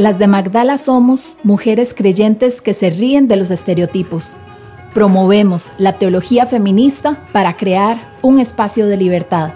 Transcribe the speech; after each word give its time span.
Las 0.00 0.18
de 0.18 0.28
Magdala 0.28 0.78
somos 0.78 1.36
mujeres 1.42 1.92
creyentes 1.92 2.62
que 2.62 2.72
se 2.72 2.88
ríen 2.88 3.28
de 3.28 3.36
los 3.36 3.50
estereotipos. 3.50 4.38
Promovemos 4.94 5.72
la 5.76 5.92
teología 5.92 6.46
feminista 6.46 7.18
para 7.32 7.58
crear 7.58 8.00
un 8.22 8.40
espacio 8.40 8.86
de 8.86 8.96
libertad. 8.96 9.50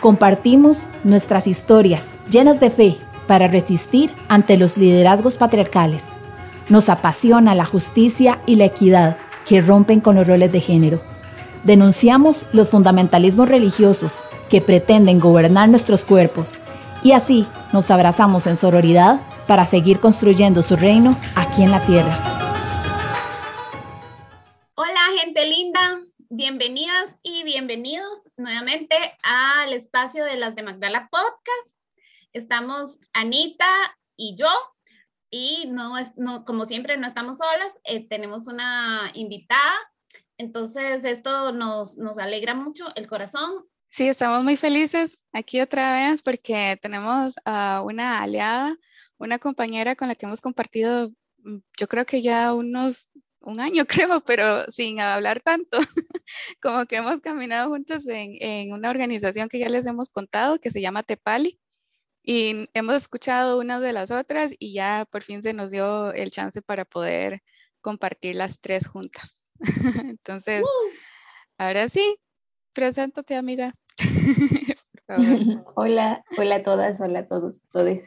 Compartimos 0.00 0.88
nuestras 1.02 1.46
historias 1.46 2.06
llenas 2.30 2.60
de 2.60 2.70
fe 2.70 2.96
para 3.26 3.46
resistir 3.46 4.10
ante 4.26 4.56
los 4.56 4.78
liderazgos 4.78 5.36
patriarcales. 5.36 6.04
Nos 6.70 6.88
apasiona 6.88 7.54
la 7.54 7.66
justicia 7.66 8.40
y 8.46 8.56
la 8.56 8.64
equidad 8.64 9.18
que 9.46 9.60
rompen 9.60 10.00
con 10.00 10.16
los 10.16 10.26
roles 10.26 10.50
de 10.50 10.62
género. 10.62 11.02
Denunciamos 11.62 12.46
los 12.54 12.70
fundamentalismos 12.70 13.50
religiosos 13.50 14.24
que 14.48 14.62
pretenden 14.62 15.20
gobernar 15.20 15.68
nuestros 15.68 16.06
cuerpos 16.06 16.56
y 17.02 17.12
así 17.12 17.46
nos 17.74 17.90
abrazamos 17.90 18.46
en 18.46 18.56
sororidad 18.56 19.20
para 19.46 19.66
seguir 19.66 20.00
construyendo 20.00 20.62
su 20.62 20.76
reino 20.76 21.16
aquí 21.36 21.62
en 21.62 21.70
la 21.70 21.84
tierra. 21.84 22.18
Hola 24.74 25.00
gente 25.20 25.46
linda, 25.46 26.00
bienvenidas 26.30 27.18
y 27.22 27.44
bienvenidos 27.44 28.30
nuevamente 28.36 28.96
al 29.22 29.72
espacio 29.72 30.24
de 30.24 30.36
las 30.36 30.54
de 30.54 30.62
Magdala 30.62 31.08
Podcast. 31.10 31.78
Estamos 32.32 32.98
Anita 33.12 33.66
y 34.16 34.34
yo. 34.36 34.48
Y 35.30 35.66
no, 35.68 35.98
es, 35.98 36.12
no 36.16 36.44
como 36.44 36.66
siempre 36.66 36.96
no 36.96 37.08
estamos 37.08 37.38
solas, 37.38 37.72
eh, 37.82 38.06
tenemos 38.08 38.46
una 38.46 39.10
invitada, 39.14 39.74
entonces 40.38 41.04
esto 41.04 41.50
nos, 41.50 41.96
nos 41.96 42.18
alegra 42.18 42.54
mucho 42.54 42.84
el 42.94 43.08
corazón. 43.08 43.66
Sí, 43.90 44.06
estamos 44.06 44.44
muy 44.44 44.56
felices 44.56 45.24
aquí 45.32 45.60
otra 45.60 45.94
vez 45.94 46.22
porque 46.22 46.78
tenemos 46.80 47.34
a 47.44 47.82
una 47.84 48.22
aliada 48.22 48.76
una 49.24 49.38
compañera 49.38 49.96
con 49.96 50.08
la 50.08 50.14
que 50.14 50.26
hemos 50.26 50.40
compartido, 50.40 51.10
mm, 51.38 51.58
yo 51.78 51.88
creo 51.88 52.04
que 52.06 52.22
ya 52.22 52.54
unos, 52.54 53.06
un 53.40 53.60
año 53.60 53.84
creo, 54.08 54.20
pero 54.24 54.70
sin 54.70 55.00
hablar 55.00 55.40
tanto, 55.40 55.78
como 56.62 56.86
que 56.86 56.96
hemos 56.96 57.20
caminado 57.20 57.70
juntos 57.70 58.06
en, 58.06 58.36
en 58.40 58.72
una 58.72 58.90
organización 58.90 59.48
que 59.48 59.58
ya 59.58 59.68
les 59.68 59.86
hemos 59.86 60.10
contado, 60.10 60.60
que 60.60 60.70
se 60.70 60.80
llama 60.80 61.02
Tepali. 61.02 61.58
Y 62.26 62.70
hemos 62.72 62.96
escuchado 62.96 63.60
unas 63.60 63.82
de 63.82 63.92
las 63.92 64.10
otras 64.10 64.54
y 64.58 64.72
ya 64.72 65.06
por 65.10 65.22
fin 65.22 65.42
se 65.42 65.52
nos 65.52 65.70
dio 65.70 66.10
el 66.14 66.30
chance 66.30 66.62
para 66.62 66.86
poder 66.86 67.42
compartir 67.82 68.36
las 68.36 68.60
tres 68.60 68.88
juntas. 68.88 69.50
Entonces, 70.18 70.64
ahora 71.58 71.90
sí, 71.90 72.16
preséntate, 72.72 73.36
amiga. 73.36 73.74
hola, 75.74 76.24
hola 76.38 76.56
a 76.56 76.62
todas, 76.62 76.98
hola 77.02 77.18
a 77.20 77.28
todos, 77.28 77.62
todos. 77.70 78.00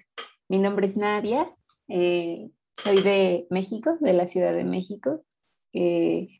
Mi 0.50 0.60
nombre 0.60 0.88
es 0.88 0.96
Nadia, 0.96 1.54
eh, 1.90 2.50
soy 2.74 3.02
de 3.02 3.48
México, 3.50 3.98
de 4.00 4.14
la 4.14 4.28
Ciudad 4.28 4.54
de 4.54 4.64
México. 4.64 5.26
Eh, 5.74 6.40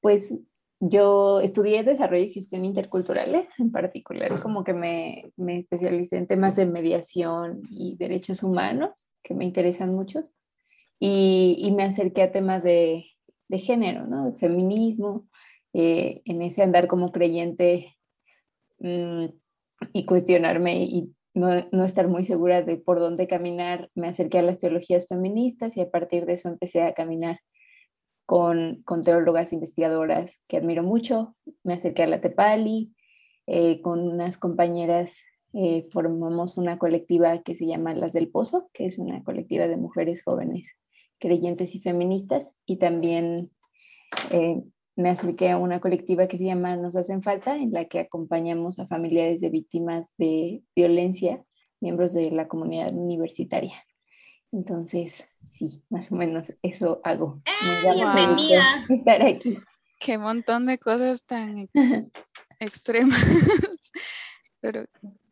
pues 0.00 0.36
yo 0.78 1.40
estudié 1.40 1.82
desarrollo 1.84 2.24
y 2.24 2.32
gestión 2.32 2.66
interculturales, 2.66 3.48
en 3.58 3.72
particular 3.72 4.42
como 4.42 4.62
que 4.62 4.74
me, 4.74 5.32
me, 5.36 5.60
especialicé 5.60 6.18
en 6.18 6.26
temas 6.26 6.56
de 6.56 6.66
mediación 6.66 7.62
y 7.70 7.96
derechos 7.96 8.42
humanos, 8.42 9.06
que 9.22 9.32
me 9.32 9.46
interesan 9.46 9.94
mucho, 9.94 10.22
y, 11.00 11.56
y 11.58 11.70
me 11.70 11.84
acerqué 11.84 12.22
a 12.22 12.32
temas 12.32 12.62
de, 12.62 13.06
de 13.48 13.58
género, 13.58 14.06
¿no? 14.06 14.30
De 14.30 14.36
feminismo, 14.36 15.26
eh, 15.72 16.20
en 16.26 16.42
ese 16.42 16.62
andar 16.62 16.88
como 16.88 17.10
creyente 17.10 17.96
mmm, 18.80 19.26
y 19.94 20.04
cuestionarme 20.04 20.84
y 20.84 21.14
no, 21.34 21.84
estar 21.84 22.08
muy 22.08 22.24
segura 22.24 22.62
de 22.62 22.76
por 22.76 23.00
dónde 23.00 23.26
caminar, 23.26 23.90
me 23.94 24.08
acerqué 24.08 24.38
a 24.38 24.42
las 24.42 24.58
teologías 24.58 25.08
feministas 25.08 25.76
y 25.76 25.80
a 25.80 25.90
partir 25.90 26.26
de 26.26 26.34
eso 26.34 26.48
empecé 26.48 26.82
a 26.82 26.94
caminar 26.94 27.40
con, 28.24 28.82
con 28.84 29.02
teólogas 29.02 29.52
investigadoras 29.52 30.42
que 30.48 30.56
admiro 30.56 30.82
mucho. 30.82 31.34
Me 31.64 31.74
acerqué 31.74 32.04
a 32.04 32.06
la 32.06 32.20
Tepali, 32.20 32.94
eh, 33.46 33.82
con 33.82 34.00
unas 34.00 34.38
compañeras 34.38 35.22
eh, 35.52 35.86
formamos 35.92 36.56
una 36.56 36.78
colectiva 36.78 37.42
que 37.42 37.54
se 37.54 37.66
llama 37.66 37.94
Las 37.94 38.12
del 38.12 38.28
Pozo, 38.28 38.70
que 38.72 38.86
es 38.86 38.98
una 38.98 39.22
colectiva 39.22 39.68
de 39.68 39.76
mujeres 39.76 40.22
jóvenes 40.24 40.68
creyentes 41.18 41.74
y 41.74 41.80
feministas, 41.80 42.58
y 42.66 42.76
también 42.78 43.50
eh, 44.30 44.62
me 44.96 45.10
acerqué 45.10 45.50
a 45.50 45.58
una 45.58 45.80
colectiva 45.80 46.28
que 46.28 46.38
se 46.38 46.44
llama 46.44 46.76
Nos 46.76 46.96
hacen 46.96 47.22
falta, 47.22 47.56
en 47.56 47.72
la 47.72 47.86
que 47.86 48.00
acompañamos 48.00 48.78
a 48.78 48.86
familiares 48.86 49.40
de 49.40 49.50
víctimas 49.50 50.14
de 50.18 50.62
violencia, 50.74 51.44
miembros 51.80 52.14
de 52.14 52.30
la 52.30 52.48
comunidad 52.48 52.94
universitaria. 52.94 53.84
Entonces, 54.52 55.24
sí, 55.50 55.82
más 55.90 56.12
o 56.12 56.14
menos 56.14 56.52
eso 56.62 57.00
hago. 57.02 57.42
¡Eh, 57.44 57.92
bienvenida. 57.92 58.86
Estar 58.88 59.22
aquí. 59.22 59.58
Qué 59.98 60.16
montón 60.16 60.66
de 60.66 60.78
cosas 60.78 61.24
tan 61.24 61.68
extremas. 62.60 63.20
Pero 64.60 64.84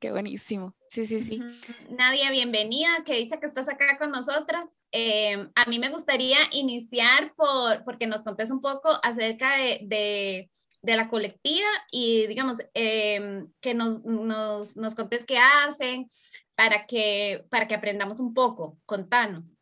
qué 0.02 0.10
buenísimo. 0.10 0.74
Sí, 0.88 1.06
sí, 1.06 1.22
sí. 1.22 1.40
Nadia, 1.88 2.32
bienvenida. 2.32 3.04
Que 3.06 3.14
dicha 3.14 3.38
que 3.38 3.46
estás 3.46 3.68
acá 3.68 3.96
con 3.98 4.10
nosotras. 4.10 4.80
Eh, 4.90 5.48
a 5.54 5.64
mí 5.66 5.78
me 5.78 5.90
gustaría 5.90 6.38
iniciar 6.50 7.32
por, 7.36 7.84
porque 7.84 8.08
nos 8.08 8.24
contes 8.24 8.50
un 8.50 8.60
poco 8.60 8.90
acerca 9.04 9.56
de, 9.56 9.78
de, 9.84 10.50
de 10.82 10.96
la 10.96 11.08
colectiva 11.08 11.68
y, 11.92 12.26
digamos, 12.26 12.58
eh, 12.74 13.44
que 13.60 13.74
nos, 13.74 14.04
nos, 14.04 14.76
nos, 14.76 14.96
contes 14.96 15.24
qué 15.24 15.38
hacen 15.38 16.08
para 16.56 16.84
que, 16.86 17.44
para 17.48 17.68
que 17.68 17.76
aprendamos 17.76 18.18
un 18.18 18.34
poco. 18.34 18.76
Contanos. 18.84 19.54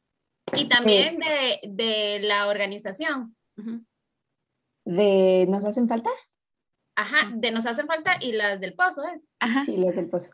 Y 0.57 0.71
también 0.71 1.19
de, 1.19 1.61
de 1.69 2.21
la 2.21 2.49
organización. 2.49 3.37
¿De 4.87 5.45
nos 5.51 5.67
hacen 5.67 5.87
falta? 5.87 6.11
Ajá, 7.01 7.31
de 7.35 7.51
nos 7.51 7.65
hacen 7.65 7.87
falta 7.87 8.19
y 8.21 8.33
las 8.33 8.61
del 8.61 8.75
pozo, 8.75 9.03
¿es? 9.05 9.23
Ajá. 9.39 9.65
Sí, 9.65 9.79
las 9.79 9.97
del 9.97 10.11
pozo. 10.11 10.33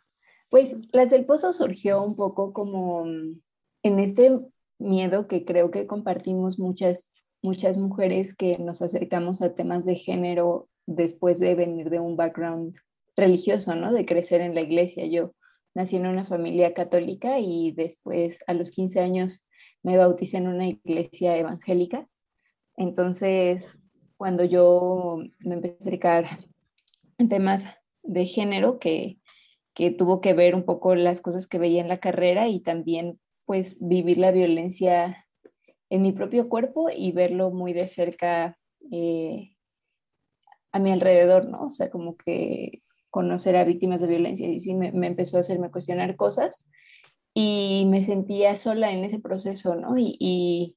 Pues 0.51 0.77
las 0.91 1.11
del 1.11 1.25
pozo 1.25 1.53
surgió 1.53 2.03
un 2.03 2.17
poco 2.17 2.53
como 2.53 3.05
mm, 3.05 3.41
en 3.85 4.01
este 4.01 4.41
miedo 4.81 5.29
que 5.29 5.45
creo 5.45 5.71
que 5.71 5.87
compartimos 5.87 6.59
muchas, 6.59 7.13
muchas 7.41 7.79
mujeres 7.79 8.35
que 8.35 8.59
nos 8.59 8.83
acercamos 8.83 9.43
a 9.43 9.55
temas 9.55 9.85
de 9.85 9.95
género 9.95 10.69
después 10.87 11.39
de 11.39 11.55
venir 11.55 11.89
de 11.89 12.01
un 12.01 12.17
background 12.17 12.77
religioso, 13.17 13.77
¿no? 13.77 13.93
De 13.93 14.05
crecer 14.05 14.41
en 14.41 14.57
la 14.57 14.63
iglesia. 14.63 15.07
Yo 15.07 15.37
nací 15.73 15.95
en 15.95 16.09
una 16.09 16.25
familia 16.25 16.75
católica 16.75 17.39
y 17.39 17.71
después 17.77 18.41
a 18.49 18.55
los 18.55 18.73
15 18.73 18.99
años 18.99 19.47
me 19.85 19.97
bauticé 19.97 20.39
en 20.39 20.49
una 20.49 20.67
iglesia 20.67 21.37
evangélica. 21.37 22.09
Entonces, 22.77 23.81
cuando 24.17 24.43
yo 24.43 25.19
me 25.39 25.55
empecé 25.55 25.75
a 25.75 25.79
acercar 25.79 26.39
temas 27.19 27.65
de 28.03 28.27
género 28.27 28.79
que, 28.79 29.19
que 29.75 29.91
tuvo 29.91 30.21
que 30.21 30.35
ver 30.35 30.55
un 30.55 30.65
poco 30.65 30.95
las 30.95 31.21
cosas 31.21 31.47
que 31.47 31.59
veía 31.59 31.81
en 31.81 31.89
la 31.89 31.99
carrera 31.99 32.49
y 32.49 32.61
también 32.61 33.19
pues 33.45 33.79
vivir 33.81 34.19
la 34.19 34.31
violencia 34.31 35.27
en 35.91 36.03
mi 36.03 36.13
propio 36.13 36.49
cuerpo 36.49 36.89
y 36.91 37.13
verlo 37.13 37.51
muy 37.51 37.73
de 37.73 37.89
cerca 37.89 38.59
eh, 38.91 39.57
a 40.73 40.79
mi 40.79 40.93
alrededor, 40.93 41.49
¿no? 41.49 41.67
O 41.67 41.73
sea, 41.73 41.91
como 41.91 42.17
que 42.17 42.83
conocer 43.11 43.57
a 43.57 43.65
víctimas 43.65 44.01
de 44.01 44.09
violencia 44.09 44.49
y 44.49 44.61
sí 44.61 44.75
me, 44.75 44.93
me, 44.93 45.07
empezó 45.07 45.37
a 45.37 45.41
hacerme 45.41 45.71
cuestionar 45.71 46.17
cosas 46.17 46.69
y 47.33 47.87
me 47.91 48.03
sentía 48.03 48.57
sola 48.57 48.93
en 48.93 49.05
ese 49.05 49.21
proceso, 49.21 49.75
¿no? 49.75 49.97
Y, 49.97 50.17
y 50.19 50.77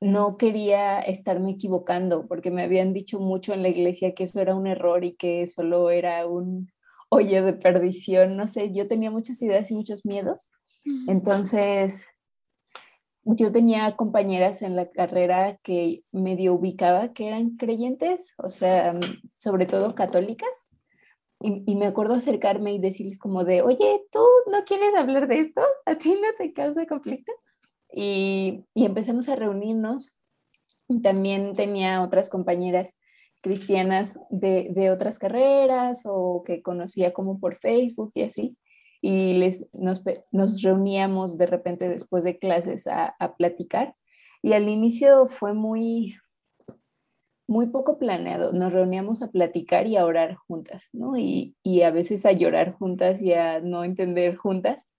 no 0.00 0.38
quería 0.38 1.00
estarme 1.00 1.50
equivocando 1.50 2.26
porque 2.26 2.50
me 2.50 2.62
habían 2.62 2.94
dicho 2.94 3.20
mucho 3.20 3.52
en 3.52 3.62
la 3.62 3.68
iglesia 3.68 4.14
que 4.14 4.24
eso 4.24 4.40
era 4.40 4.54
un 4.54 4.66
error 4.66 5.04
y 5.04 5.14
que 5.14 5.46
solo 5.46 5.90
era 5.90 6.26
un 6.26 6.72
hoyo 7.10 7.44
de 7.44 7.52
perdición, 7.52 8.36
no 8.36 8.48
sé, 8.48 8.72
yo 8.72 8.88
tenía 8.88 9.10
muchas 9.10 9.42
ideas 9.42 9.70
y 9.70 9.74
muchos 9.74 10.06
miedos. 10.06 10.48
Entonces, 11.08 12.06
yo 13.24 13.52
tenía 13.52 13.96
compañeras 13.96 14.62
en 14.62 14.76
la 14.76 14.90
carrera 14.90 15.58
que 15.62 16.04
medio 16.12 16.54
ubicaba 16.54 17.12
que 17.12 17.28
eran 17.28 17.56
creyentes, 17.56 18.32
o 18.38 18.50
sea, 18.50 18.98
sobre 19.36 19.66
todo 19.66 19.94
católicas. 19.94 20.66
Y, 21.42 21.64
y, 21.66 21.76
me 21.76 21.86
acuerdo 21.86 22.14
acercarme 22.14 22.74
y 22.74 22.78
decirles 22.78 23.18
como 23.18 23.44
de, 23.44 23.62
oye, 23.62 24.02
¿tú 24.12 24.20
no 24.50 24.62
quieres 24.64 24.94
hablar 24.94 25.26
de 25.26 25.40
esto? 25.40 25.62
¿A 25.86 25.96
ti 25.96 26.10
no 26.12 26.28
te 26.36 26.52
causa 26.52 26.86
conflicto? 26.86 27.32
Y, 27.92 28.64
y 28.74 28.84
empezamos 28.84 29.28
a 29.28 29.36
reunirnos. 29.36 30.16
También 31.02 31.54
tenía 31.54 32.02
otras 32.02 32.28
compañeras 32.28 32.94
cristianas 33.40 34.20
de, 34.30 34.90
otras 34.90 35.18
carreras 35.18 36.02
o 36.04 36.42
que 36.44 36.62
conocía 36.62 37.12
como 37.12 37.38
por 37.38 37.56
Facebook 37.56 38.12
y 38.14 38.22
así. 38.22 38.56
Y 39.00 39.34
les, 39.34 39.66
nos, 39.72 40.02
nos 40.30 40.62
reuníamos 40.62 41.38
de 41.38 41.46
repente 41.46 41.88
después 41.88 42.24
de 42.24 42.38
clases 42.38 42.86
a, 42.86 43.14
a, 43.18 43.36
platicar. 43.36 43.94
Y 44.42 44.52
al 44.52 44.68
inicio 44.68 45.26
fue 45.26 45.54
muy, 45.54 46.16
muy 47.48 47.66
poco 47.68 47.98
planeado. 47.98 48.52
Nos 48.52 48.72
reuníamos 48.72 49.22
a 49.22 49.30
platicar 49.30 49.86
y 49.86 49.96
a 49.96 50.04
orar 50.04 50.34
juntas, 50.34 50.88
¿no? 50.92 51.16
Y, 51.16 51.56
y 51.62 51.82
a 51.82 51.90
veces 51.90 52.26
a 52.26 52.32
llorar 52.32 52.74
juntas 52.74 53.22
y 53.22 53.32
a 53.32 53.60
no 53.60 53.84
entender 53.84 54.36
juntas 54.36 54.89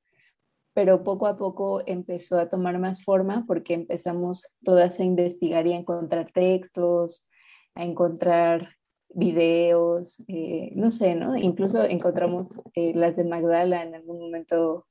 pero 0.74 1.04
poco 1.04 1.28
a 1.28 1.38
poco 1.38 1.84
empezó 1.86 2.40
a 2.40 2.50
tomar 2.50 2.80
más 2.80 3.04
forma 3.04 3.46
porque 3.48 3.74
empezamos 3.74 4.54
todas 4.64 5.00
a 5.00 5.04
investigar 5.04 5.68
y 5.68 5.74
a 5.74 5.78
encontrar 5.78 6.32
textos, 6.32 7.28
a 7.76 7.84
encontrar 7.84 8.76
videos, 9.14 10.24
eh, 10.28 10.72
no 10.76 10.92
sé, 10.92 11.16
¿no? 11.16 11.36
Incluso 11.36 11.84
encontramos 11.84 12.50
eh, 12.76 12.94
las 12.96 13.18
de 13.18 13.26
Magdala 13.26 13.84
en 13.84 13.96
algún 13.96 14.20
momento, 14.20 14.88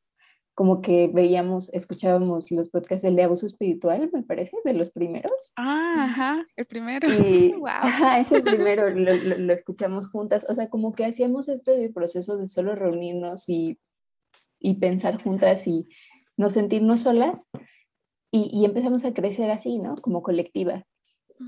como 0.54 0.82
que 0.82 1.08
veíamos, 1.08 1.72
escuchábamos 1.72 2.50
los 2.50 2.68
podcasts 2.68 3.14
de 3.14 3.22
abuso 3.22 3.46
espiritual, 3.46 4.10
me 4.12 4.22
parece, 4.22 4.58
de 4.64 4.74
los 4.74 4.90
primeros. 4.90 5.52
Ah, 5.56 6.04
ajá, 6.04 6.46
el 6.56 6.66
primero. 6.66 7.08
Y, 7.08 7.52
wow. 7.58 7.68
Ajá, 7.68 8.20
ese 8.20 8.42
primero 8.42 8.90
lo, 8.90 9.14
lo, 9.14 9.52
escuchamos 9.54 10.10
juntas, 10.10 10.44
o 10.50 10.54
sea, 10.54 10.68
como 10.68 10.92
que 10.92 11.06
hacíamos 11.06 11.48
este 11.48 11.90
proceso 11.90 12.36
de 12.36 12.48
solo 12.48 12.74
reunirnos 12.74 13.48
y, 13.48 13.78
y 14.60 14.74
pensar 14.74 15.22
juntas 15.22 15.66
y 15.66 15.88
no 16.36 16.48
sentirnos 16.48 17.02
solas. 17.02 17.46
Y, 18.30 18.48
y 18.52 18.64
empezamos 18.64 19.04
a 19.04 19.12
crecer 19.12 19.50
así, 19.50 19.78
¿no? 19.78 19.96
Como 19.96 20.22
colectiva. 20.22 20.86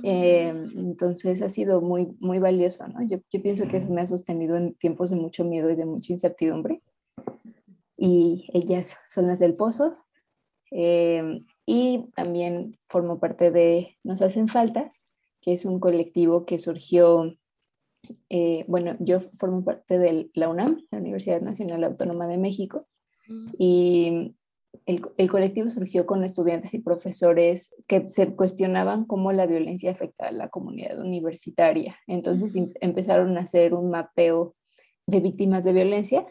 Eh, 0.03 0.49
entonces 0.49 1.43
ha 1.43 1.49
sido 1.49 1.81
muy, 1.81 2.17
muy 2.19 2.39
valioso, 2.39 2.87
¿no? 2.89 3.07
Yo, 3.07 3.19
yo, 3.31 3.43
pienso 3.43 3.69
que 3.69 3.77
eso 3.77 3.93
me 3.93 4.01
ha 4.01 4.07
sostenido 4.07 4.57
en 4.57 4.75
tiempos 4.75 5.11
de 5.11 5.17
mucho 5.17 5.45
miedo 5.45 5.71
y 5.71 5.77
de 5.77 5.85
mucha 5.85 6.13
incertidumbre. 6.13 6.83
Y 7.97 8.49
ellas 8.55 8.97
son 9.09 9.27
las 9.27 9.39
del 9.39 9.55
pozo. 9.55 9.97
Eh, 10.71 11.45
y 11.67 12.11
también 12.15 12.77
formo 12.89 13.21
parte 13.21 13.51
de 13.51 13.99
Nos 14.03 14.23
Hacen 14.23 14.49
Falta, 14.49 14.93
que 15.41 15.53
es 15.53 15.65
un 15.67 15.79
colectivo 15.79 16.47
que 16.47 16.59
surgió, 16.59 17.37
eh, 18.31 18.65
bueno, 18.67 18.97
yo 18.99 19.21
formo 19.21 19.63
parte 19.63 19.99
de 19.99 20.31
la 20.35 20.49
UNAM, 20.49 20.87
la 20.91 20.99
Universidad 20.99 21.43
Nacional 21.43 21.85
Autónoma 21.85 22.27
de 22.27 22.39
México, 22.39 22.87
y 23.59 24.35
el, 24.87 25.31
colectivo 25.31 25.69
surgió 25.69 26.07
con 26.07 26.25
estudiantes 26.25 26.75
y 26.75 26.81
profesores 26.81 27.75
que 27.87 28.09
se 28.09 28.35
cuestionaban 28.35 29.05
cómo 29.05 29.33
la 29.33 29.47
violencia 29.47 29.91
afecta 29.91 30.29
a 30.29 30.33
la 30.33 30.49
comunidad 30.49 30.99
universitaria. 30.99 31.99
Entonces 32.07 32.57
empezaron 32.81 33.37
a 33.37 33.43
hacer 33.43 33.75
un 33.75 33.91
mapeo 33.91 34.55
de 35.07 35.21
víctimas 35.21 35.65
de 35.65 35.73
violencia, 35.73 36.27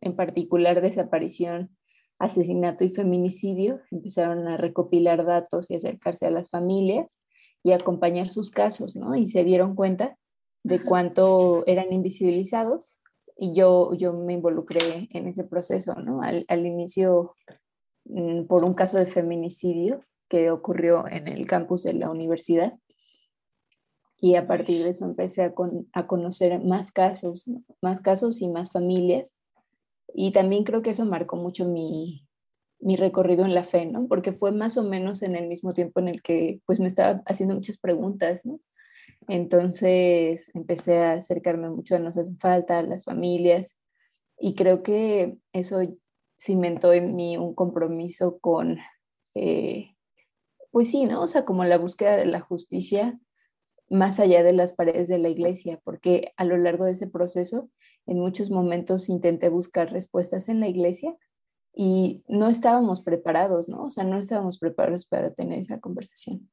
en 0.00 0.14
particular 0.14 0.80
desaparición, 0.80 1.76
asesinato 2.18 2.84
y 2.84 2.90
feminicidio. 2.90 3.80
Empezaron 3.90 4.46
a 4.48 4.56
recopilar 4.56 5.24
datos 5.24 5.70
y 5.70 5.76
acercarse 5.76 6.26
a 6.26 6.30
las 6.30 6.50
familias 6.50 7.18
y 7.62 7.72
acompañar 7.72 8.28
sus 8.28 8.50
casos, 8.50 8.96
¿no? 8.96 9.14
Y 9.14 9.28
se 9.28 9.44
dieron 9.44 9.74
cuenta 9.74 10.16
de 10.62 10.82
cuánto 10.82 11.64
eran 11.66 11.92
invisibilizados 11.92 12.96
y 13.36 13.54
yo, 13.54 13.94
yo 13.94 14.12
me 14.12 14.32
involucré 14.32 15.08
en 15.10 15.28
ese 15.28 15.44
proceso, 15.44 15.94
¿no? 15.94 16.22
Al, 16.22 16.44
al 16.48 16.66
inicio 16.66 17.36
Mm, 18.08 18.44
por 18.46 18.64
un 18.64 18.74
caso 18.74 18.98
de 18.98 19.06
feminicidio 19.06 20.00
que 20.28 20.50
ocurrió 20.50 21.06
en 21.08 21.28
el 21.28 21.46
campus 21.46 21.84
de 21.84 21.94
la 21.94 22.10
universidad. 22.10 22.74
Y 24.18 24.36
a 24.36 24.46
partir 24.46 24.82
de 24.82 24.90
eso 24.90 25.04
empecé 25.04 25.42
a, 25.42 25.54
a 25.92 26.06
conocer 26.06 26.62
más 26.64 26.90
casos, 26.90 27.50
más 27.82 28.00
casos 28.00 28.40
y 28.40 28.48
más 28.48 28.72
familias. 28.72 29.36
Y 30.14 30.32
también 30.32 30.64
creo 30.64 30.82
que 30.82 30.90
eso 30.90 31.04
marcó 31.04 31.36
mucho 31.36 31.66
mi, 31.66 32.26
mi 32.80 32.96
recorrido 32.96 33.44
en 33.44 33.54
la 33.54 33.64
fe, 33.64 33.86
¿no? 33.86 34.06
Porque 34.08 34.32
fue 34.32 34.52
más 34.52 34.78
o 34.78 34.84
menos 34.84 35.22
en 35.22 35.36
el 35.36 35.48
mismo 35.48 35.72
tiempo 35.72 36.00
en 36.00 36.08
el 36.08 36.22
que 36.22 36.60
pues 36.64 36.80
me 36.80 36.86
estaba 36.86 37.22
haciendo 37.26 37.54
muchas 37.54 37.78
preguntas, 37.78 38.46
¿no? 38.46 38.60
Entonces 39.28 40.50
empecé 40.54 40.98
a 40.98 41.14
acercarme 41.14 41.70
mucho 41.70 41.96
a 41.96 41.98
Nos 41.98 42.16
hacen 42.16 42.38
falta, 42.38 42.78
a 42.78 42.82
las 42.82 43.04
familias, 43.04 43.76
y 44.38 44.54
creo 44.54 44.82
que 44.82 45.38
eso 45.52 45.80
cimentó 46.38 46.92
en 46.92 47.16
mí 47.16 47.36
un 47.36 47.54
compromiso 47.54 48.38
con, 48.38 48.78
eh, 49.34 49.96
pues 50.70 50.90
sí, 50.90 51.04
¿no? 51.04 51.22
O 51.22 51.26
sea, 51.26 51.44
como 51.44 51.64
la 51.64 51.78
búsqueda 51.78 52.16
de 52.16 52.26
la 52.26 52.40
justicia 52.40 53.18
más 53.88 54.18
allá 54.18 54.42
de 54.42 54.52
las 54.52 54.72
paredes 54.72 55.08
de 55.08 55.18
la 55.18 55.28
iglesia, 55.28 55.80
porque 55.84 56.32
a 56.36 56.44
lo 56.44 56.56
largo 56.56 56.84
de 56.84 56.92
ese 56.92 57.06
proceso, 57.06 57.70
en 58.06 58.18
muchos 58.18 58.50
momentos 58.50 59.08
intenté 59.08 59.48
buscar 59.48 59.92
respuestas 59.92 60.48
en 60.48 60.60
la 60.60 60.68
iglesia 60.68 61.16
y 61.72 62.22
no 62.28 62.48
estábamos 62.48 63.00
preparados, 63.02 63.68
¿no? 63.68 63.84
O 63.84 63.90
sea, 63.90 64.04
no 64.04 64.18
estábamos 64.18 64.58
preparados 64.58 65.06
para 65.06 65.32
tener 65.32 65.58
esa 65.58 65.78
conversación. 65.78 66.50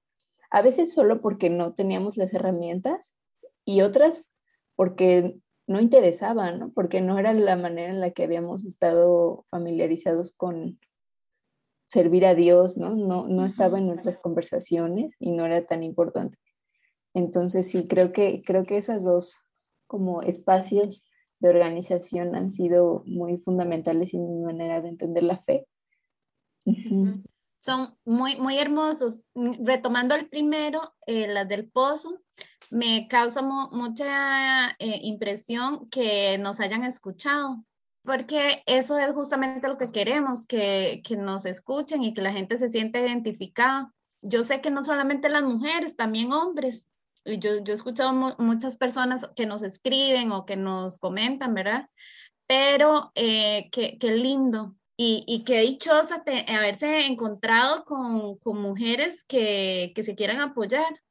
A 0.53 0.61
veces 0.61 0.93
solo 0.93 1.19
porque 1.19 1.49
no 1.49 1.73
teníamos 1.73 2.15
las 2.15 2.31
herramientas 2.31 3.17
y 3.65 3.81
otras 3.81 4.31
porque 4.75 5.39
no 5.65 5.81
interesaba, 5.81 6.51
¿no? 6.51 6.71
Porque 6.73 7.01
no 7.01 7.17
era 7.17 7.33
la 7.33 7.55
manera 7.55 7.91
en 7.91 7.99
la 7.99 8.11
que 8.11 8.23
habíamos 8.23 8.63
estado 8.63 9.47
familiarizados 9.49 10.31
con 10.31 10.79
servir 11.87 12.27
a 12.27 12.35
Dios, 12.35 12.77
¿no? 12.77 12.95
No, 12.95 13.27
no 13.27 13.45
estaba 13.45 13.79
en 13.79 13.87
nuestras 13.87 14.19
conversaciones 14.19 15.15
y 15.19 15.31
no 15.31 15.43
era 15.43 15.65
tan 15.65 15.81
importante. 15.81 16.37
Entonces 17.15 17.71
sí, 17.71 17.87
creo 17.87 18.11
que, 18.11 18.43
creo 18.45 18.63
que 18.63 18.77
esas 18.77 19.03
dos 19.03 19.39
como 19.87 20.21
espacios 20.21 21.07
de 21.39 21.49
organización 21.49 22.35
han 22.35 22.51
sido 22.51 23.01
muy 23.07 23.37
fundamentales 23.37 24.13
en 24.13 24.31
mi 24.31 24.43
manera 24.43 24.81
de 24.81 24.89
entender 24.89 25.23
la 25.23 25.37
fe. 25.37 25.65
Son 27.63 27.97
muy, 28.03 28.35
muy 28.35 28.59
hermosos. 28.59 29.21
Retomando 29.33 30.15
el 30.15 30.27
primero, 30.27 30.93
eh, 31.07 31.27
las 31.27 31.47
del 31.47 31.69
pozo, 31.69 32.21
me 32.69 33.07
causa 33.07 33.41
mucha 33.41 34.71
eh, 34.79 34.99
impresión 35.03 35.89
que 35.89 36.37
nos 36.39 36.59
hayan 36.59 36.83
escuchado, 36.83 37.63
porque 38.03 38.63
eso 38.65 38.97
es 38.99 39.13
justamente 39.13 39.69
lo 39.69 39.77
que 39.77 39.91
queremos, 39.91 40.45
que, 40.45 41.01
que 41.05 41.15
nos 41.15 41.45
escuchen 41.45 42.03
y 42.03 42.13
que 42.13 42.21
la 42.21 42.33
gente 42.33 42.57
se 42.57 42.67
sienta 42.67 42.99
identificada. 42.99 43.93
Yo 44.21 44.43
sé 44.43 44.59
que 44.59 44.69
no 44.69 44.83
solamente 44.83 45.29
las 45.29 45.43
mujeres, 45.43 45.95
también 45.95 46.33
hombres. 46.33 46.85
Yo, 47.23 47.63
yo 47.63 47.71
he 47.71 47.75
escuchado 47.75 48.11
muchas 48.39 48.75
personas 48.75 49.29
que 49.37 49.45
nos 49.45 49.63
escriben 49.63 50.33
o 50.33 50.45
que 50.45 50.57
nos 50.57 50.97
comentan, 50.97 51.53
¿verdad? 51.53 51.87
Pero 52.45 53.13
eh, 53.15 53.69
qué 53.71 53.97
lindo 54.11 54.75
y, 54.95 55.43
qué 55.45 55.61
dichosa 55.61 56.23
haberse 56.47 57.05
encontrado 57.05 57.83
con, 57.85 58.37
con 58.37 58.61
mujeres 58.61 59.23
que, 59.23 59.91
que, 59.95 60.03
se 60.03 60.15
quieran 60.15 60.39
apoyar. 60.39 61.01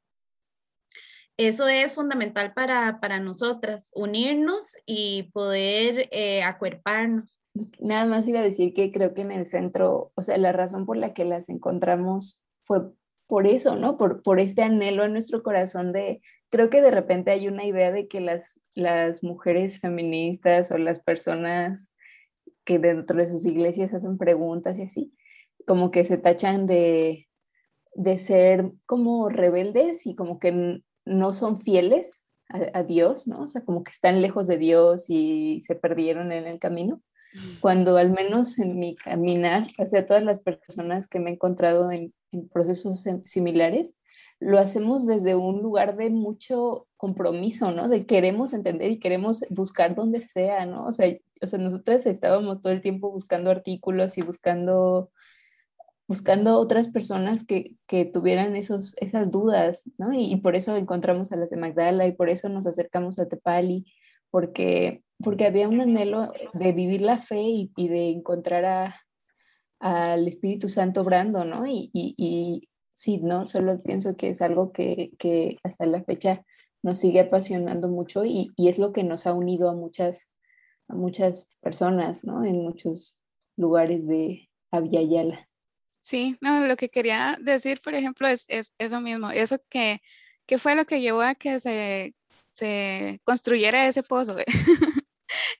Eso 1.37 1.67
es 1.67 1.93
fundamental 1.93 2.53
para, 2.53 2.99
para 2.99 3.19
nosotras, 3.19 3.89
unirnos 3.95 4.75
y 4.85 5.31
poder 5.33 6.07
eh, 6.11 6.43
acuerparnos. 6.43 7.41
Nada 7.79 8.05
más 8.05 8.27
iba 8.27 8.39
a 8.39 8.43
decir 8.43 8.73
que 8.73 8.91
creo 8.91 9.13
que 9.13 9.21
en 9.21 9.31
el 9.31 9.47
centro, 9.47 10.11
o 10.15 10.21
sea, 10.21 10.37
la 10.37 10.51
razón 10.51 10.85
por 10.85 10.97
la 10.97 11.13
que 11.13 11.25
las 11.25 11.49
encontramos 11.49 12.43
fue 12.61 12.81
por 13.27 13.47
eso, 13.47 13.75
¿no? 13.75 13.97
Por, 13.97 14.21
por 14.21 14.39
este 14.39 14.61
anhelo 14.61 15.03
en 15.03 15.13
nuestro 15.13 15.41
corazón 15.41 15.91
de, 15.91 16.21
creo 16.49 16.69
que 16.69 16.81
de 16.81 16.91
repente 16.91 17.31
hay 17.31 17.47
una 17.47 17.65
idea 17.65 17.91
de 17.91 18.07
que 18.07 18.21
las, 18.21 18.61
las 18.75 19.23
mujeres 19.23 19.79
feministas 19.79 20.71
o 20.71 20.77
las 20.77 20.99
personas 20.99 21.91
que 22.65 22.79
dentro 22.79 23.17
de 23.17 23.29
sus 23.29 23.45
iglesias 23.45 23.93
hacen 23.93 24.17
preguntas 24.17 24.77
y 24.79 24.83
así, 24.83 25.13
como 25.65 25.91
que 25.91 26.03
se 26.03 26.17
tachan 26.17 26.67
de, 26.67 27.27
de 27.95 28.17
ser 28.17 28.71
como 28.85 29.29
rebeldes 29.29 30.05
y 30.05 30.15
como 30.15 30.39
que 30.39 30.81
no 31.05 31.33
son 31.33 31.59
fieles 31.59 32.21
a, 32.49 32.83
Dios, 32.83 33.27
¿no? 33.27 33.43
O 33.43 33.47
sea, 33.47 33.63
como 33.63 33.83
que 33.83 33.91
están 33.91 34.21
lejos 34.21 34.45
de 34.47 34.57
Dios 34.57 35.05
y 35.09 35.59
se 35.61 35.75
perdieron 35.75 36.31
en 36.31 36.45
el 36.45 36.59
camino. 36.59 37.01
Cuando 37.61 37.97
al 37.97 38.11
menos 38.11 38.59
en 38.59 38.77
mi 38.77 38.95
caminar, 38.95 39.65
sea, 39.85 40.05
todas 40.05 40.23
las 40.23 40.39
personas 40.39 41.07
que 41.07 41.19
me 41.19 41.31
he 41.31 41.33
encontrado 41.33 41.89
en, 41.91 42.13
procesos 42.51 43.05
similares, 43.25 43.95
lo 44.39 44.59
hacemos 44.59 45.07
desde 45.07 45.35
un 45.35 45.61
lugar 45.61 45.95
de 45.95 46.09
mucho 46.09 46.87
compromiso, 46.97 47.71
¿no? 47.71 47.89
De 47.89 48.05
queremos 48.05 48.53
entender 48.53 48.91
y 48.91 48.99
queremos 48.99 49.43
buscar 49.49 49.95
donde 49.95 50.21
sea, 50.21 50.65
¿no? 50.65 50.85
O 50.85 50.91
sea, 50.91 51.15
o 51.43 51.45
sea, 51.45 51.59
nosotras 51.59 52.05
estábamos 52.05 52.61
todo 52.61 52.71
el 52.71 52.81
tiempo 52.81 53.11
buscando 53.11 53.51
artículos 53.51 54.17
y 54.17 54.21
buscando 54.21 55.11
buscando 56.07 56.59
otras 56.59 56.89
personas 56.89 57.45
que, 57.45 57.75
que 57.87 58.05
tuvieran 58.05 58.55
esos, 58.55 58.93
esas 58.97 59.31
dudas, 59.31 59.83
¿no? 59.97 60.13
Y, 60.13 60.35
por 60.37 60.55
eso 60.55 60.75
encontramos 60.75 61.31
a 61.31 61.37
las 61.37 61.49
de 61.49 61.57
Magdala 61.57 62.05
y 62.05 62.11
por 62.11 62.29
eso 62.29 62.49
nos 62.49 62.67
acercamos 62.67 63.19
a 63.19 63.27
Tepali, 63.27 63.85
porque, 64.29 65.03
porque 65.23 65.45
había 65.45 65.69
un 65.69 65.81
anhelo 65.81 66.31
de 66.53 66.71
vivir 66.73 67.01
la 67.01 67.17
fe 67.17 67.41
y, 67.41 67.87
de 67.87 68.09
encontrar 68.09 68.65
a, 68.65 68.95
al 69.79 70.27
Espíritu 70.27 70.69
Santo 70.69 71.01
obrando, 71.01 71.45
¿no? 71.45 71.65
Y, 71.65 71.89
y, 71.93 72.15
y, 72.17 72.69
sí, 72.93 73.17
¿no? 73.17 73.45
Solo 73.45 73.81
pienso 73.81 74.15
que 74.17 74.29
es 74.29 74.41
algo 74.41 74.71
que, 74.71 75.11
que 75.19 75.57
hasta 75.63 75.85
la 75.85 76.03
fecha 76.03 76.43
nos 76.83 76.99
sigue 76.99 77.21
apasionando 77.21 77.87
mucho 77.87 78.25
y, 78.25 78.51
y, 78.57 78.67
es 78.67 78.77
lo 78.77 78.91
que 78.91 79.03
nos 79.03 79.25
ha 79.25 79.33
unido 79.33 79.69
a 79.69 79.73
muchas, 79.73 80.27
a 80.87 80.95
muchas 80.95 81.47
personas, 81.61 82.23
¿no? 82.23 82.43
En 82.43 82.63
muchos 82.63 83.21
lugares 83.55 84.05
de 84.07 84.49
Aviala. 84.71 85.47
Sí, 85.99 86.35
no, 86.41 86.67
lo 86.67 86.75
que 86.75 86.89
quería 86.89 87.37
decir, 87.39 87.79
por 87.81 87.95
ejemplo, 87.95 88.27
es, 88.27 88.45
eso 88.77 88.99
mismo, 88.99 89.31
eso 89.31 89.57
que, 89.69 90.01
fue 90.59 90.75
lo 90.75 90.85
que 90.85 90.99
llevó 90.99 91.21
a 91.21 91.35
que 91.35 91.59
se, 91.61 92.13
se 92.51 93.21
construyera 93.23 93.87
ese 93.87 94.03
pozo, 94.03 94.35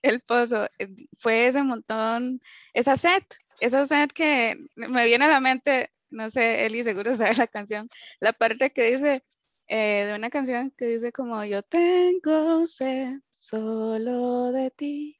el 0.01 0.21
pozo, 0.21 0.65
eh, 0.79 0.89
fue 1.13 1.47
ese 1.47 1.63
montón, 1.63 2.41
esa 2.73 2.97
sed, 2.97 3.23
esa 3.61 3.85
sed 3.87 4.09
que 4.09 4.57
me 4.75 5.05
viene 5.05 5.25
a 5.25 5.29
la 5.29 5.39
mente, 5.39 5.91
no 6.09 6.29
sé, 6.29 6.65
Eli 6.65 6.83
seguro 6.83 7.13
sabe 7.15 7.35
la 7.35 7.47
canción, 7.47 7.89
la 8.19 8.33
parte 8.33 8.71
que 8.71 8.91
dice, 8.91 9.23
eh, 9.67 10.05
de 10.05 10.15
una 10.15 10.29
canción 10.29 10.71
que 10.71 10.85
dice 10.85 11.11
como 11.11 11.43
yo 11.45 11.63
tengo 11.63 12.65
sed 12.65 13.19
solo 13.29 14.51
de 14.51 14.71
ti. 14.71 15.19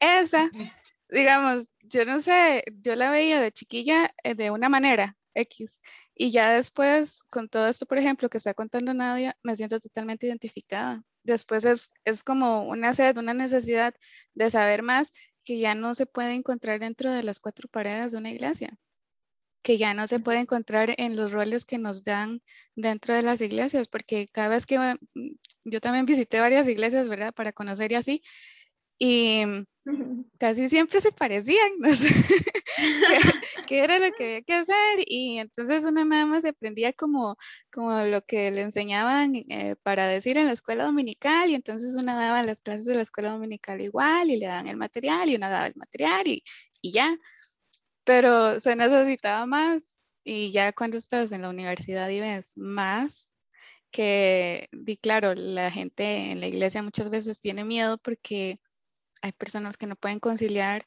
Esa, 0.00 0.50
digamos, 1.08 1.68
yo 1.82 2.04
no 2.04 2.18
sé, 2.18 2.64
yo 2.82 2.96
la 2.96 3.10
veía 3.10 3.40
de 3.40 3.52
chiquilla 3.52 4.14
eh, 4.22 4.34
de 4.34 4.50
una 4.50 4.68
manera, 4.68 5.16
X, 5.34 5.80
y 6.14 6.30
ya 6.30 6.52
después, 6.52 7.22
con 7.30 7.48
todo 7.48 7.68
esto, 7.68 7.86
por 7.86 7.98
ejemplo, 7.98 8.28
que 8.28 8.38
está 8.38 8.54
contando 8.54 8.94
Nadia, 8.94 9.36
me 9.42 9.56
siento 9.56 9.80
totalmente 9.80 10.26
identificada. 10.26 11.02
Después 11.24 11.64
es, 11.64 11.90
es 12.04 12.22
como 12.22 12.68
una 12.68 12.94
sed, 12.94 13.16
una 13.18 13.34
necesidad 13.34 13.94
de 14.34 14.50
saber 14.50 14.82
más 14.82 15.12
que 15.44 15.58
ya 15.58 15.74
no 15.74 15.94
se 15.94 16.06
puede 16.06 16.32
encontrar 16.32 16.80
dentro 16.80 17.10
de 17.12 17.22
las 17.22 17.40
cuatro 17.40 17.68
paredes 17.68 18.12
de 18.12 18.18
una 18.18 18.30
iglesia, 18.30 18.78
que 19.64 19.78
ya 19.78 19.94
no 19.94 20.06
se 20.06 20.20
puede 20.20 20.40
encontrar 20.40 20.94
en 20.98 21.16
los 21.16 21.32
roles 21.32 21.64
que 21.64 21.78
nos 21.78 22.04
dan 22.04 22.42
dentro 22.76 23.14
de 23.14 23.22
las 23.22 23.40
iglesias, 23.40 23.88
porque 23.88 24.28
cada 24.28 24.48
vez 24.48 24.66
que 24.66 24.78
mm, 24.78 24.96
yo 25.64 25.80
también 25.80 26.06
visité 26.06 26.38
varias 26.38 26.68
iglesias, 26.68 27.08
¿verdad? 27.08 27.32
Para 27.34 27.52
conocer 27.52 27.90
y 27.92 27.94
así, 27.94 28.22
y 28.98 29.42
casi 30.38 30.68
siempre 30.68 31.00
se 31.00 31.12
parecían, 31.12 31.70
no 31.78 31.88
qué, 33.66 33.78
era 33.80 33.98
lo 33.98 34.12
que 34.12 34.24
había 34.24 34.42
que 34.42 34.54
hacer 34.54 35.04
y 35.06 35.38
entonces 35.38 35.84
uno 35.84 36.04
nada 36.04 36.26
más 36.26 36.44
aprendía 36.44 36.92
como, 36.92 37.36
como 37.72 38.02
lo 38.02 38.22
que 38.22 38.50
le 38.50 38.62
enseñaban 38.62 39.34
eh, 39.34 39.76
para 39.82 40.06
decir 40.08 40.36
en 40.36 40.46
la 40.46 40.52
escuela 40.52 40.84
dominical 40.84 41.50
y 41.50 41.54
entonces 41.54 41.96
una 41.96 42.16
daba 42.18 42.42
las 42.42 42.60
clases 42.60 42.84
de 42.84 42.96
la 42.96 43.02
escuela 43.02 43.30
dominical 43.32 43.80
igual 43.80 44.30
y 44.30 44.36
le 44.36 44.46
daban 44.46 44.68
el 44.68 44.76
material 44.76 45.30
y 45.30 45.36
una 45.36 45.48
daba 45.48 45.66
el 45.66 45.74
material 45.76 46.28
y, 46.28 46.44
y 46.82 46.92
ya, 46.92 47.18
pero 48.04 48.60
se 48.60 48.76
necesitaba 48.76 49.46
más 49.46 50.00
y 50.24 50.52
ya 50.52 50.72
cuando 50.72 50.96
estás 50.98 51.32
en 51.32 51.42
la 51.42 51.50
universidad 51.50 52.08
y 52.10 52.20
ves 52.20 52.56
más 52.56 53.32
que, 53.90 54.68
y 54.72 54.96
claro, 54.98 55.34
la 55.34 55.70
gente 55.70 56.32
en 56.32 56.40
la 56.40 56.48
iglesia 56.48 56.82
muchas 56.82 57.10
veces 57.10 57.40
tiene 57.40 57.64
miedo 57.64 57.98
porque 57.98 58.56
hay 59.22 59.32
personas 59.32 59.76
que 59.76 59.86
no 59.86 59.96
pueden 59.96 60.20
conciliar 60.20 60.86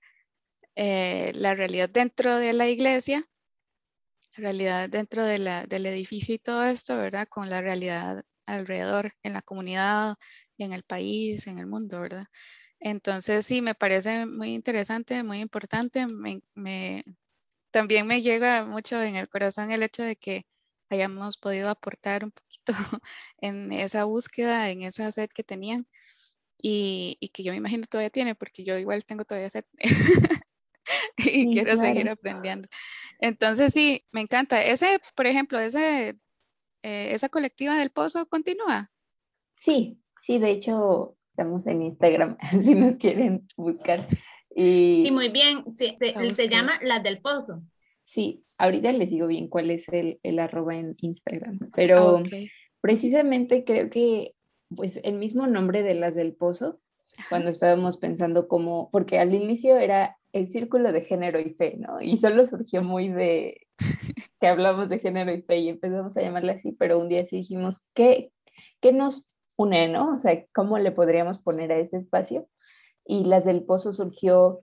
eh, 0.75 1.31
la 1.35 1.55
realidad 1.55 1.89
dentro 1.89 2.37
de 2.37 2.53
la 2.53 2.67
iglesia, 2.69 3.27
la 4.37 4.43
realidad 4.43 4.89
dentro 4.89 5.25
de 5.25 5.39
la, 5.39 5.65
del 5.65 5.85
edificio 5.87 6.35
y 6.35 6.39
todo 6.39 6.65
esto, 6.65 6.97
¿verdad? 6.97 7.27
Con 7.29 7.49
la 7.49 7.61
realidad 7.61 8.23
alrededor, 8.45 9.13
en 9.23 9.33
la 9.33 9.41
comunidad, 9.41 10.15
en 10.57 10.73
el 10.73 10.83
país, 10.83 11.47
en 11.47 11.59
el 11.59 11.67
mundo, 11.67 11.99
¿verdad? 12.01 12.27
Entonces, 12.79 13.45
sí, 13.45 13.61
me 13.61 13.75
parece 13.75 14.25
muy 14.25 14.53
interesante, 14.53 15.23
muy 15.23 15.39
importante. 15.39 16.05
Me, 16.07 17.03
también 17.71 18.07
me 18.07 18.21
llega 18.21 18.65
mucho 18.65 19.01
en 19.01 19.15
el 19.15 19.29
corazón 19.29 19.71
el 19.71 19.83
hecho 19.83 20.03
de 20.03 20.15
que 20.15 20.45
hayamos 20.89 21.37
podido 21.37 21.69
aportar 21.69 22.23
un 22.23 22.31
poquito 22.31 22.73
en 23.39 23.71
esa 23.73 24.05
búsqueda, 24.05 24.69
en 24.69 24.83
esa 24.83 25.11
sed 25.11 25.29
que 25.29 25.43
tenían 25.43 25.87
y, 26.57 27.17
y, 27.19 27.29
que 27.29 27.43
yo 27.43 27.51
me 27.51 27.57
imagino 27.57 27.85
todavía 27.87 28.09
tiene, 28.09 28.35
porque 28.35 28.63
yo 28.63 28.77
igual 28.77 29.05
tengo 29.05 29.25
todavía 29.25 29.49
sed 29.49 29.65
y 31.17 31.51
quiero 31.51 31.77
seguir 31.77 32.09
aprendiendo. 32.09 32.67
Entonces 33.19 33.73
sí, 33.73 34.05
me 34.11 34.21
encanta. 34.21 34.63
Ese, 34.63 34.99
por 35.15 35.27
ejemplo, 35.27 35.59
ese, 35.59 36.17
eh, 36.83 37.13
esa 37.13 37.29
colectiva 37.29 37.75
del 37.75 37.91
pozo 37.91 38.27
continúa. 38.27 38.91
Sí, 39.57 40.01
sí, 40.21 40.39
de 40.39 40.51
hecho 40.51 41.17
estamos 41.37 41.67
en 41.67 41.83
Instagram 41.83 42.35
si 42.63 42.73
nos 42.73 42.95
quieren 42.97 43.47
buscar. 43.55 44.07
Y, 44.55 45.03
sí, 45.05 45.11
muy 45.11 45.29
bien, 45.29 45.69
sí, 45.69 45.95
se, 45.99 46.31
se, 46.31 46.47
llama 46.49 46.73
Las 46.81 47.03
del 47.03 47.19
Pozo. 47.19 47.61
Sí, 48.05 48.43
ahorita 48.57 48.91
les 48.91 49.11
digo 49.11 49.27
bien 49.27 49.47
cuál 49.47 49.69
es 49.69 49.87
el, 49.89 50.19
el 50.23 50.39
arroba 50.39 50.75
en 50.75 50.95
Instagram, 50.99 51.59
pero 51.75 52.23
precisamente 52.81 53.63
creo 53.63 53.91
que 53.91 54.33
pues 54.75 54.99
el 55.03 55.13
mismo 55.13 55.45
nombre 55.45 55.83
de 55.83 55.93
las 55.93 56.15
del 56.15 56.33
pozo, 56.33 56.79
cuando 57.29 57.49
estábamos 57.49 57.97
pensando 57.97 58.47
cómo, 58.47 58.89
porque 58.91 59.19
al 59.19 59.33
inicio 59.33 59.77
era 59.77 60.17
el 60.33 60.49
círculo 60.49 60.91
de 60.91 61.01
género 61.01 61.39
y 61.39 61.51
fe, 61.51 61.75
¿no? 61.77 62.01
Y 62.01 62.17
solo 62.17 62.45
surgió 62.45 62.81
muy 62.81 63.09
de 63.09 63.67
que 64.41 64.47
hablamos 64.47 64.89
de 64.89 64.99
género 64.99 65.31
y 65.31 65.41
fe 65.41 65.57
y 65.59 65.69
empezamos 65.69 66.17
a 66.17 66.21
llamarle 66.21 66.53
así, 66.53 66.71
pero 66.71 66.99
un 66.99 67.09
día 67.09 67.25
sí 67.25 67.37
dijimos, 67.37 67.87
¿qué, 67.93 68.31
qué 68.81 68.91
nos 68.91 69.27
une, 69.57 69.89
no? 69.89 70.13
O 70.13 70.17
sea, 70.17 70.45
¿cómo 70.53 70.77
le 70.79 70.91
podríamos 70.91 71.41
poner 71.41 71.71
a 71.71 71.77
este 71.77 71.97
espacio? 71.97 72.47
Y 73.05 73.25
las 73.25 73.45
del 73.45 73.63
pozo 73.63 73.93
surgió 73.93 74.61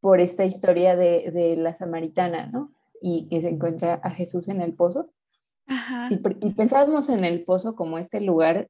por 0.00 0.20
esta 0.20 0.44
historia 0.44 0.96
de, 0.96 1.30
de 1.30 1.56
la 1.56 1.74
samaritana, 1.74 2.46
¿no? 2.46 2.72
Y 3.00 3.28
que 3.28 3.40
se 3.40 3.48
encuentra 3.48 3.94
a 3.94 4.10
Jesús 4.10 4.48
en 4.48 4.60
el 4.60 4.74
pozo. 4.74 5.10
Y, 6.10 6.20
y, 6.46 6.50
pensábamos 6.50 7.08
en 7.08 7.24
el 7.24 7.44
pozo 7.44 7.76
como 7.76 7.98
este 7.98 8.20
lugar 8.20 8.68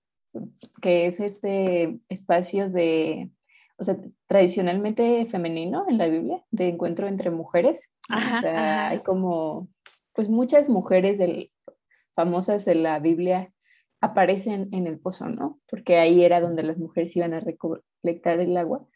que 0.81 1.07
es 1.07 1.21
este 1.21 1.99
espacio 2.09 2.71
de, 2.71 3.31
o 3.77 3.85
sea, 3.85 3.97
tradicionalmente 4.27 5.25
femenino 5.27 5.87
en 5.89 5.99
la 5.99 6.07
Biblia, 6.07 6.43
de 6.51 6.69
encuentro 6.69 7.09
entre 7.09 7.31
mujeres. 7.31 7.91
o 8.09 8.41
sea, 8.41 8.89
hay 8.89 9.01
como, 9.01 9.69
pues 10.13 10.29
muchas 10.29 10.69
mujeres 10.69 11.19
famosas 12.15 12.67
en 12.69 12.83
la 12.83 12.99
Biblia 12.99 13.52
aparecen 14.03 14.69
en 14.73 14.87
el 14.87 14.99
pozo, 14.99 15.31
¿no? 15.31 15.61
Porque 15.71 15.97
ahí 15.97 16.25
era 16.25 16.41
donde 16.41 16.65
las 16.65 16.79
mujeres 16.79 17.17
iban 17.17 17.33
a 17.33 17.41
recolectar 17.41 18.41
el 18.41 18.57
agua. 18.57 18.87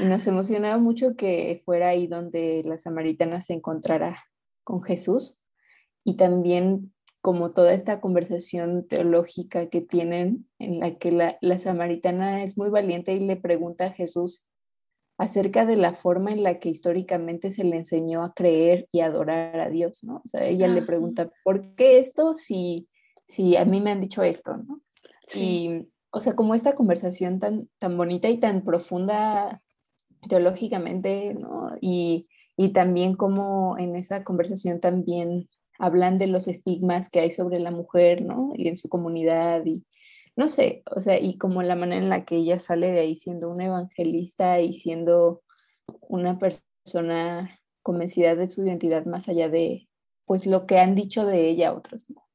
Y 0.00 0.04
nos 0.04 0.26
emocionaba 0.26 0.76
mucho 0.78 1.14
que 1.16 1.62
fuera 1.64 1.90
ahí 1.90 2.08
donde 2.08 2.62
la 2.64 2.76
samaritana 2.76 3.40
se 3.40 3.54
encontrara 3.54 4.24
con 4.64 4.82
Jesús 4.82 5.38
y 6.04 6.16
también 6.16 6.92
como 7.22 7.52
toda 7.52 7.72
esta 7.72 8.00
conversación 8.00 8.86
teológica 8.86 9.68
que 9.68 9.80
tienen, 9.80 10.48
en 10.58 10.80
la 10.80 10.96
que 10.96 11.12
la, 11.12 11.58
samaritana 11.58 12.42
es 12.42 12.58
muy 12.58 12.68
valiente 12.68 13.14
y 13.14 13.20
le 13.20 13.36
pregunta 13.36 13.86
a 13.86 13.92
Jesús 13.92 14.46
acerca 15.18 15.64
de 15.64 15.76
la 15.76 15.92
forma 15.94 16.32
en 16.32 16.42
la 16.42 16.58
que 16.58 16.68
históricamente 16.68 17.50
se 17.50 17.64
le 17.64 17.76
enseñó 17.76 18.22
a 18.24 18.34
creer 18.34 18.88
y 18.92 19.00
adorar 19.00 19.58
a 19.60 19.70
Dios, 19.70 20.04
¿no? 20.04 20.22
O 20.24 20.28
sea, 20.28 20.44
ella 20.44 20.68
le 20.68 20.82
pregunta, 20.82 21.30
¿por 21.42 21.74
qué 21.74 21.98
esto 21.98 22.34
si, 22.34 22.88
si 23.26 23.56
a 23.56 23.64
mí 23.64 23.80
me 23.80 23.90
han 23.90 24.00
dicho 24.00 24.22
esto, 24.22 24.56
¿no? 24.56 24.80
Y, 25.34 25.88
o 26.10 26.20
sea, 26.20 26.34
como 26.34 26.54
esta 26.54 26.74
conversación 26.74 27.40
tan, 27.40 27.68
tan 27.78 27.96
bonita 27.96 28.28
y 28.28 28.38
tan 28.38 28.62
profunda 28.62 29.62
teológicamente, 30.28 31.34
¿no? 31.34 31.72
Y, 31.80 32.28
y 32.56 32.70
también 32.70 33.14
como 33.14 33.76
en 33.78 33.96
esa 33.96 34.24
conversación 34.24 34.80
también 34.80 35.48
hablan 35.78 36.18
de 36.18 36.26
los 36.28 36.48
estigmas 36.48 37.10
que 37.10 37.20
hay 37.20 37.30
sobre 37.30 37.60
la 37.60 37.70
mujer, 37.70 38.22
¿no? 38.22 38.52
Y 38.54 38.68
en 38.68 38.76
su 38.76 38.88
comunidad 38.88 39.64
y 39.66 39.84
no 40.36 40.48
sé, 40.48 40.82
o 40.94 41.00
sea, 41.00 41.18
y 41.18 41.38
como 41.38 41.62
la 41.62 41.76
manera 41.76 42.02
en 42.02 42.10
la 42.10 42.24
que 42.26 42.36
ella 42.36 42.58
sale 42.58 42.92
de 42.92 43.00
ahí 43.00 43.16
siendo 43.16 43.50
una 43.50 43.66
evangelista 43.66 44.60
y 44.60 44.74
siendo 44.74 45.42
una 46.02 46.38
persona 46.38 47.58
convencida 47.82 48.36
de 48.36 48.48
su 48.50 48.62
identidad 48.62 49.06
más 49.06 49.28
allá 49.28 49.48
de, 49.48 49.88
pues, 50.26 50.46
lo 50.46 50.66
que 50.66 50.78
han 50.78 50.94
dicho 50.94 51.24
de 51.24 51.48
ella 51.48 51.72
otros, 51.72 52.10
¿no? 52.10 52.25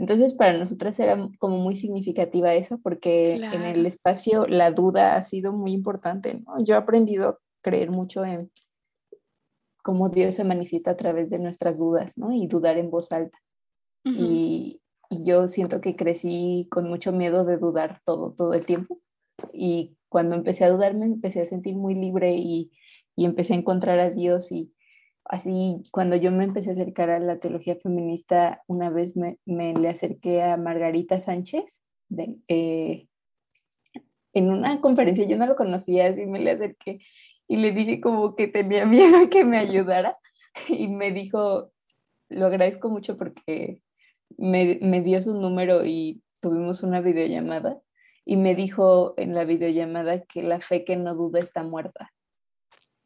Entonces, 0.00 0.32
para 0.32 0.56
nosotras 0.56 0.98
era 0.98 1.28
como 1.38 1.58
muy 1.58 1.74
significativa 1.74 2.54
eso, 2.54 2.78
porque 2.82 3.34
en 3.34 3.62
el 3.64 3.84
espacio 3.84 4.46
la 4.46 4.70
duda 4.70 5.14
ha 5.14 5.22
sido 5.22 5.52
muy 5.52 5.72
importante, 5.72 6.40
¿no? 6.46 6.64
Yo 6.64 6.74
he 6.74 6.78
aprendido 6.78 7.28
a 7.28 7.38
creer 7.60 7.90
mucho 7.90 8.24
en 8.24 8.50
cómo 9.82 10.08
Dios 10.08 10.36
se 10.36 10.44
manifiesta 10.44 10.92
a 10.92 10.96
través 10.96 11.28
de 11.28 11.38
nuestras 11.38 11.76
dudas, 11.76 12.16
¿no? 12.16 12.32
Y 12.32 12.46
dudar 12.46 12.78
en 12.78 12.90
voz 12.90 13.12
alta. 13.12 13.38
y, 14.06 14.80
y, 15.10 15.24
yo 15.24 15.46
siento 15.46 15.82
que 15.82 15.96
crecí 15.96 16.66
con 16.70 16.88
mucho 16.88 17.12
miedo 17.12 17.44
de 17.44 17.58
dudar 17.58 18.00
todo, 18.06 18.32
todo 18.32 18.54
el 18.54 18.64
tiempo. 18.64 18.98
Y 19.52 19.98
cuando 20.08 20.34
empecé 20.34 20.64
a 20.64 20.70
dudar, 20.70 20.94
me 20.94 21.04
empecé 21.04 21.42
a 21.42 21.44
sentir 21.44 21.76
muy 21.76 21.94
libre 21.94 22.36
y, 22.38 22.72
y 23.16 23.26
empecé 23.26 23.52
a 23.52 23.58
encontrar 23.58 23.98
a 23.98 24.08
Dios. 24.08 24.50
Y 24.50 24.72
así, 25.30 25.82
cuando 25.92 26.16
yo 26.16 26.32
me 26.32 26.44
empecé 26.44 26.70
a 26.70 26.72
acercar 26.72 27.08
a 27.08 27.20
la 27.20 27.38
teología 27.38 27.76
feminista, 27.76 28.62
una 28.66 28.90
vez 28.90 29.16
me, 29.16 29.38
le 29.46 29.88
acerqué 29.88 30.42
a 30.42 30.56
Margarita 30.56 31.20
Sánchez 31.20 31.80
eh, 32.48 33.06
en 34.32 34.50
una 34.50 34.80
conferencia, 34.80 35.24
yo 35.24 35.36
no 35.36 35.46
lo 35.46 35.54
conocía, 35.54 36.08
así 36.08 36.26
me 36.26 36.40
le 36.40 36.50
acerqué 36.50 36.98
y 37.46 37.56
le 37.56 37.70
dije 37.70 38.00
como 38.00 38.34
que 38.34 38.48
tenía 38.48 38.84
miedo 38.86 39.30
que 39.30 39.44
me 39.44 39.58
ayudara 39.58 40.16
y 40.68 40.88
me 40.88 41.12
dijo, 41.12 41.70
lo 42.28 42.46
agradezco 42.46 42.88
mucho 42.88 43.16
porque 43.16 43.82
me, 44.36 44.80
me 44.82 45.00
dio 45.00 45.22
su 45.22 45.34
número 45.40 45.86
y 45.86 46.22
tuvimos 46.40 46.82
una 46.82 47.00
videollamada 47.00 47.80
y 48.24 48.36
me 48.36 48.56
dijo 48.56 49.14
en 49.16 49.34
la 49.34 49.44
videollamada 49.44 50.24
que 50.24 50.42
la 50.42 50.58
fe 50.58 50.84
que 50.84 50.96
no 50.96 51.14
duda 51.14 51.38
está 51.38 51.62
muerta. 51.62 52.12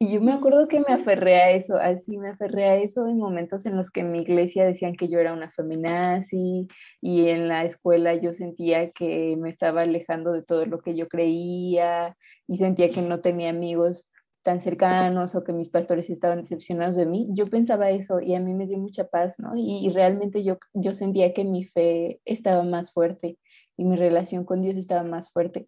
Y 0.05 0.13
yo 0.13 0.21
me 0.21 0.35
acuerdo 0.35 0.69
que 0.69 0.81
me 0.81 0.93
aferré 0.93 1.37
a 1.37 1.53
eso, 1.53 1.79
así 1.79 2.19
me 2.19 2.29
aferré 2.29 2.65
a 2.65 2.77
eso 2.77 3.09
en 3.09 3.17
momentos 3.17 3.65
en 3.65 3.75
los 3.75 3.91
que 3.91 4.03
mi 4.03 4.19
iglesia 4.21 4.67
decían 4.67 4.97
que 4.97 5.09
yo 5.09 5.19
era 5.19 5.33
una 5.33 5.51
feminazi 5.51 6.69
y 7.01 7.29
en 7.29 7.49
la 7.49 7.65
escuela 7.65 8.15
yo 8.15 8.35
sentía 8.35 8.91
que 8.91 9.35
me 9.39 9.49
estaba 9.49 9.81
alejando 9.81 10.33
de 10.33 10.43
todo 10.43 10.67
lo 10.67 10.81
que 10.81 10.95
yo 10.95 11.09
creía 11.09 12.19
y 12.47 12.57
sentía 12.57 12.91
que 12.91 13.01
no 13.01 13.21
tenía 13.21 13.49
amigos 13.49 14.11
tan 14.43 14.61
cercanos 14.61 15.35
o 15.37 15.43
que 15.43 15.55
mis 15.55 15.71
pastores 15.71 16.11
estaban 16.11 16.43
decepcionados 16.43 16.97
de 16.97 17.07
mí, 17.07 17.29
yo 17.31 17.47
pensaba 17.47 17.89
eso 17.89 18.21
y 18.21 18.35
a 18.35 18.41
mí 18.41 18.53
me 18.53 18.67
dio 18.67 18.77
mucha 18.77 19.09
paz, 19.09 19.41
¿no? 19.41 19.53
Y, 19.57 19.89
realmente 19.89 20.45
yo, 20.45 20.59
yo 20.75 20.93
sentía 20.93 21.33
que 21.33 21.45
mi 21.45 21.65
fe 21.65 22.21
estaba 22.27 22.63
más 22.63 22.93
fuerte 22.93 23.39
y 23.79 23.85
mi 23.85 23.97
relación 23.97 24.45
con 24.45 24.61
Dios 24.61 24.77
estaba 24.77 25.03
más 25.03 25.33
fuerte. 25.33 25.67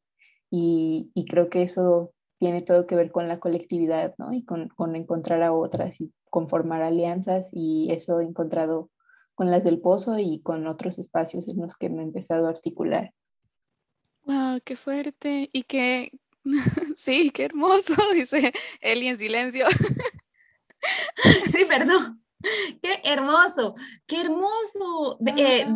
Y, 0.50 1.10
y 1.14 1.24
creo 1.24 1.48
que 1.48 1.62
eso 1.62 2.12
tiene 2.38 2.62
todo 2.62 2.86
que 2.86 2.96
ver 2.96 3.10
con 3.10 3.28
la 3.28 3.40
colectividad, 3.40 4.14
¿no? 4.18 4.32
Y 4.32 4.44
con, 4.44 4.68
con 4.68 4.96
encontrar 4.96 5.42
a 5.42 5.52
otras 5.52 6.00
y 6.00 6.12
conformar 6.30 6.82
alianzas 6.82 7.50
y 7.52 7.90
eso 7.90 8.20
he 8.20 8.24
encontrado 8.24 8.90
con 9.34 9.50
las 9.50 9.64
del 9.64 9.80
pozo 9.80 10.18
y 10.18 10.40
con 10.40 10.66
otros 10.66 10.98
espacios 10.98 11.48
en 11.48 11.58
los 11.58 11.76
que 11.76 11.90
me 11.90 12.02
he 12.02 12.04
empezado 12.04 12.46
a 12.46 12.50
articular. 12.50 13.12
Wow, 14.24 14.60
qué 14.64 14.76
fuerte 14.76 15.50
y 15.52 15.62
qué, 15.62 16.10
sí, 16.96 17.30
qué 17.30 17.44
hermoso, 17.44 17.94
dice 18.14 18.52
Eli 18.80 19.08
en 19.08 19.18
silencio. 19.18 19.66
Sí, 21.52 21.64
perdón. 21.66 22.22
Qué 22.80 23.00
hermoso, 23.02 23.74
qué 24.06 24.20
hermoso. 24.20 25.18
Eh, 25.36 25.66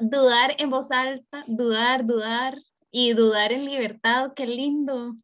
dudar 0.00 0.54
en 0.58 0.70
voz 0.70 0.92
alta, 0.92 1.42
dudar, 1.48 2.04
dudar 2.04 2.56
y 2.92 3.14
dudar 3.14 3.50
en 3.52 3.64
libertad, 3.64 4.32
qué 4.36 4.46
lindo, 4.46 5.16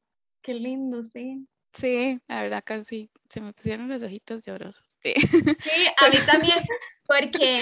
qué 0.47 0.55
lindo, 0.55 1.03
sí. 1.03 1.45
Sí, 1.75 2.21
la 2.29 2.43
verdad 2.43 2.63
casi 2.65 3.11
se 3.29 3.41
me 3.41 3.53
pusieron 3.53 3.89
los 3.89 4.03
ojitos 4.03 4.45
llorosos. 4.47 4.87
Sí, 5.03 5.13
sí 5.17 5.87
a 5.99 6.09
mí 6.09 6.17
también. 6.25 6.59
Porque, 7.09 7.61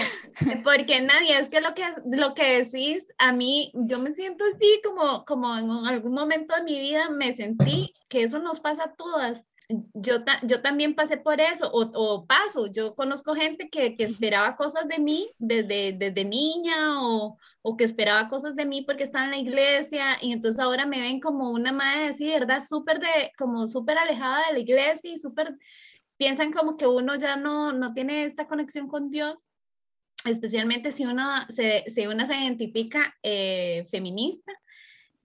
porque 0.65 1.01
nadie, 1.03 1.39
es 1.39 1.51
que 1.51 1.61
lo 1.61 1.75
que 1.75 1.85
lo 2.07 2.35
que 2.35 2.63
decís, 2.63 3.05
a 3.19 3.33
mí, 3.33 3.73
yo 3.75 3.99
me 3.99 4.15
siento 4.15 4.45
así 4.45 4.81
como, 4.83 5.25
como 5.27 5.57
en 5.57 5.71
algún 5.87 6.13
momento 6.13 6.55
de 6.57 6.63
mi 6.63 6.79
vida 6.79 7.11
me 7.11 7.35
sentí 7.37 7.93
que 8.09 8.23
eso 8.23 8.39
nos 8.39 8.61
pasa 8.61 8.85
a 8.85 8.95
todas. 8.95 9.45
Yo, 9.69 10.17
yo 10.43 10.61
también 10.61 10.95
pasé 10.95 11.17
por 11.17 11.41
eso, 11.41 11.71
o, 11.73 11.91
o 11.95 12.27
paso, 12.27 12.67
yo 12.67 12.95
conozco 12.95 13.35
gente 13.35 13.71
que, 13.71 13.97
que, 13.97 14.05
esperaba 14.05 14.57
cosas 14.57 14.87
de 14.89 14.99
mí 14.99 15.27
desde, 15.39 15.95
desde 15.99 16.25
niña, 16.25 17.03
o, 17.03 17.39
o, 17.63 17.77
que 17.77 17.85
esperaba 17.85 18.29
cosas 18.29 18.55
de 18.57 18.67
mí 18.67 18.83
porque 18.83 19.05
estaba 19.05 19.25
en 19.25 19.31
la 19.31 19.39
iglesia, 19.39 20.19
y 20.21 20.33
entonces 20.33 20.61
ahora 20.61 20.85
me 20.85 21.01
ven 21.01 21.19
como 21.19 21.51
una 21.51 21.73
madre 21.73 22.09
así, 22.09 22.29
¿verdad? 22.29 22.63
Súper 22.63 23.01
de, 23.01 23.33
como 23.39 23.67
súper 23.67 23.97
alejada 23.97 24.49
de 24.49 24.53
la 24.53 24.59
iglesia 24.59 25.11
y 25.11 25.19
súper 25.19 25.57
piensan 26.19 26.53
como 26.53 26.77
que 26.77 26.87
uno 26.87 27.15
ya 27.17 27.37
no, 27.37 27.73
no 27.73 27.95
tiene 27.95 28.25
esta 28.25 28.47
conexión 28.47 28.87
con 28.87 29.11
Dios, 29.11 29.49
especialmente 30.27 30.93
si 30.93 31.07
uno 31.07 31.25
se, 31.49 31.85
si 31.91 32.07
uno 32.07 32.27
se 32.27 32.37
identifica 32.37 33.15
eh, 33.23 33.87
feminista. 33.91 34.53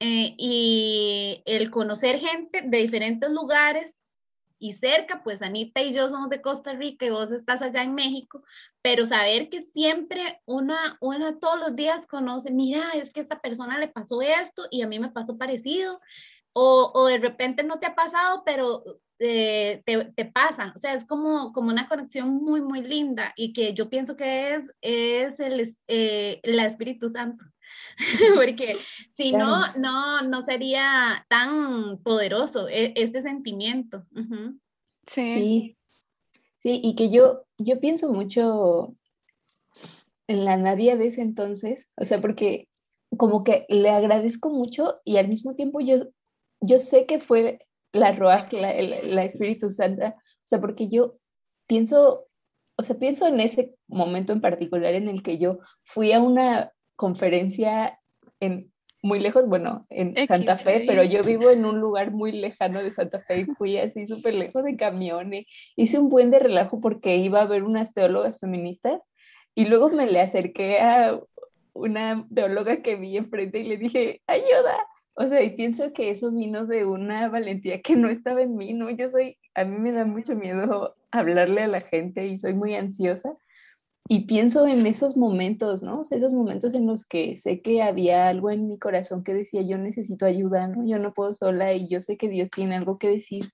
Eh, 0.01 0.33
y 0.37 1.43
el 1.45 1.69
conocer 1.69 2.19
gente 2.19 2.61
de 2.61 2.77
diferentes 2.77 3.29
lugares 3.31 3.93
y 4.59 4.73
cerca, 4.73 5.23
pues 5.23 5.41
Anita 5.41 5.81
y 5.81 5.93
yo 5.93 6.09
somos 6.09 6.29
de 6.29 6.41
Costa 6.41 6.73
Rica 6.73 7.05
y 7.05 7.09
vos 7.09 7.31
estás 7.31 7.61
allá 7.61 7.81
en 7.83 7.95
México, 7.95 8.43
pero 8.81 9.05
saber 9.05 9.49
que 9.49 9.61
siempre 9.61 10.41
una, 10.45 10.97
una 11.01 11.39
todos 11.39 11.59
los 11.59 11.75
días 11.75 12.05
conoce, 12.05 12.51
mira, 12.51 12.91
es 12.93 13.11
que 13.11 13.21
a 13.21 13.23
esta 13.23 13.39
persona 13.39 13.77
le 13.77 13.87
pasó 13.87 14.21
esto 14.21 14.67
y 14.69 14.81
a 14.81 14.87
mí 14.87 14.99
me 14.99 15.11
pasó 15.11 15.37
parecido, 15.37 15.99
o, 16.53 16.91
o 16.93 17.07
de 17.07 17.19
repente 17.19 17.63
no 17.63 17.79
te 17.79 17.87
ha 17.87 17.95
pasado, 17.95 18.43
pero 18.45 18.83
eh, 19.19 19.83
te, 19.85 20.05
te, 20.15 20.25
pasan. 20.25 20.71
O 20.75 20.79
sea, 20.79 20.93
es 20.93 21.05
como, 21.05 21.51
como 21.51 21.69
una 21.69 21.89
conexión 21.89 22.29
muy, 22.29 22.61
muy 22.61 22.81
linda 22.83 23.33
y 23.35 23.53
que 23.53 23.73
yo 23.73 23.89
pienso 23.89 24.15
que 24.15 24.55
es, 24.55 24.65
es 24.81 25.39
el, 25.39 25.75
eh, 25.87 26.39
el 26.41 26.59
Espíritu 26.59 27.09
Santo. 27.09 27.43
Porque 28.35 28.77
si 29.13 29.31
no, 29.31 29.73
no, 29.75 30.21
no 30.21 30.43
sería 30.43 31.25
tan 31.29 31.97
poderoso 32.03 32.67
e, 32.69 32.93
este 32.95 33.21
sentimiento. 33.21 34.05
sí. 35.05 35.77
sí. 36.57 36.81
y 36.83 36.95
que 36.95 37.09
yo, 37.09 37.45
yo 37.57 37.79
pienso 37.79 38.11
mucho 38.11 38.95
en 40.27 40.45
la 40.45 40.57
Nadia 40.57 40.95
de 40.95 41.07
ese 41.07 41.21
entonces, 41.21 41.89
o 41.97 42.05
sea, 42.05 42.21
porque 42.21 42.67
como 43.17 43.43
que 43.43 43.65
le 43.69 43.89
agradezco 43.89 44.49
mucho 44.49 45.01
y 45.03 45.17
al 45.17 45.27
mismo 45.27 45.55
tiempo 45.55 45.79
yo, 45.79 45.97
yo 46.61 46.77
sé 46.77 47.05
que 47.05 47.19
fue 47.19 47.59
la 47.91 48.11
Ruach, 48.11 48.53
la, 48.53 48.73
la, 48.79 49.23
Espíritu 49.23 49.71
Santa, 49.71 50.15
o 50.17 50.43
sea, 50.43 50.61
porque 50.61 50.87
yo 50.87 51.17
pienso, 51.67 52.27
o 52.77 52.83
sea, 52.83 52.97
pienso 52.97 53.25
en 53.27 53.39
ese 53.39 53.75
momento 53.87 54.31
en 54.31 54.41
particular 54.41 54.93
en 54.93 55.09
el 55.09 55.23
que 55.23 55.39
yo 55.39 55.59
fui 55.83 56.11
a 56.11 56.19
una 56.19 56.71
conferencia 56.99 57.97
en 58.41 58.73
muy 59.01 59.19
lejos, 59.19 59.47
bueno, 59.47 59.87
en 59.89 60.13
Santa 60.27 60.57
Fe, 60.57 60.83
pero 60.85 61.01
yo 61.01 61.23
vivo 61.23 61.49
en 61.49 61.63
un 61.63 61.79
lugar 61.79 62.11
muy 62.11 62.33
lejano 62.33 62.83
de 62.83 62.91
Santa 62.91 63.21
Fe 63.21 63.39
y 63.39 63.45
fui 63.45 63.77
así 63.77 64.05
súper 64.05 64.33
lejos 64.33 64.65
de 64.65 64.75
camiones. 64.75 65.45
Hice 65.77 65.97
un 65.97 66.09
buen 66.09 66.29
de 66.29 66.39
relajo 66.39 66.81
porque 66.81 67.15
iba 67.15 67.39
a 67.39 67.45
ver 67.45 67.63
unas 67.63 67.93
teólogas 67.93 68.37
feministas 68.37 69.01
y 69.55 69.63
luego 69.67 69.87
me 69.87 70.11
le 70.11 70.19
acerqué 70.19 70.79
a 70.81 71.17
una 71.71 72.27
teóloga 72.35 72.81
que 72.81 72.97
vi 72.97 73.15
enfrente 73.15 73.59
y 73.59 73.63
le 73.63 73.77
dije, 73.77 74.21
ayuda. 74.27 74.85
O 75.13 75.25
sea, 75.25 75.41
y 75.41 75.51
pienso 75.51 75.93
que 75.93 76.09
eso 76.09 76.31
vino 76.33 76.65
de 76.65 76.83
una 76.83 77.29
valentía 77.29 77.81
que 77.81 77.95
no 77.95 78.09
estaba 78.09 78.41
en 78.41 78.57
mí, 78.57 78.73
¿no? 78.73 78.89
Yo 78.89 79.07
soy, 79.07 79.37
a 79.53 79.63
mí 79.63 79.77
me 79.79 79.93
da 79.93 80.03
mucho 80.03 80.35
miedo 80.35 80.97
hablarle 81.11 81.61
a 81.61 81.67
la 81.67 81.79
gente 81.79 82.27
y 82.27 82.37
soy 82.37 82.55
muy 82.55 82.75
ansiosa. 82.75 83.37
Y 84.11 84.21
pienso 84.21 84.65
en 84.67 84.87
esos 84.87 85.15
momentos, 85.15 85.83
¿no? 85.83 85.99
O 85.99 86.03
sea, 86.03 86.17
esos 86.17 86.33
momentos 86.33 86.73
en 86.73 86.87
los 86.87 87.05
que 87.05 87.37
sé 87.37 87.61
que 87.61 87.83
había 87.83 88.27
algo 88.27 88.49
en 88.49 88.67
mi 88.67 88.79
corazón 88.79 89.23
que 89.23 89.35
decía, 89.35 89.61
yo 89.61 89.77
necesito 89.77 90.25
ayuda, 90.25 90.67
¿no? 90.67 90.83
Yo 90.83 90.97
no 90.97 91.13
puedo 91.13 91.35
sola 91.35 91.73
y 91.73 91.87
yo 91.87 92.01
sé 92.01 92.17
que 92.17 92.27
Dios 92.27 92.49
tiene 92.49 92.75
algo 92.75 92.97
que 92.97 93.07
decir. 93.07 93.53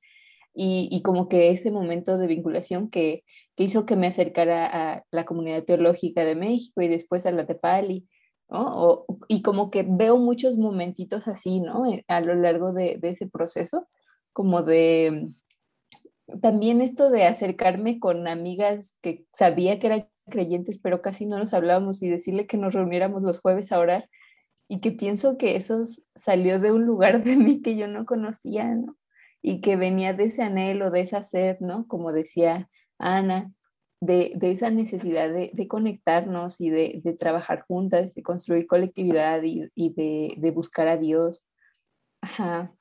Y, 0.54 0.88
y 0.89 1.02
como 1.02 1.28
que 1.28 1.50
ese 1.50 1.72
momento 1.72 2.18
de 2.18 2.28
vinculación 2.28 2.89
que, 2.89 3.26
que, 3.58 3.65
hizo 3.65 3.86
que 3.86 3.98
me 3.98 4.08
acercara 4.08 4.94
a 4.94 5.04
la 5.12 5.26
comunidad 5.26 5.65
teológica 5.65 6.24
de 6.24 6.36
México 6.36 6.82
y 6.82 6.88
después 6.88 7.26
a 7.26 7.32
la 7.32 7.44
de 7.44 7.56
Pali 7.56 8.08
¿no? 8.50 9.06
y 9.28 9.41
como 9.41 9.70
que 9.72 9.86
veo 9.86 10.15
muchos 10.15 10.56
momentitos 10.58 11.28
así, 11.28 11.60
¿no? 11.60 11.86
Eh, 11.86 12.06
a 12.08 12.22
lo 12.22 12.34
largo 12.34 12.72
de, 12.72 12.98
ese 13.02 13.28
proceso, 13.28 13.89
como 14.32 14.63
de 14.63 15.32
también 16.41 16.80
esto 16.80 17.10
de 17.10 17.26
acercarme 17.26 18.00
con 18.00 18.28
amigas 18.30 18.98
que 19.02 19.26
sabía 19.34 19.80
que 19.80 19.88
eran 19.88 20.08
creyentes, 20.30 20.78
pero 20.78 21.02
casi 21.02 21.26
no 21.26 21.38
nos 21.38 21.54
hablábamos 21.54 22.02
y 22.04 22.10
decirle 22.10 22.48
que 22.48 22.58
nos 22.58 22.74
reuniéramos 22.74 23.22
los 23.22 23.40
jueves 23.40 23.72
a 23.72 23.80
orar 23.80 24.10
y 24.68 24.80
que 24.80 24.92
pienso 24.92 25.38
que 25.38 25.56
eso 25.56 25.84
salió 26.16 26.60
de 26.60 26.72
un 26.72 26.86
lugar 26.86 27.24
de 27.24 27.36
mí 27.36 27.62
que 27.62 27.76
yo 27.76 27.88
no 27.88 28.06
conocía, 28.06 28.74
¿no? 28.74 28.98
Y 29.42 29.62
que 29.62 29.76
venía 29.76 30.14
de 30.14 30.26
ese 30.26 30.42
anhelo, 30.42 30.90
de 30.90 31.02
esa 31.02 31.24
sed, 31.24 31.58
¿no? 31.60 31.88
Como 31.88 32.12
decía 32.12 32.70
Ana, 32.98 33.54
de, 34.02 34.38
esa 34.42 34.70
necesidad 34.70 35.30
de, 35.32 35.68
conectarnos 35.68 36.60
y 36.60 36.70
de, 36.70 37.18
trabajar 37.20 37.62
juntas, 37.68 38.16
de 38.16 38.24
construir 38.24 38.68
colectividad 38.68 39.42
y, 39.44 39.70
de, 39.94 40.52
buscar 40.52 40.88
a 40.88 40.98
Dios. 40.98 41.48
Ajá. 42.22 42.74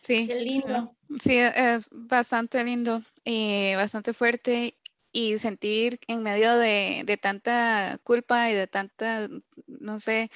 Sí, 0.00 0.26
Qué 0.26 0.40
lindo. 0.40 0.96
Sí, 1.20 1.38
es 1.38 1.88
bastante 1.92 2.64
lindo 2.64 3.02
y 3.24 3.74
bastante 3.76 4.12
fuerte 4.12 4.74
y 5.12 5.38
sentir 5.38 6.00
en 6.08 6.22
medio 6.22 6.56
de, 6.56 7.02
de, 7.06 7.16
tanta 7.18 7.98
culpa 8.04 8.50
y 8.50 8.54
de 8.54 8.66
tanta, 8.66 9.28
no 9.66 9.98
sé, 9.98 10.30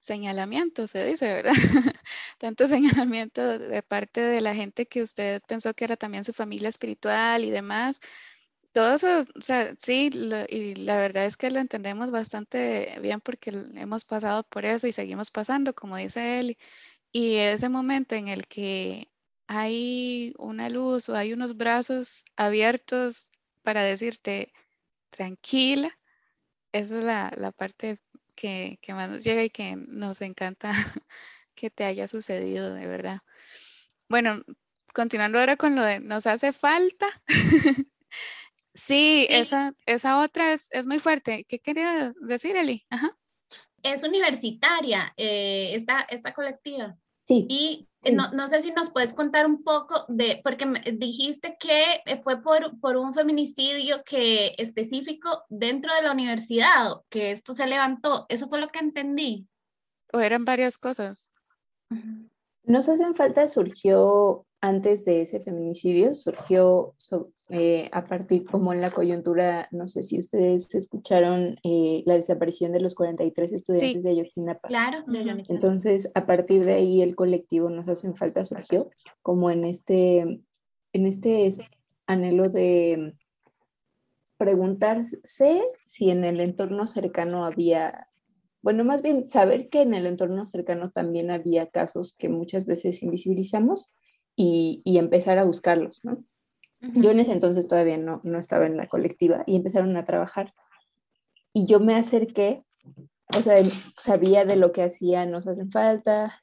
señalamiento, 0.00 0.86
se 0.88 1.04
dice, 1.06 1.26
¿verdad? 1.34 1.52
Tanto 2.38 2.66
señalamiento 2.68 3.58
de 3.58 3.82
parte 3.82 4.20
de 4.20 4.40
la 4.40 4.54
gente 4.54 4.86
que 4.86 5.02
usted 5.02 5.42
pensó 5.46 5.74
que 5.74 5.84
era 5.84 5.96
también 5.96 6.24
su 6.24 6.32
familia 6.32 6.68
espiritual 6.68 7.44
y 7.44 7.50
demás, 7.50 8.00
todo 8.72 8.94
eso, 8.94 9.20
o 9.20 9.42
sea, 9.42 9.74
sí, 9.78 10.10
y 10.48 10.74
la 10.76 10.96
verdad 10.96 11.26
es 11.26 11.36
que 11.36 11.50
lo 11.50 11.60
entendemos 11.60 12.10
bastante 12.10 12.98
bien 13.00 13.20
porque 13.20 13.50
hemos 13.50 14.04
pasado 14.04 14.44
por 14.44 14.64
eso 14.64 14.86
y 14.86 14.92
seguimos 14.92 15.30
pasando, 15.30 15.74
como 15.74 15.96
dice 15.96 16.40
él. 16.40 16.58
Y 17.12 17.36
ese 17.36 17.68
momento 17.68 18.14
en 18.14 18.28
el 18.28 18.46
que 18.48 19.10
hay 19.46 20.34
una 20.38 20.70
luz 20.70 21.08
o 21.08 21.16
hay 21.16 21.32
unos 21.34 21.56
brazos 21.56 22.24
abiertos 22.36 23.28
para 23.62 23.82
decirte 23.82 24.52
tranquila, 25.10 25.98
esa 26.72 26.98
es 26.98 27.04
la, 27.04 27.52
parte 27.52 27.98
que, 28.34 28.78
que, 28.80 28.94
más 28.94 29.10
nos 29.10 29.24
llega 29.24 29.44
y 29.44 29.50
que 29.50 29.76
nos 29.76 30.20
encanta 30.20 30.72
que 31.54 31.70
te 31.70 31.84
haya 31.84 32.08
sucedido, 32.08 32.74
de 32.74 32.86
verdad. 32.86 33.20
Bueno, 34.08 34.42
continuando 34.94 35.38
ahora 35.38 35.56
con 35.56 35.74
lo 35.76 35.82
de 35.82 36.00
nos 36.00 36.26
hace 36.26 36.52
falta. 36.52 37.08
Sí, 38.74 39.26
Esa, 39.28 39.74
esa 39.84 40.20
otra 40.20 40.54
es, 40.54 40.68
es, 40.72 40.86
muy 40.86 40.98
fuerte. 40.98 41.44
¿Qué 41.46 41.58
querías 41.58 42.14
decir, 42.20 42.56
Eli? 42.56 42.86
Ajá. 42.88 43.16
Es 43.82 44.02
universitaria 44.02 45.12
eh, 45.16 45.72
esta, 45.74 46.00
esta 46.08 46.32
colectiva. 46.32 46.96
Sí. 47.32 47.46
Y 47.48 47.88
eh, 48.04 48.12
No, 48.12 48.30
no, 48.32 48.48
sé 48.48 48.62
si 48.62 48.72
nos 48.72 48.90
puedes 48.90 49.14
contar 49.14 49.46
un 49.46 49.62
poco 49.62 50.04
de, 50.08 50.40
porque 50.44 50.66
me 50.66 50.80
dijiste 50.80 51.56
que 51.58 52.02
eh, 52.04 52.20
fue 52.22 52.42
por, 52.42 52.78
por 52.80 52.96
un 52.96 53.14
feminicidio 53.14 54.02
que 54.04 54.54
específico 54.58 55.44
dentro 55.48 55.94
de 55.94 56.02
la 56.02 56.12
universidad, 56.12 57.00
que 57.08 57.30
esto 57.30 57.54
se 57.54 57.66
levantó. 57.66 58.26
¿Eso 58.28 58.48
fue 58.48 58.60
lo 58.60 58.68
que 58.68 58.80
entendí? 58.80 59.46
¿O 60.12 60.20
eran 60.20 60.44
varias 60.44 60.76
cosas? 60.78 61.30
Nos 62.64 62.88
hacen 62.88 63.14
falta 63.14 63.46
surgió 63.48 64.46
antes 64.60 65.04
de 65.04 65.22
ese 65.22 65.40
feminicidio 65.40 66.14
surgió 66.14 66.94
eh, 67.48 67.88
a 67.92 68.06
partir 68.06 68.44
como 68.44 68.72
en 68.72 68.80
la 68.80 68.90
coyuntura, 68.90 69.68
no 69.70 69.88
sé 69.88 70.02
si 70.02 70.18
ustedes 70.18 70.74
escucharon 70.74 71.58
eh, 71.62 72.02
la 72.06 72.14
desaparición 72.14 72.72
de 72.72 72.80
los 72.80 72.94
43 72.94 73.52
estudiantes 73.52 74.02
de 74.02 74.10
Ayotzinapa. 74.10 74.68
Claro, 74.68 75.04
Entonces, 75.48 76.10
a 76.14 76.26
partir 76.26 76.64
de 76.64 76.74
ahí 76.74 77.02
el 77.02 77.14
colectivo 77.14 77.68
Nos 77.68 77.88
Hacen 77.88 78.14
Falta 78.16 78.44
surgió 78.44 78.90
como 79.22 79.50
en 79.50 79.64
este, 79.64 80.20
en 80.20 81.06
este 81.06 81.50
anhelo 82.06 82.48
de 82.48 83.14
preguntarse 84.36 85.20
si 85.86 86.10
en 86.10 86.24
el 86.24 86.40
entorno 86.40 86.86
cercano 86.86 87.44
había 87.44 88.08
bueno, 88.62 88.84
más 88.84 89.02
bien 89.02 89.28
saber 89.28 89.68
que 89.68 89.82
en 89.82 89.92
el 89.92 90.06
entorno 90.06 90.46
cercano 90.46 90.90
también 90.90 91.30
había 91.30 91.66
casos 91.66 92.14
que 92.16 92.28
muchas 92.28 92.64
veces 92.64 93.02
invisibilizamos 93.02 93.92
y, 94.36 94.82
empezar 94.84 95.38
a 95.38 95.44
buscarlos, 95.44 96.04
¿no? 96.04 96.24
Yo 96.94 97.10
en 97.10 97.20
ese 97.20 97.32
entonces 97.32 97.68
todavía 97.68 97.96
no, 97.96 98.20
no 98.24 98.38
estaba 98.38 98.66
en 98.66 98.76
la 98.76 98.88
colectiva 98.88 99.44
y 99.46 99.56
empezaron 99.56 99.96
a 99.96 100.04
trabajar. 100.04 100.52
Y 101.52 101.66
yo 101.66 101.80
me 101.80 101.94
acerqué, 101.94 102.64
o 103.36 103.40
sea, 103.40 103.62
sabía 103.96 104.44
de 104.44 104.56
lo 104.56 104.72
que 104.72 104.82
hacían, 104.82 105.30
nos 105.30 105.46
hacen 105.46 105.70
falta, 105.70 106.40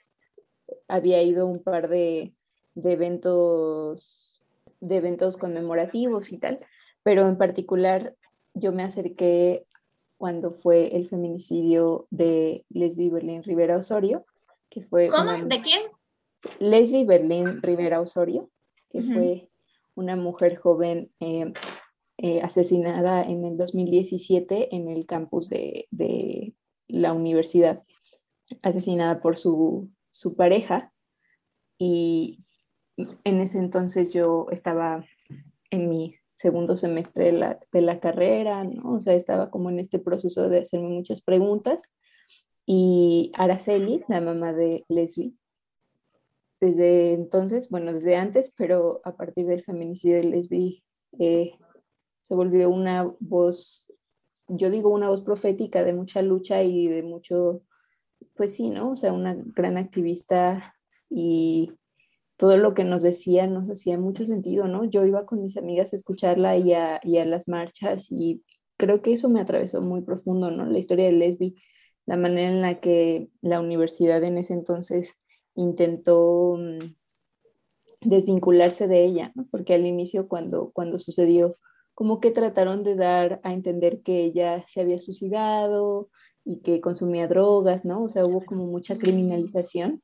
había 0.87 1.21
ido 1.23 1.45
un 1.45 1.61
par 1.61 1.89
de, 1.89 2.33
de 2.75 2.93
eventos 2.93 4.39
de 4.79 4.97
eventos 4.97 5.37
conmemorativos 5.37 6.31
y 6.31 6.37
tal, 6.37 6.59
pero 7.03 7.27
en 7.27 7.37
particular 7.37 8.15
yo 8.53 8.71
me 8.71 8.83
acerqué 8.83 9.65
cuando 10.17 10.51
fue 10.51 10.95
el 10.95 11.07
feminicidio 11.07 12.07
de 12.09 12.65
Leslie 12.69 13.09
Berlín 13.09 13.43
Rivera 13.43 13.77
Osorio, 13.77 14.25
que 14.69 14.81
fue... 14.81 15.07
¿Cómo? 15.07 15.31
¿De 15.31 15.61
quién? 15.61 15.83
Leslie 16.59 17.05
Berlín 17.05 17.61
Rivera 17.61 18.01
Osorio, 18.01 18.49
que 18.89 19.01
fue 19.01 19.48
una 19.99 20.15
mujer 20.15 20.55
joven 20.55 21.11
eh, 21.19 21.51
eh, 22.17 22.41
asesinada 22.41 23.21
en 23.21 23.43
el 23.43 23.57
2017 23.57 24.73
en 24.73 24.87
el 24.87 25.05
campus 25.05 25.49
de, 25.49 25.87
la 26.87 27.13
universidad, 27.13 27.83
asesinada 28.63 29.21
por 29.21 29.37
su, 29.37 29.91
pareja. 30.37 30.91
Y 31.77 32.43
en 32.97 33.41
ese 33.41 33.59
entonces 33.59 34.11
yo 34.11 34.47
estaba 34.51 35.05
en 35.69 35.87
mi 35.87 36.15
segundo 36.35 36.75
semestre 36.77 37.25
de 37.25 37.31
la, 37.33 37.59
de 37.71 37.81
la, 37.81 37.99
carrera, 37.99 38.63
¿no? 38.63 38.93
O 38.95 39.01
sea, 39.01 39.13
estaba 39.13 39.51
como 39.51 39.69
en 39.69 39.79
este 39.79 39.99
proceso 39.99 40.49
de 40.49 40.59
hacerme 40.59 40.89
muchas 40.89 41.21
preguntas. 41.21 41.83
Y 42.65 43.31
Araceli, 43.35 44.03
la 44.07 44.21
mamá 44.21 44.53
de 44.53 44.85
Leslie, 44.87 45.33
desde 46.59 47.13
entonces, 47.13 47.69
bueno, 47.69 47.93
desde 47.93 48.15
antes, 48.15 48.53
pero 48.57 49.01
a 49.03 49.15
partir 49.15 49.45
del 49.45 49.63
feminicidio 49.63 50.17
de 50.17 50.23
Lesbi, 50.23 50.83
eh, 51.19 51.53
se 52.21 52.35
volvió 52.35 52.69
una 52.69 53.11
voz, 53.19 53.85
yo 54.47 54.69
digo 54.69 54.89
una 54.89 55.09
voz 55.09 55.21
profética 55.21 55.83
de 55.83 55.93
mucha 55.93 56.21
lucha 56.21 56.63
y 56.63 56.87
de 56.87 57.03
mucho, 57.03 57.63
pues 58.35 58.55
sí, 58.55 58.69
¿no? 58.69 58.91
O 58.91 58.95
sea, 58.95 59.13
una 59.13 59.35
gran 59.35 59.77
activista 59.77 60.75
y 61.09 61.71
todo 62.37 62.57
lo 62.57 62.73
que 62.73 62.83
nos 62.83 63.01
decía 63.03 63.47
nos 63.47 63.69
hacía 63.69 63.97
mucho 63.97 64.25
sentido, 64.25 64.67
¿no? 64.67 64.85
Yo 64.85 65.05
iba 65.05 65.25
con 65.25 65.41
mis 65.41 65.57
amigas 65.57 65.93
a 65.93 65.95
escucharla 65.97 66.57
y 66.57 66.73
a, 66.73 66.99
y 67.03 67.17
a 67.17 67.25
las 67.25 67.47
marchas 67.47 68.11
y 68.11 68.43
creo 68.77 69.01
que 69.01 69.11
eso 69.11 69.29
me 69.29 69.41
atravesó 69.41 69.81
muy 69.81 70.01
profundo, 70.01 70.51
¿no? 70.51 70.65
La 70.65 70.79
historia 70.79 71.05
de 71.05 71.13
Lesbi, 71.13 71.55
la 72.05 72.17
manera 72.17 72.49
en 72.49 72.61
la 72.61 72.79
que 72.79 73.29
la 73.41 73.59
universidad 73.59 74.23
en 74.23 74.37
ese 74.37 74.53
entonces 74.53 75.19
intentó 75.55 76.57
mm, 76.57 76.95
desvincularse 78.01 78.87
de 78.87 79.03
ella, 79.03 79.33
porque 79.51 79.73
al 79.73 79.85
inicio 79.85 80.27
cuando, 80.27 80.71
cuando 80.71 80.99
sucedió, 80.99 81.57
como 81.93 82.21
que 82.21 82.31
trataron 82.31 82.83
de 82.83 82.95
dar 82.95 83.41
a 83.43 83.53
entender 83.53 84.01
que 84.01 84.23
ella 84.23 84.63
se 84.67 84.79
había 84.79 84.99
suicidado 84.99 86.09
y 86.45 86.61
que 86.61 86.79
consumía 86.79 87.27
drogas, 87.27 87.83
¿no? 87.83 88.03
O 88.03 88.09
sea, 88.09 88.25
hubo 88.25 88.45
como 88.45 88.65
mucha 88.65 88.95
criminalización. 88.95 90.01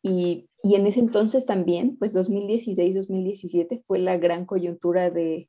Y, 0.00 0.48
y 0.62 0.76
en 0.76 0.86
ese 0.86 1.00
entonces 1.00 1.44
también, 1.44 1.96
pues 1.96 2.14
2016-2017 2.14 3.82
fue 3.84 3.98
la 3.98 4.16
gran 4.16 4.46
coyuntura 4.46 5.10
de, 5.10 5.48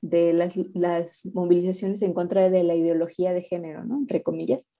de 0.00 0.32
las, 0.32 0.56
las, 0.74 1.26
movilizaciones 1.26 2.02
en 2.02 2.12
contra 2.12 2.48
de 2.48 2.62
la 2.62 2.76
ideología 2.76 3.32
de 3.32 3.42
género, 3.42 3.84
¿no? 3.84 3.98
Entre 3.98 4.22
comillas, 4.22 4.70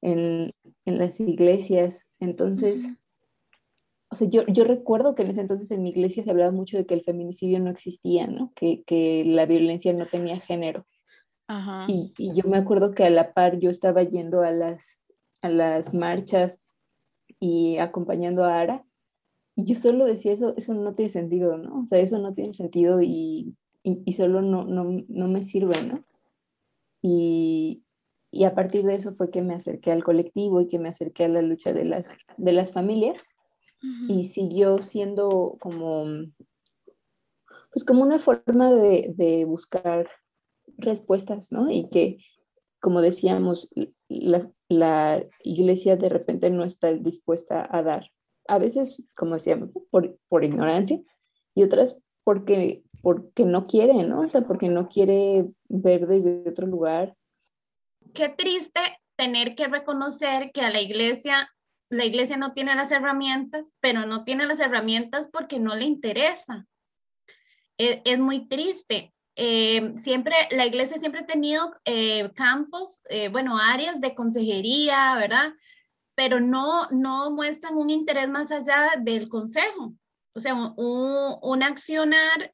en, 0.00 0.52
en 0.84 0.98
las 0.98 1.18
iglesias. 1.18 2.06
Entonces, 2.20 2.86
o 4.10 4.14
sea, 4.14 4.28
yo, 4.28 4.46
yo, 4.46 4.64
recuerdo 4.64 5.14
que 5.14 5.22
en 5.22 5.30
ese 5.30 5.42
entonces 5.42 5.70
en 5.70 5.82
mi 5.82 5.90
iglesia 5.90 6.24
se 6.24 6.30
hablaba 6.30 6.50
mucho 6.50 6.78
de 6.78 6.86
que 6.86 6.94
el 6.94 7.02
feminicidio 7.02 7.60
no 7.60 7.70
existía, 7.70 8.26
¿no? 8.26 8.52
Que, 8.54 8.82
que 8.84 9.22
la 9.26 9.44
violencia 9.44 9.92
no 9.92 10.06
tenía 10.06 10.40
género. 10.40 10.86
Ajá. 11.46 11.84
Y, 11.88 12.14
y, 12.16 12.32
yo 12.32 12.48
me 12.48 12.56
acuerdo 12.56 12.92
que 12.92 13.04
a 13.04 13.10
la 13.10 13.32
par 13.34 13.58
yo 13.58 13.68
estaba 13.68 14.02
yendo 14.02 14.42
a 14.42 14.50
las, 14.50 14.98
a 15.42 15.50
las 15.50 15.92
marchas 15.92 16.58
y 17.38 17.76
acompañando 17.78 18.44
a 18.44 18.60
Ara, 18.60 18.84
y 19.58 19.64
yo 19.64 19.74
solo 19.74 20.04
decía 20.04 20.32
eso, 20.32 20.54
eso 20.56 20.72
no 20.72 20.94
tiene 20.94 21.10
sentido, 21.10 21.58
¿no? 21.58 21.80
O 21.80 21.86
sea, 21.86 21.98
eso 21.98 22.18
no 22.18 22.32
tiene 22.32 22.52
sentido 22.52 23.02
y, 23.02 23.56
y, 23.82 24.02
y 24.04 24.12
solo 24.12 24.40
no, 24.40 24.64
no, 24.64 24.84
no, 25.08 25.28
me 25.28 25.42
sirve, 25.42 25.82
¿no? 25.82 26.04
Y, 27.02 27.82
y 28.30 28.44
a 28.44 28.54
partir 28.54 28.84
de 28.84 28.94
eso 28.94 29.12
fue 29.12 29.30
que 29.30 29.42
me 29.42 29.54
acerqué 29.54 29.90
al 29.90 30.04
colectivo 30.04 30.60
y 30.60 30.68
que 30.68 30.78
me 30.78 30.88
acerqué 30.88 31.24
a 31.24 31.28
la 31.28 31.42
lucha 31.42 31.72
de 31.72 31.84
las, 31.84 32.16
de 32.36 32.52
las 32.52 32.72
familias 32.72 33.26
y 33.80 34.24
siguió 34.24 34.82
siendo 34.82 35.56
como, 35.60 36.04
pues 37.72 37.84
como 37.86 38.02
una 38.02 38.18
forma 38.18 38.72
de, 38.72 39.12
de, 39.16 39.44
buscar 39.44 40.08
respuestas, 40.78 41.52
¿no? 41.52 41.70
Y 41.70 41.88
que, 41.90 42.18
como 42.80 43.00
decíamos, 43.00 43.70
la, 44.08 44.50
la, 44.68 45.24
iglesia 45.42 45.96
de 45.96 46.08
repente 46.08 46.50
no 46.50 46.64
está 46.64 46.92
dispuesta 46.92 47.68
a 47.70 47.82
dar. 47.82 48.10
A 48.48 48.58
veces, 48.58 49.06
como 49.16 49.34
decíamos, 49.34 49.70
por, 49.90 50.18
por 50.28 50.44
ignorancia 50.44 51.00
y 51.54 51.62
otras 51.62 52.00
porque, 52.24 52.82
porque 53.00 53.44
no 53.44 53.64
quiere, 53.64 54.02
¿no? 54.02 54.20
O 54.20 54.28
sea, 54.28 54.42
porque 54.42 54.68
no 54.68 54.88
quiere 54.88 55.46
ver 55.68 56.06
desde 56.06 56.46
otro 56.46 56.66
lugar. 56.66 57.16
Qué 58.12 58.28
triste 58.28 58.80
tener 59.16 59.54
que 59.54 59.66
reconocer 59.66 60.52
que 60.52 60.60
a 60.60 60.70
la 60.70 60.80
iglesia 60.80 61.50
la 61.90 62.04
iglesia 62.04 62.36
no 62.36 62.52
tiene 62.52 62.74
las 62.74 62.92
herramientas, 62.92 63.76
pero 63.80 64.06
no 64.06 64.24
tiene 64.24 64.46
las 64.46 64.60
herramientas 64.60 65.28
porque 65.32 65.58
no 65.58 65.74
le 65.74 65.84
interesa. 65.84 66.66
E, 67.78 68.02
es, 68.04 68.18
muy 68.18 68.46
triste. 68.48 69.14
Eh, 69.36 69.94
siempre, 69.96 70.34
la 70.50 70.66
iglesia 70.66 70.98
siempre 70.98 71.20
ha 71.20 71.26
tenido 71.26 71.74
eh, 71.84 72.30
campos, 72.34 73.00
eh, 73.08 73.28
bueno, 73.28 73.56
áreas 73.58 74.00
de 74.00 74.14
consejería, 74.14 75.14
¿verdad? 75.14 75.52
Pero 76.14 76.40
no, 76.40 76.88
no 76.90 77.30
muestran 77.30 77.76
un 77.76 77.90
interés 77.90 78.28
más 78.28 78.50
allá 78.50 78.90
del 79.00 79.28
consejo. 79.28 79.94
O 80.34 80.40
sea, 80.40 80.54
un, 80.54 81.38
un 81.40 81.62
accionar 81.62 82.52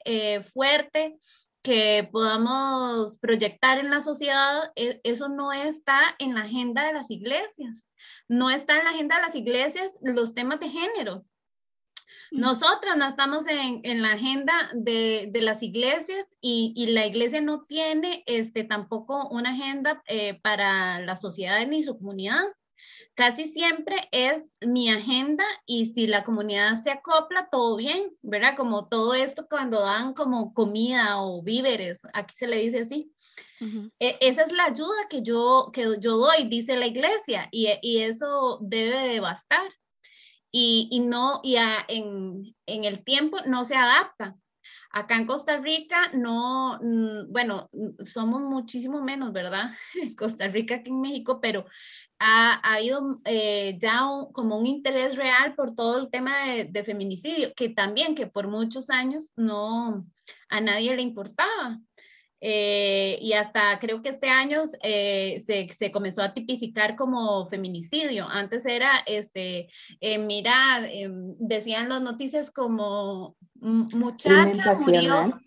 fuerte 0.52 1.18
que 1.62 2.08
podamos 2.12 3.18
proyectar 3.18 3.78
en 3.78 3.90
la 3.90 4.02
sociedad, 4.02 4.70
e, 4.76 5.00
eso 5.02 5.28
no 5.30 5.52
está 5.52 6.14
en 6.18 6.34
la 6.34 6.42
agenda 6.42 6.86
de 6.86 6.92
las 6.92 7.10
iglesias. 7.10 7.86
No 8.28 8.50
está 8.50 8.78
en 8.78 8.84
la 8.84 8.90
agenda 8.90 9.16
de 9.16 9.22
las 9.22 9.34
iglesias 9.34 9.92
los 10.02 10.34
temas 10.34 10.60
de 10.60 10.70
género. 10.70 11.24
Nosotras 12.30 12.96
no 12.96 13.06
estamos 13.06 13.46
en, 13.46 14.02
la 14.02 14.12
agenda 14.12 14.52
de, 14.74 15.30
las 15.34 15.62
iglesias 15.62 16.36
y, 16.40 16.86
la 16.88 17.06
iglesia 17.06 17.40
no 17.40 17.64
tiene 17.64 18.24
este, 18.26 18.64
tampoco 18.64 19.28
una 19.28 19.50
agenda 19.50 20.02
eh, 20.06 20.40
para 20.42 20.98
la 21.00 21.14
sociedad 21.14 21.64
ni 21.66 21.82
su 21.84 21.96
comunidad. 21.96 22.42
Casi 23.14 23.44
siempre 23.44 24.08
es 24.10 24.50
mi 24.60 24.90
agenda 24.90 25.44
y 25.66 25.86
si 25.86 26.08
la 26.08 26.24
comunidad 26.24 26.74
se 26.82 26.90
acopla, 26.90 27.48
todo 27.48 27.76
bien, 27.76 28.10
¿verdad? 28.22 28.56
Como 28.56 28.88
todo 28.88 29.14
esto 29.14 29.46
cuando 29.48 29.80
dan 29.80 30.14
como 30.14 30.52
comida 30.52 31.22
o 31.22 31.40
víveres, 31.40 32.02
aquí 32.12 32.34
se 32.36 32.48
le 32.48 32.56
dice 32.58 32.80
así. 32.80 33.13
E, 34.00 34.18
esa 34.20 34.42
es 34.42 34.52
la 34.52 34.64
ayuda 34.64 35.08
que 35.08 35.22
yo, 35.22 35.70
que 35.72 35.96
yo 36.00 36.16
doy, 36.16 36.44
dice 36.48 36.76
la 36.76 36.86
iglesia, 36.86 37.48
y, 37.50 37.68
y 37.82 37.98
eso 37.98 38.58
debe 38.60 39.08
de 39.08 39.20
bastar. 39.20 39.70
Y, 40.50 40.88
y 40.90 41.00
no, 41.00 41.40
y 41.42 41.56
en, 41.56 42.54
en, 42.66 42.84
el 42.84 43.02
tiempo 43.04 43.38
no 43.46 43.64
se 43.64 43.74
adapta. 43.74 44.36
Acá 44.90 45.16
en 45.16 45.26
Costa 45.26 45.58
Rica 45.58 46.12
no, 46.12 46.78
mm, 46.80 47.32
bueno, 47.32 47.68
mm, 47.72 48.04
somos 48.04 48.40
muchísimo 48.42 49.02
menos, 49.02 49.32
¿verdad? 49.32 49.72
Costa 50.16 50.46
Rica 50.46 50.82
que 50.84 50.90
en 50.90 51.00
México, 51.00 51.40
pero 51.40 51.66
ha, 52.20 52.60
ha 52.62 52.74
habido 52.76 53.20
eh, 53.24 53.76
ya 53.80 54.02
como 54.32 54.56
un 54.56 54.66
interés 54.66 55.16
real 55.16 55.56
por 55.56 55.74
todo 55.74 55.98
el 55.98 56.10
tema 56.10 56.46
de, 56.46 56.66
de, 56.66 56.84
feminicidio, 56.84 57.52
que 57.56 57.70
también, 57.70 58.14
que 58.14 58.28
por 58.28 58.46
muchos 58.46 58.90
años 58.90 59.32
no, 59.36 60.06
a 60.48 60.60
nadie 60.60 60.94
le 60.94 61.02
importaba. 61.02 61.80
Eh, 62.46 63.18
y 63.22 63.32
hasta 63.32 63.78
creo 63.78 64.02
que 64.02 64.10
este 64.10 64.28
año 64.28 64.64
eh, 64.82 65.42
se, 65.46 65.66
se, 65.74 65.90
comenzó 65.90 66.20
a 66.22 66.34
tipificar 66.34 66.94
como 66.94 67.48
feminicidio. 67.48 68.28
Antes 68.28 68.66
era, 68.66 68.98
este, 69.06 69.70
eh, 70.02 70.18
mira, 70.18 70.82
decían 71.38 71.88
las 71.88 72.02
noticias 72.02 72.50
como 72.50 73.34
muchacha 73.54 74.74
murió. 74.74 75.40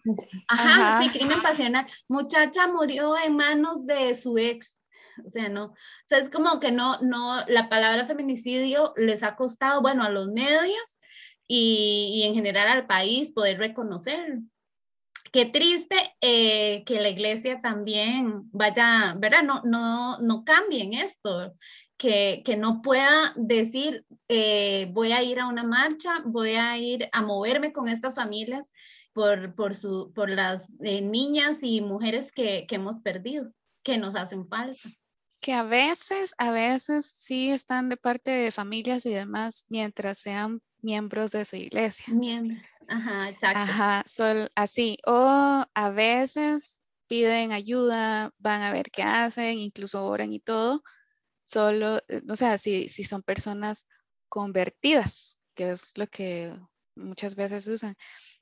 Ajá, 0.47 0.99
sí, 0.99 1.09
crimen 1.09 1.43
pasional. 1.43 1.85
Muchacha 2.07 2.67
murió 2.67 3.15
en 3.15 3.35
manos 3.35 3.85
de 3.85 4.15
su 4.15 4.39
ex. 4.39 4.79
O 5.23 5.29
sea, 5.29 5.49
no, 5.49 5.65
o 5.65 5.75
sea, 6.07 6.17
es 6.17 6.31
como 6.31 6.59
que 6.59 6.71
no, 6.71 6.99
no, 7.01 7.45
la 7.47 7.69
palabra 7.69 8.07
feminicidio 8.07 8.93
les 8.95 9.21
ha 9.21 9.35
costado, 9.35 9.83
bueno, 9.83 10.01
a 10.01 10.09
los 10.09 10.29
medios 10.29 10.99
y, 11.47 12.09
y 12.15 12.23
en 12.23 12.33
general 12.33 12.69
al 12.69 12.87
país 12.87 13.29
poder 13.29 13.59
reconocer 13.59 14.39
qué 15.37 15.45
triste 15.45 15.95
eh, 16.19 16.83
que 16.83 16.99
la 16.99 17.09
iglesia 17.09 17.61
también 17.61 18.49
vaya, 18.51 19.13
¿verdad? 19.19 19.43
No, 19.43 19.61
no, 19.63 20.17
no 20.17 20.43
cambien 20.43 20.95
esto, 20.95 21.53
que, 21.95 22.41
que 22.43 22.57
no 22.57 22.81
pueda 22.81 23.33
decir, 23.35 24.03
eh, 24.29 24.89
voy 24.93 25.11
a 25.11 25.21
ir 25.21 25.39
a 25.39 25.45
una 25.47 25.63
marcha, 25.63 26.23
voy 26.25 26.55
a 26.55 26.75
ir 26.79 27.07
a 27.11 27.21
moverme 27.21 27.71
con 27.71 27.87
estas 27.87 28.15
familias 28.15 28.73
por, 29.13 29.53
por, 29.53 29.75
su, 29.75 30.11
por 30.11 30.31
las 30.31 30.73
eh, 30.81 31.01
niñas 31.01 31.59
y 31.61 31.81
mujeres 31.81 32.31
que, 32.31 32.65
que 32.67 32.73
hemos 32.73 32.99
perdido, 33.01 33.51
que 33.83 33.99
nos 33.99 34.15
hacen 34.15 34.47
falta 34.47 34.89
que 35.39 35.53
a 35.53 35.61
veces, 35.61 36.33
a 36.39 36.49
veces 36.49 37.05
sí 37.05 37.51
están 37.51 37.89
de 37.89 37.97
parte 37.97 38.31
de 38.31 38.51
familias 38.51 39.05
y 39.05 39.13
demás, 39.13 39.65
mientras 39.69 40.17
sean 40.17 40.61
miembros 40.87 41.31
de 41.31 41.43
su 41.43 41.57
iglesia. 41.57 42.05
Miembros, 42.07 42.61
ajá, 42.87 43.29
exacto. 43.29 43.59
Ajá, 43.59 44.03
son 44.07 44.49
así. 44.55 44.97
O 45.05 45.65
a 45.73 45.89
veces 45.91 46.81
piden 47.07 47.51
ayuda, 47.51 48.31
van 48.37 48.61
a 48.61 48.71
ver 48.71 48.89
qué 48.89 49.03
hacen, 49.03 49.59
incluso 49.59 50.05
oran 50.05 50.31
y 50.31 50.39
todo. 50.39 50.81
Solo, 51.43 51.97
eh, 52.07 52.21
o 52.29 52.35
sea, 52.37 52.57
si, 52.57 52.87
si 52.87 53.03
son 53.03 53.21
personas 53.21 53.85
convertidas, 54.29 55.39
que 55.53 55.71
es 55.71 55.91
lo 55.97 56.07
que 56.07 56.53
muchas 56.95 57.35
veces 57.35 57.67
usan. 57.67 57.95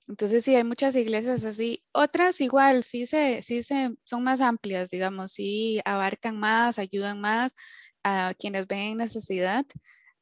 Entonces 0.07 0.45
sí, 0.45 0.55
hay 0.55 0.63
muchas 0.63 0.95
iglesias 0.95 1.43
así. 1.45 1.83
Otras 1.93 2.41
igual, 2.41 2.83
sí 2.83 3.07
se, 3.07 3.41
sí 3.41 3.63
se, 3.63 3.89
son 4.03 4.23
más 4.23 4.39
amplias, 4.39 4.91
digamos, 4.91 5.31
sí 5.31 5.81
abarcan 5.83 6.39
más, 6.39 6.77
ayudan 6.77 7.19
más 7.19 7.55
a 8.03 8.35
quienes 8.37 8.67
ven 8.67 8.79
en 8.79 8.97
necesidad, 8.97 9.65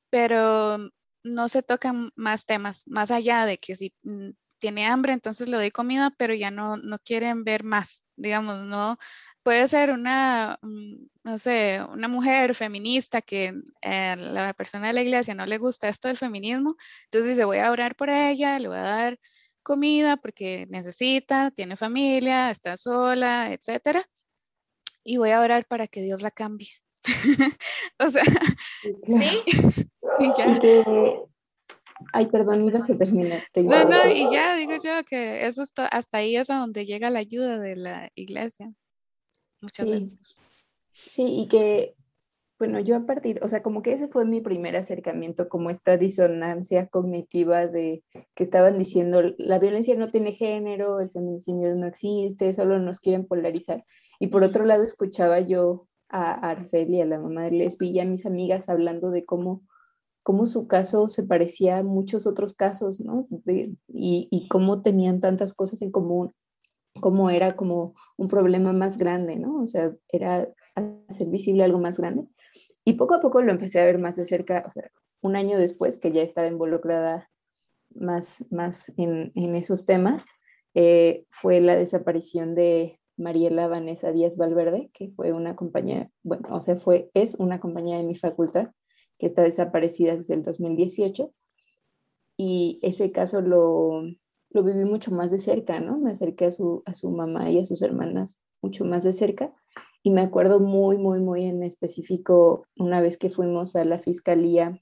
pero 0.09 0.77
no 1.23 1.49
se 1.49 1.63
tocan 1.63 2.11
más 2.15 2.45
temas, 2.45 2.87
más 2.87 3.11
allá 3.11 3.45
de 3.45 3.57
que 3.57 3.75
si 3.75 3.93
mm, 4.03 4.31
tiene 4.59 4.85
hambre, 4.85 5.13
entonces 5.13 5.49
le 5.49 5.57
doy 5.57 5.71
comida, 5.71 6.13
pero 6.17 6.33
ya 6.33 6.51
no, 6.51 6.77
no 6.77 6.99
quieren 6.99 7.43
ver 7.43 7.63
más, 7.63 8.05
digamos, 8.15 8.59
no, 8.59 8.97
puede 9.43 9.67
ser 9.67 9.91
una, 9.91 10.57
mm, 10.61 10.95
no 11.23 11.39
sé, 11.39 11.81
una 11.89 12.07
mujer 12.07 12.55
feminista 12.55 13.21
que 13.21 13.53
a 13.81 14.15
la 14.15 14.53
persona 14.53 14.87
de 14.87 14.93
la 14.93 15.01
iglesia 15.01 15.35
no 15.35 15.45
le 15.45 15.57
gusta 15.57 15.89
esto 15.89 16.07
del 16.07 16.17
feminismo, 16.17 16.77
entonces 17.05 17.31
dice, 17.31 17.45
voy 17.45 17.57
a 17.57 17.71
orar 17.71 17.95
por 17.95 18.09
ella, 18.09 18.59
le 18.59 18.69
voy 18.69 18.77
a 18.77 18.83
dar 18.83 19.19
comida 19.63 20.17
porque 20.17 20.67
necesita, 20.69 21.51
tiene 21.51 21.77
familia, 21.77 22.51
está 22.51 22.77
sola, 22.77 23.51
etcétera, 23.51 24.05
y 25.03 25.17
voy 25.17 25.31
a 25.31 25.41
orar 25.41 25.65
para 25.65 25.87
que 25.87 26.01
Dios 26.01 26.21
la 26.21 26.31
cambie. 26.31 26.69
o 27.99 28.09
sea, 28.09 28.23
¿sí? 28.23 29.43
y 30.19 30.27
ya. 30.37 30.59
Ay, 32.11 32.27
perdón, 32.27 32.65
ibas 32.65 32.89
a 32.89 32.97
terminar. 32.97 33.43
No, 33.55 33.85
no, 33.85 34.09
y 34.09 34.29
ya 34.31 34.55
digo 34.55 34.73
yo 34.83 35.03
que 35.07 35.45
eso 35.45 35.63
hasta 35.91 36.17
ahí 36.17 36.35
es 36.35 36.49
a 36.49 36.59
donde 36.59 36.85
llega 36.85 37.09
la 37.09 37.19
ayuda 37.19 37.59
de 37.59 37.75
la 37.75 38.09
iglesia. 38.15 38.73
Muchas 39.61 39.87
veces. 39.87 40.41
Sí, 40.91 41.23
y 41.41 41.47
que, 41.47 41.95
bueno, 42.59 42.79
yo 42.79 42.97
a 42.97 43.05
partir, 43.05 43.39
o 43.41 43.49
sea, 43.49 43.63
como 43.63 43.81
que 43.81 43.93
ese 43.93 44.09
fue 44.09 44.25
mi 44.25 44.41
primer 44.41 44.75
acercamiento, 44.75 45.47
como 45.47 45.69
esta 45.69 45.97
disonancia 45.97 46.87
cognitiva 46.87 47.67
de 47.67 48.03
que 48.35 48.43
estaban 48.43 48.77
diciendo, 48.77 49.21
la 49.37 49.59
violencia 49.59 49.95
no 49.95 50.11
tiene 50.11 50.33
género, 50.33 50.99
el 50.99 51.09
feminicidio 51.09 51.73
no 51.75 51.87
existe, 51.87 52.53
solo 52.53 52.79
nos 52.79 52.99
quieren 52.99 53.25
polarizar. 53.25 53.85
Y 54.19 54.27
por 54.27 54.43
otro 54.43 54.65
lado, 54.65 54.83
escuchaba 54.83 55.39
yo 55.39 55.87
a 56.09 56.31
Araceli, 56.49 57.01
a 57.01 57.05
la 57.05 57.19
mamá 57.19 57.43
de 57.45 57.51
Lesbi 57.51 57.89
y 57.89 57.99
a 57.99 58.05
mis 58.05 58.25
amigas 58.25 58.69
hablando 58.69 59.09
de 59.09 59.25
cómo 59.25 59.63
cómo 60.23 60.47
su 60.47 60.67
caso 60.67 61.09
se 61.09 61.23
parecía 61.23 61.79
a 61.79 61.83
muchos 61.83 62.25
otros 62.25 62.53
casos, 62.53 62.99
¿no? 62.99 63.27
y, 63.45 63.77
y, 63.87 64.47
cómo 64.47 64.81
tenían 64.81 65.19
tantas 65.19 65.53
cosas 65.53 65.81
en 65.81 65.91
común, 65.91 66.33
cómo 67.01 67.29
era 67.29 67.55
como 67.55 67.93
un 68.17 68.27
problema 68.27 68.71
más 68.73 68.97
grande, 68.97 69.35
¿no? 69.35 69.61
O 69.61 69.67
sea, 69.67 69.93
era 70.09 70.47
hacer 70.75 71.27
visible 71.27 71.63
algo 71.63 71.79
más 71.79 71.99
grande. 71.99 72.27
Y 72.85 72.93
poco 72.93 73.15
a 73.15 73.21
poco 73.21 73.41
lo 73.41 73.51
empecé 73.51 73.79
a 73.79 73.85
ver 73.85 73.99
más 73.99 74.15
de 74.15 74.25
cerca, 74.25 74.63
o 74.65 74.71
sea, 74.71 74.89
un 75.21 75.35
año 75.35 75.57
después 75.57 75.99
que 75.99 76.11
ya 76.11 76.21
estaba 76.21 76.47
involucrada 76.47 77.29
más, 77.93 78.45
más 78.49 78.91
en, 78.97 79.31
en 79.35 79.55
esos 79.55 79.85
temas, 79.85 80.27
eh, 80.73 81.25
fue 81.29 81.61
la 81.61 81.75
desaparición 81.75 82.55
de 82.55 82.99
Mariela 83.17 83.67
Vanessa 83.67 84.11
Díaz 84.11 84.37
Valverde, 84.37 84.89
que 84.93 85.11
fue 85.11 85.31
una 85.31 85.55
compañera, 85.55 86.09
bueno, 86.23 86.49
o 86.51 86.61
sea, 86.61 86.75
fue, 86.75 87.09
es 87.13 87.35
una 87.35 87.59
compañera 87.59 87.99
de 87.99 88.05
mi 88.05 88.15
facultad, 88.15 88.71
que 89.23 89.27
está 89.27 89.41
desaparecida 89.41 90.17
desde 90.17 90.33
el 90.33 90.43
2018. 90.43 91.31
Y 92.35 92.79
ese 92.81 93.13
caso 93.13 93.39
lo, 93.39 94.03
lo 94.49 94.63
viví 94.63 94.83
mucho 94.83 95.11
más 95.11 95.31
de 95.31 95.39
cerca, 95.39 95.79
¿no? 95.79 95.97
Me 95.97 96.11
acerqué 96.11 96.47
a 96.47 96.51
su, 96.51 96.83
a 96.85 96.93
su 96.93 97.09
mamá 97.09 97.49
y 97.49 97.57
a 97.57 97.65
sus 97.65 97.81
hermanas 97.81 98.41
mucho 98.61 98.83
más 98.83 99.05
de 99.05 99.13
cerca. 99.13 99.53
Y 100.03 100.11
me 100.11 100.19
acuerdo 100.19 100.59
muy, 100.59 100.97
muy, 100.97 101.21
muy 101.21 101.45
en 101.45 101.63
específico 101.63 102.67
una 102.75 102.99
vez 102.99 103.17
que 103.17 103.29
fuimos 103.29 103.77
a 103.77 103.85
la 103.85 103.97
fiscalía 103.97 104.81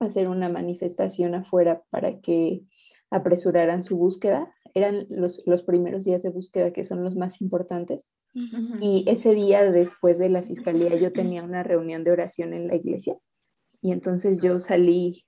a 0.00 0.06
hacer 0.06 0.26
una 0.26 0.48
manifestación 0.48 1.34
afuera 1.34 1.82
para 1.90 2.18
que 2.20 2.62
apresuraran 3.10 3.82
su 3.82 3.98
búsqueda. 3.98 4.50
Eran 4.72 5.04
los, 5.10 5.42
los 5.44 5.64
primeros 5.64 6.04
días 6.04 6.22
de 6.22 6.30
búsqueda 6.30 6.72
que 6.72 6.84
son 6.84 7.04
los 7.04 7.14
más 7.14 7.42
importantes. 7.42 8.08
Y 8.80 9.04
ese 9.06 9.34
día 9.34 9.70
después 9.70 10.18
de 10.18 10.30
la 10.30 10.40
fiscalía 10.40 10.96
yo 10.96 11.12
tenía 11.12 11.42
una 11.42 11.62
reunión 11.62 12.04
de 12.04 12.12
oración 12.12 12.54
en 12.54 12.68
la 12.68 12.76
iglesia 12.76 13.18
y 13.86 13.92
entonces 13.92 14.42
yo 14.42 14.58
salí 14.58 15.24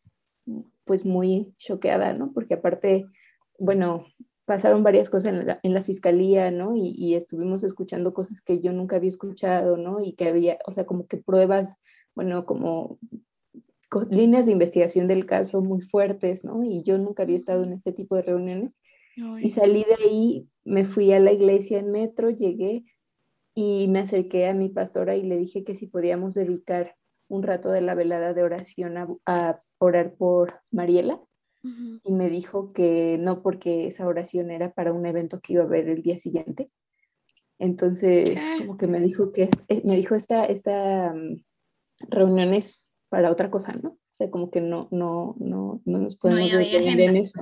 pues 0.85 1.07
muy 1.07 1.55
choqueada, 1.59 2.12
¿no? 2.12 2.33
Porque 2.33 2.55
aparte, 2.55 3.07
bueno, 3.57 4.05
pasaron 4.47 4.83
varias 4.83 5.11
cosas 5.11 5.33
en 5.33 5.47
la, 5.47 5.61
en 5.62 5.75
la 5.75 5.81
fiscalía, 5.81 6.51
¿no? 6.51 6.75
Y, 6.75 6.88
y, 6.88 7.14
estuvimos 7.14 7.62
escuchando 7.62 8.12
cosas 8.12 8.40
que 8.40 8.61
yo 8.61 8.73
nunca 8.73 8.97
había 8.97 9.11
escuchado, 9.11 9.77
¿no? 9.77 10.01
Y 10.01 10.14
que 10.14 10.27
había, 10.27 10.59
o 10.66 10.73
sea, 10.73 10.87
como 10.87 11.07
que 11.07 11.18
pruebas, 11.18 11.77
bueno, 12.16 12.47
como 12.47 12.99
líneas 14.11 14.47
de 14.47 14.53
investigación 14.53 15.07
del 15.07 15.25
caso 15.25 15.62
muy 15.62 15.81
fuertes, 15.81 16.42
¿no? 16.42 16.64
Y 16.64 16.83
yo 16.83 16.99
nunca 16.99 17.23
había 17.23 17.37
estado 17.37 17.62
en 17.62 17.73
este 17.73 17.92
tipo 17.92 18.16
de 18.16 18.23
reuniones. 18.23 18.81
Y 19.40 19.51
salí 19.51 19.85
de 19.85 20.05
ahí, 20.05 20.49
me 20.64 20.85
fui 20.85 21.12
a 21.12 21.21
la 21.21 21.33
iglesia 21.33 21.79
en 21.79 21.92
metro, 21.92 22.31
llegué 22.31 22.85
y 23.55 23.87
me 23.87 24.01
acerqué 24.01 24.49
a 24.49 24.55
mi 24.55 24.68
pastora 24.68 25.14
y 25.14 25.23
le 25.23 25.37
dije 25.37 25.62
que 25.62 25.77
si 25.77 25.87
podíamos 25.87 26.35
dedicar 26.35 26.98
un 27.29 27.43
rato 27.43 27.71
de 27.71 27.81
la 27.81 27.95
velada 27.95 28.35
de 28.35 28.43
oración 28.43 28.97
a, 29.27 29.62
orar 29.81 30.14
por 30.14 30.61
Mariela 30.73 31.21
y 31.62 32.12
me 32.12 32.29
dijo 32.29 32.73
que 32.73 33.17
no 33.21 33.43
porque 33.43 33.87
esa 33.87 34.09
oración 34.09 34.51
era 34.51 34.73
para 34.73 34.93
un 34.93 35.07
evento 35.07 35.41
que 35.41 35.53
iba 35.53 35.62
a 35.62 35.67
haber 35.67 35.88
el 35.88 36.03
día 36.03 36.19
siguiente. 36.19 36.67
Entonces, 37.61 38.41
como 38.59 38.77
que 38.77 38.87
me 38.87 39.01
dijo 39.01 39.33
que 39.33 39.49
eh, 39.69 39.83
me 39.85 39.97
dijo 39.97 40.14
esta, 40.14 40.47
esta 40.47 41.12
mm, 41.12 41.43
reunión 42.09 42.55
es 42.55 42.91
para 43.09 43.31
otra 43.31 43.51
cosa, 43.51 43.73
¿no? 43.83 43.91
O 43.91 44.14
sea, 44.17 44.31
como 44.31 44.51
que 44.51 44.61
no, 44.61 44.88
no, 44.91 45.37
no, 45.38 45.81
no 45.85 45.99
nos 45.99 46.17
podemos 46.17 46.53
no, 46.53 46.61
en 46.61 47.17
eso. 47.17 47.41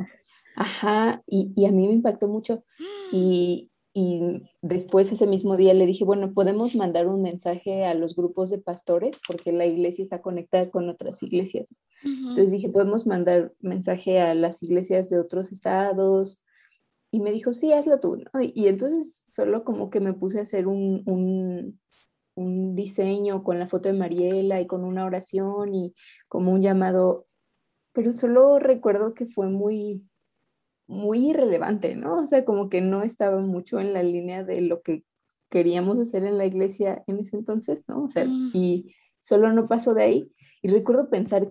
Ajá, 0.57 1.23
y, 1.27 1.53
y, 1.55 1.67
a 1.67 1.73
mí 1.73 1.87
me 1.87 1.95
impactó 1.95 2.29
mucho. 2.29 2.65
Y, 3.13 3.71
y 3.99 4.43
después 4.61 5.11
ese 5.11 5.27
mismo 5.27 5.57
día 5.57 5.73
le 5.73 5.87
dije, 5.87 6.05
bueno, 6.05 6.35
podemos 6.35 6.77
mandar 6.77 7.07
un 7.07 7.23
mensaje 7.23 7.87
a 7.87 7.95
los 7.95 8.15
grupos 8.15 8.51
de 8.51 8.59
pastores 8.59 9.17
porque 9.27 9.53
la 9.53 9.65
iglesia 9.65 10.03
está 10.03 10.21
conectada 10.21 10.69
con 10.69 10.91
otras 10.91 11.23
iglesias. 11.23 11.75
Entonces 12.05 12.51
dije, 12.51 12.69
podemos 12.69 13.07
mandar 13.07 13.55
mensaje 13.61 14.21
a 14.21 14.35
las 14.35 14.63
iglesias 14.63 15.09
de 15.09 15.19
otros 15.19 15.51
estados. 15.51 16.45
Y 17.11 17.21
me 17.21 17.33
dijo, 17.33 17.55
sí, 17.55 17.73
hazlo 17.73 17.99
tú. 17.99 18.23
Y, 18.39 18.67
entonces 18.67 19.25
solo 19.27 19.65
como 19.65 19.89
que 19.89 20.01
me 20.01 20.13
puse 20.13 20.41
a 20.41 20.43
hacer 20.43 20.67
un, 20.67 21.03
un, 21.07 21.81
un 22.35 22.75
diseño 22.75 23.43
con 23.43 23.59
la 23.59 23.67
foto 23.67 23.89
de 23.89 23.99
Mariela 23.99 24.61
y 24.61 24.67
con 24.67 24.85
una 24.85 25.07
oración 25.07 25.75
y 25.75 25.95
como 26.29 26.53
un 26.53 26.61
llamado, 26.61 27.29
pero 27.95 28.13
solo 28.13 28.59
recuerdo 28.59 29.15
que 29.15 29.25
fue 29.25 29.49
muy, 29.49 30.07
muy 30.87 31.31
irrelevante, 31.31 31.95
¿no? 31.97 32.23
O 32.23 32.27
sea, 32.27 32.45
como 32.45 32.69
que 32.69 32.81
no 32.81 33.03
estaba 33.03 33.41
mucho 33.41 33.81
en 33.81 33.93
la 33.93 34.03
línea 34.03 34.45
de 34.45 34.61
lo 34.61 34.83
que 34.83 35.05
queríamos 35.51 35.99
hacer 35.99 36.25
en 36.25 36.39
la 36.39 36.47
iglesia 36.47 37.03
en 37.07 37.19
ese 37.19 37.37
entonces, 37.37 37.85
¿no? 37.89 38.05
O 38.05 38.09
sea, 38.09 38.25
mm. 38.25 38.51
y 38.55 38.95
solo 39.21 39.53
no 39.53 39.69
pasó 39.69 39.95
de 39.95 40.03
ahí. 40.03 40.33
Y 40.63 40.69
recuerdo 40.69 41.11
pensar 41.11 41.51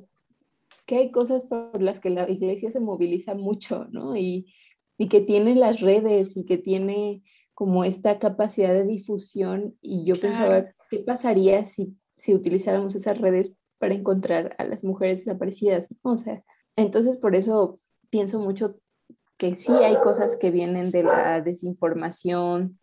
que 0.85 0.97
hay 0.97 1.11
cosas 1.11 1.43
por 1.43 1.81
las 1.81 1.99
que 1.99 2.09
la 2.09 2.29
iglesia 2.29 2.71
se 2.71 2.79
moviliza 2.79 3.35
mucho, 3.35 3.87
¿no? 3.91 4.15
Y, 4.15 4.53
y 4.97 5.07
que 5.07 5.21
tiene 5.21 5.55
las 5.55 5.81
redes 5.81 6.37
y 6.37 6.45
que 6.45 6.57
tiene 6.57 7.23
como 7.53 7.85
esta 7.85 8.19
capacidad 8.19 8.73
de 8.73 8.85
difusión 8.85 9.75
y 9.81 10.03
yo 10.03 10.15
pensaba, 10.15 10.65
¿qué 10.89 10.99
pasaría 10.99 11.63
si, 11.63 11.95
si 12.15 12.35
utilizáramos 12.35 12.95
esas 12.95 13.17
redes 13.17 13.53
para 13.79 13.95
encontrar 13.95 14.55
a 14.57 14.65
las 14.65 14.83
mujeres 14.83 15.19
desaparecidas? 15.19 15.87
O 16.01 16.17
sea, 16.17 16.43
entonces 16.75 17.17
por 17.17 17.35
eso 17.35 17.79
pienso 18.09 18.39
mucho 18.39 18.77
que 19.37 19.55
sí 19.55 19.73
hay 19.73 19.97
cosas 19.97 20.37
que 20.37 20.51
vienen 20.51 20.91
de 20.91 21.03
la 21.03 21.41
desinformación, 21.41 22.79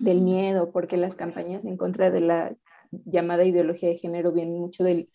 del 0.00 0.20
miedo, 0.20 0.72
porque 0.72 0.96
las 0.96 1.14
campañas 1.14 1.64
en 1.64 1.76
contra 1.76 2.10
de 2.10 2.20
la 2.20 2.56
llamada 2.90 3.44
ideología 3.44 3.88
de 3.88 3.96
género 3.96 4.32
vienen 4.32 4.58
mucho 4.58 4.84
del 4.84 5.10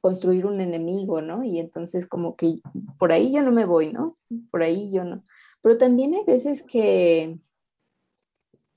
construir 0.00 0.46
un 0.46 0.60
enemigo, 0.60 1.20
¿no? 1.20 1.42
Y 1.44 1.58
entonces 1.58 2.06
como 2.06 2.36
que 2.36 2.60
por 2.98 3.12
ahí 3.12 3.32
yo 3.32 3.42
no 3.42 3.50
me 3.50 3.64
voy, 3.64 3.92
¿no? 3.92 4.16
Por 4.50 4.62
ahí 4.62 4.92
yo 4.92 5.04
no. 5.04 5.24
Pero 5.60 5.76
también 5.76 6.14
hay 6.14 6.24
veces 6.24 6.62
que, 6.62 7.36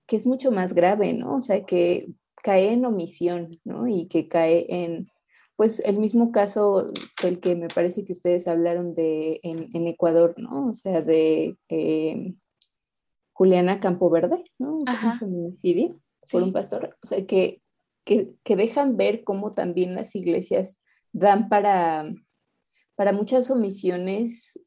que 0.08 0.16
es 0.16 0.26
mucho 0.26 0.52
más 0.52 0.74
grave, 0.74 1.14
¿no? 1.14 1.36
O 1.36 1.42
sea, 1.42 1.64
que 1.64 2.10
cae 2.42 2.74
en 2.74 2.86
omisión, 2.86 3.52
¿no? 3.64 3.88
Y 3.88 4.08
que 4.08 4.28
cae 4.28 4.66
en, 4.70 5.11
pues, 5.62 5.80
el 5.82 6.00
mismo 6.00 6.32
caso 6.32 6.92
del 7.22 7.40
que 7.40 7.56
me 7.56 7.68
parece 7.68 8.04
que 8.04 8.14
ustedes 8.14 8.48
hablaron 8.48 8.96
de 8.96 9.40
en, 9.44 9.88
Ecuador, 9.88 10.34
¿no? 10.38 10.70
O 10.70 10.74
sea, 10.74 11.04
de 11.04 11.56
eh, 11.70 12.34
Juliana 13.32 13.80
Campoverde, 13.80 14.44
¿no? 14.58 14.78
Un 14.78 14.88
feminicidio 15.20 16.02
por 16.32 16.42
un 16.42 16.52
pastor. 16.52 16.98
O 17.04 17.06
sea, 17.06 17.28
que, 17.28 17.62
que, 18.06 18.34
que 18.44 18.56
dejan 18.56 18.98
ver 18.98 19.24
cómo 19.24 19.54
también 19.54 19.94
las 19.94 20.16
iglesias 20.16 20.80
dan 21.14 21.48
para, 21.48 22.12
para 22.96 23.14
muchas 23.14 23.52
omisiones 23.52 24.60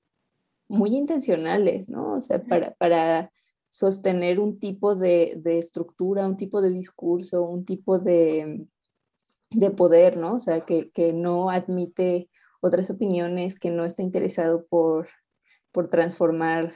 muy 0.68 0.94
intencionales, 0.94 1.88
¿no? 1.88 2.18
O 2.18 2.20
sea, 2.20 2.40
para, 2.40 2.74
para 2.74 3.32
sostener 3.68 4.38
un 4.38 4.60
tipo 4.60 4.94
de, 4.94 5.42
estructura, 5.44 6.24
un 6.24 6.36
tipo 6.36 6.62
de 6.62 6.70
discurso, 6.70 7.42
un 7.42 7.64
tipo 7.64 7.98
de, 7.98 8.68
de 9.54 9.70
poder, 9.70 10.16
¿no? 10.16 10.34
O 10.34 10.40
sea, 10.40 10.64
que, 10.64 11.12
no 11.12 11.50
admite 11.50 12.28
otras 12.60 12.90
opiniones, 12.90 13.58
que 13.58 13.70
no 13.70 13.84
está 13.84 14.02
interesado 14.02 14.66
por, 14.66 15.08
por 15.72 15.88
transformar 15.88 16.74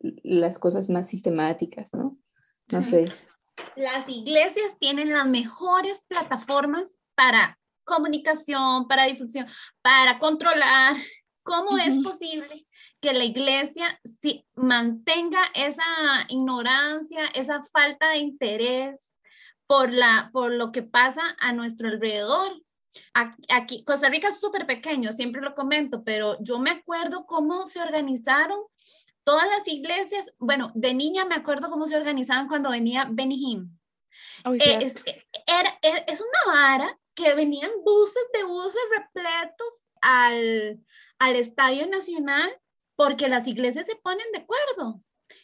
las 0.00 0.58
cosas 0.58 0.88
más 0.88 1.08
sistemáticas, 1.08 1.94
¿no? 1.94 2.16
No 2.72 2.82
sé. 2.82 3.06
Las 3.76 4.08
iglesias 4.08 4.78
tienen 4.78 5.12
las 5.12 5.26
mejores 5.26 6.04
plataformas 6.08 6.96
para 7.14 7.58
comunicación, 7.84 8.88
para 8.88 9.04
difusión, 9.04 9.46
para 9.82 10.18
controlar. 10.18 10.96
¿Cómo 11.42 11.78
es 11.78 11.96
posible 12.02 12.66
que 13.00 13.12
la 13.12 13.24
iglesia 13.24 13.98
si, 14.04 14.46
mantenga 14.54 15.40
esa 15.54 15.82
ignorancia, 16.28 17.26
esa 17.34 17.62
falta 17.64 18.10
de 18.10 18.18
interés 18.18 19.12
por, 19.70 19.92
la, 19.92 20.30
por 20.32 20.50
lo 20.50 20.72
que 20.72 20.82
pasa 20.82 21.22
a 21.38 21.52
nuestro 21.52 21.86
alrededor? 21.86 22.60
Aquí, 23.14 23.84
Costa 23.84 24.08
Rica 24.08 24.30
es 24.30 24.40
súper 24.40 24.66
pequeño, 24.66 25.12
siempre 25.12 25.40
lo 25.42 25.54
comento, 25.54 26.02
pero 26.02 26.36
yo 26.40 26.58
me 26.58 26.70
acuerdo 26.70 27.24
cómo 27.24 27.68
se 27.68 27.80
organizaron 27.80 28.58
todas 29.22 29.46
las 29.46 29.68
iglesias. 29.68 30.34
Bueno, 30.40 30.72
de 30.74 30.92
niña 30.92 31.24
me 31.24 31.36
acuerdo 31.36 31.70
cómo 31.70 31.86
se 31.86 31.94
organizaban 31.94 32.48
cuando 32.48 32.70
venía 32.70 33.06
Benny 33.08 33.62
eh, 34.44 34.78
es, 34.82 35.04
era, 35.46 35.78
es, 35.82 36.20
una 36.20 36.52
vara 36.52 36.98
que 37.14 37.32
venían 37.36 37.70
buses 37.84 38.26
de 38.34 38.42
buses 38.42 38.82
repletos 38.90 39.84
al, 40.00 40.80
al 41.20 41.36
Estadio 41.36 41.86
Nacional 41.86 42.50
porque 42.96 43.28
las 43.28 43.46
iglesias 43.46 43.86
se 43.86 43.94
ponen 43.94 44.26
de 44.32 44.38
acuerdo. 44.38 45.00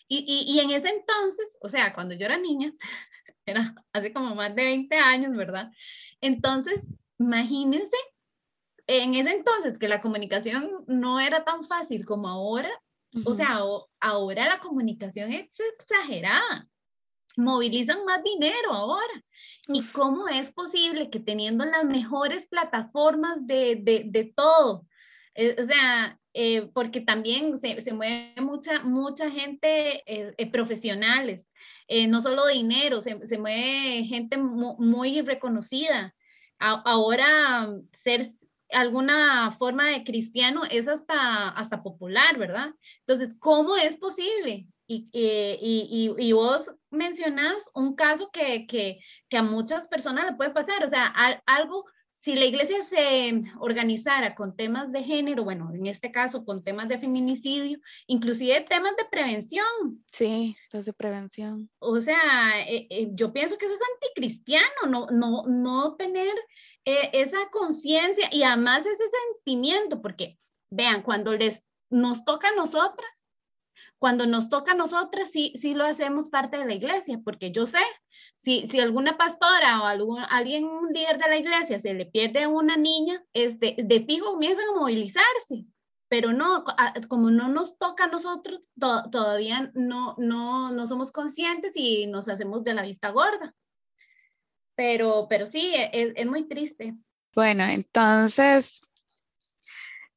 Y, 0.09 0.25
y, 0.27 0.53
y, 0.53 0.59
en 0.59 0.73
ese 0.73 0.89
entonces, 0.89 1.59
o 1.61 1.69
sea, 1.69 1.93
cuando 1.95 2.17
yo 2.17 2.27
era 2.27 2.39
niña, 2.39 2.73
era 3.47 3.75
hace 3.93 4.13
como 4.13 4.35
más 4.35 4.55
de 4.55 4.65
20 4.65 4.97
años, 4.97 5.37
¿verdad? 5.37 5.71
Entonces, 6.21 6.95
imagínense, 7.19 7.97
en 8.87 9.15
ese 9.15 9.33
entonces 9.33 9.79
que 9.79 9.89
la 9.89 10.03
comunicación 10.03 10.85
no 10.87 11.21
era 11.21 11.45
tan 11.45 11.65
fácil 11.65 12.05
como 12.05 12.29
ahora, 12.29 12.71
o 13.25 13.33
sea, 13.33 13.61
ahora 14.01 14.47
la 14.47 14.59
comunicación 14.59 15.33
es 15.33 15.59
exagerada 15.79 16.69
movilizan 17.37 18.05
más 18.05 18.23
dinero 18.23 18.73
ahora. 18.73 19.25
¿Y 19.69 19.83
cómo 19.93 20.29
es 20.29 20.53
posible 20.53 21.11
que 21.11 21.21
teniendo 21.21 21.65
las 21.65 21.85
mejores 21.85 22.47
plataformas 22.47 23.47
de, 23.47 23.77
de, 23.77 24.05
de 24.07 24.33
todo, 24.35 24.87
eh, 25.35 25.57
o 25.61 25.65
sea, 25.65 26.19
eh, 26.33 26.69
porque 26.73 27.01
también 27.01 27.59
se, 27.59 27.81
se, 27.81 27.93
mueve 27.93 28.35
mucha, 28.41 28.83
mucha 28.83 29.31
gente 29.31 30.03
eh, 30.07 30.51
profesionales, 30.51 31.51
no 32.09 32.20
solo 32.20 32.46
dinero, 32.46 33.03
se, 33.03 33.27
se 33.27 33.38
mueve 33.38 34.05
gente 34.05 34.37
muy 34.37 35.20
reconocida. 35.22 36.14
ahora 36.59 37.70
ser 37.92 38.27
alguna 38.70 39.53
forma 39.53 39.87
de 39.88 40.05
cristiano 40.05 40.62
es 40.70 40.88
hasta, 40.88 41.51
hasta 41.51 41.83
popular, 41.83 42.37
¿verdad? 42.38 42.75
Entonces, 43.01 43.37
¿cómo 43.38 43.77
es 43.77 43.96
posible 43.96 44.66
y, 44.88 45.09
y, 45.12 46.14
y, 46.16 46.33
vos 46.33 46.72
mencionas 46.90 47.70
un 47.75 47.96
caso 47.96 48.31
que, 48.31 48.66
que, 48.66 49.01
que, 49.29 49.37
a 49.37 49.42
muchas 49.42 49.88
personas 49.88 50.27
le 50.27 50.35
puede 50.35 50.51
pasar, 50.51 50.85
o 50.85 50.88
sea, 50.88 51.07
algo, 51.46 51.87
si 52.27 52.35
la 52.35 52.45
iglesia 52.45 52.83
se 52.83 53.41
organizara 53.61 54.35
con 54.35 54.57
temas 54.57 54.91
de 54.91 55.05
género, 55.05 55.45
bueno, 55.45 55.71
en 55.73 55.87
este 55.87 56.11
caso 56.11 56.45
con 56.45 56.65
temas 56.65 56.89
de 56.89 56.99
feminicidio, 56.99 57.79
inclusive 58.09 58.62
temas 58.62 58.97
de 58.97 59.05
prevención. 59.09 59.65
Sí, 60.11 60.57
los 60.73 60.87
de 60.87 60.93
prevención. 60.93 61.71
O 61.79 62.01
sea, 62.01 62.67
eh, 62.69 62.89
eh, 62.91 63.11
yo 63.12 63.33
pienso 63.33 63.57
que 63.57 63.67
eso 63.67 63.77
es 63.77 63.81
anticristiano, 63.95 64.67
no, 64.89 65.07
no, 65.12 65.45
no 65.47 65.95
tener 65.95 66.35
eh, 66.85 67.11
esa 67.12 67.39
conciencia 67.53 68.29
y 68.33 68.43
además 68.43 68.85
ese 68.87 69.05
sentimiento, 69.37 70.03
porque 70.03 70.37
vean, 70.69 71.03
cuando 71.03 71.33
les 71.33 71.65
nos 71.91 72.25
toca 72.25 72.49
a 72.49 72.57
nosotras, 72.57 73.29
cuando 73.99 74.27
nos 74.27 74.49
toca 74.49 74.73
a 74.73 74.75
nosotras, 74.75 75.31
sí, 75.31 75.53
sí 75.55 75.75
lo 75.75 75.85
hacemos 75.85 76.29
parte 76.29 76.57
de 76.57 76.67
la 76.67 76.75
iglesia, 76.75 77.21
porque 77.25 77.53
yo 77.53 77.67
sé, 77.67 77.79
si, 78.47 78.69
si 78.69 78.79
alguna 78.79 79.19
pastora 79.19 79.83
o 79.83 79.87
algún, 79.87 80.21
alguien, 80.31 80.67
un 80.67 80.93
líder 80.93 81.19
de 81.19 81.29
la 81.29 81.37
iglesia, 81.37 81.81
se 81.81 81.95
le 81.95 82.07
pierde 82.07 82.45
a 82.45 82.49
una 82.49 82.77
niña, 82.77 83.25
este, 83.33 83.75
de 83.77 84.05
fijo 84.07 84.35
comienzan 84.35 84.69
a 84.69 84.79
movilizarse, 84.79 85.65
pero 86.09 86.33
no, 86.33 86.63
como 87.09 87.33
no 87.33 87.49
nos 87.49 87.77
toca 87.77 88.05
a 88.05 88.07
nosotros, 88.07 88.71
todavía 88.79 89.73
no, 89.75 90.15
no, 90.19 90.71
no 90.71 90.87
somos 90.87 91.11
conscientes 91.11 91.73
y 91.75 92.07
nos 92.07 92.29
hacemos 92.29 92.63
de 92.63 92.75
la 92.75 92.83
vista 92.83 93.11
gorda. 93.11 93.53
Pero, 94.77 95.27
pero 95.29 95.49
sí, 95.49 95.73
e, 95.75 95.91
es, 95.93 96.13
es 96.15 96.27
muy 96.27 96.47
triste. 96.47 96.95
Bueno, 97.35 97.65
entonces, 97.65 98.81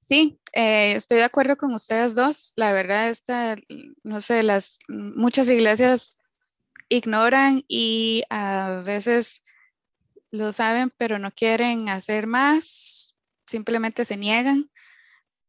Sí, 0.02 0.40
eh, 0.54 0.94
estoy 0.94 1.18
de 1.18 1.24
acuerdo 1.24 1.56
con 1.56 1.72
ustedes 1.74 2.16
dos. 2.16 2.54
La 2.56 2.74
verdad, 2.74 3.10
esta, 3.10 3.56
no 4.02 4.22
sé, 4.22 4.42
las 4.42 4.80
muchas 4.88 5.48
iglesias 5.50 6.18
ignoran 6.90 7.64
y 7.68 8.24
a 8.30 8.82
veces 8.84 9.44
lo 10.32 10.52
saben, 10.52 10.92
pero 10.98 11.20
no 11.20 11.32
quieren 11.32 11.90
hacer 11.90 12.28
más, 12.28 13.16
simplemente 13.48 14.06
se 14.06 14.18
niegan 14.18 14.70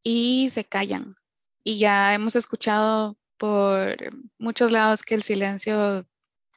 y 0.03 0.48
se 0.50 0.64
callan. 0.64 1.14
Y 1.64 1.79
ya 1.79 2.14
hemos 2.14 2.37
escuchado 2.37 3.18
por 3.37 3.96
muchos 4.38 4.70
lados 4.72 5.03
que 5.03 5.14
el 5.14 5.22
silencio 5.22 6.07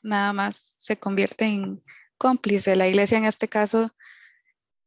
nada 0.01 0.33
más 0.33 0.57
se 0.57 0.97
convierte 0.97 1.45
en 1.45 1.81
cómplice. 2.17 2.75
La 2.75 2.87
iglesia 2.87 3.17
en 3.17 3.25
este 3.25 3.47
caso 3.47 3.93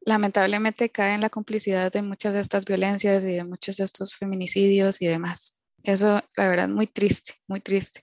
lamentablemente 0.00 0.90
cae 0.90 1.14
en 1.14 1.20
la 1.20 1.30
complicidad 1.30 1.92
de 1.92 2.02
muchas 2.02 2.32
de 2.32 2.40
estas 2.40 2.64
violencias 2.64 3.24
y 3.24 3.32
de 3.32 3.44
muchos 3.44 3.78
de 3.78 3.84
estos 3.84 4.14
feminicidios 4.14 5.02
y 5.02 5.06
demás. 5.06 5.58
Eso, 5.82 6.22
la 6.36 6.48
verdad, 6.48 6.68
muy 6.68 6.86
triste, 6.86 7.34
muy 7.46 7.60
triste. 7.60 8.02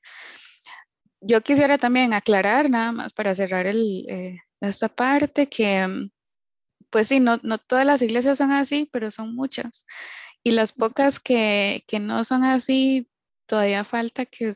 Yo 1.25 1.41
quisiera 1.41 1.77
también 1.77 2.13
aclarar, 2.13 2.69
nada 2.69 2.91
más 2.91 3.13
para 3.13 3.35
cerrar 3.35 3.65
el, 3.67 4.05
eh, 4.09 4.39
esta 4.61 4.89
parte, 4.89 5.47
que 5.47 5.87
mm, 5.87 6.11
pues 6.89 7.07
sí, 7.09 7.19
no, 7.19 7.39
no 7.43 7.57
todas 7.57 7.85
las 7.85 8.01
iglesias 8.01 8.37
son 8.37 8.51
así, 8.51 8.89
pero 8.91 9.11
son 9.11 9.35
muchas. 9.35 9.85
Y 10.43 10.51
las 10.51 10.73
pocas 10.73 11.19
que, 11.19 11.83
que 11.87 11.99
no 11.99 12.23
son 12.23 12.43
así, 12.43 13.09
todavía 13.47 13.83
falta 13.83 14.25
que, 14.25 14.53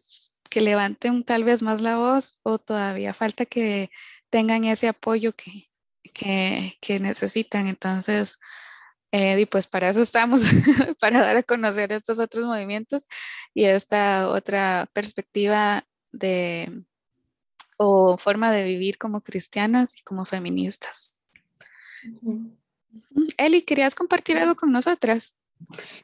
que 0.50 0.62
levanten 0.62 1.24
tal 1.24 1.44
vez 1.44 1.62
más 1.64 1.82
la 1.82 1.98
voz 1.98 2.40
o 2.44 2.60
todavía 2.60 3.14
falta 3.14 3.46
que 3.46 3.90
tengan 4.30 4.66
ese 4.66 4.88
apoyo 4.90 5.34
que, 5.34 5.70
que, 6.14 7.00
necesitan. 7.00 7.68
Entonces, 7.68 8.38
eh, 9.12 9.40
y 9.40 9.46
pues 9.46 9.68
para 9.68 9.90
eso 9.90 10.02
estamos, 10.02 10.42
para 11.00 11.22
dar 11.22 11.38
a 11.38 11.44
conocer 11.44 11.92
estos 11.92 12.20
otros 12.20 12.46
movimientos 12.46 13.08
y 13.54 13.66
esta 13.66 14.30
otra 14.30 14.90
perspectiva 14.94 15.86
de 16.18 16.84
o 17.78 18.18
forma 18.18 18.52
de 18.52 18.64
vivir 18.64 18.98
como 18.98 19.22
cristianas 19.22 19.98
y 20.00 20.04
como 20.04 20.26
feministas. 20.26 21.20
Eli, 23.38 23.62
¿querías 23.62 23.96
compartir 23.96 24.38
algo 24.38 24.56
con 24.56 24.72
nosotras? 24.72 25.36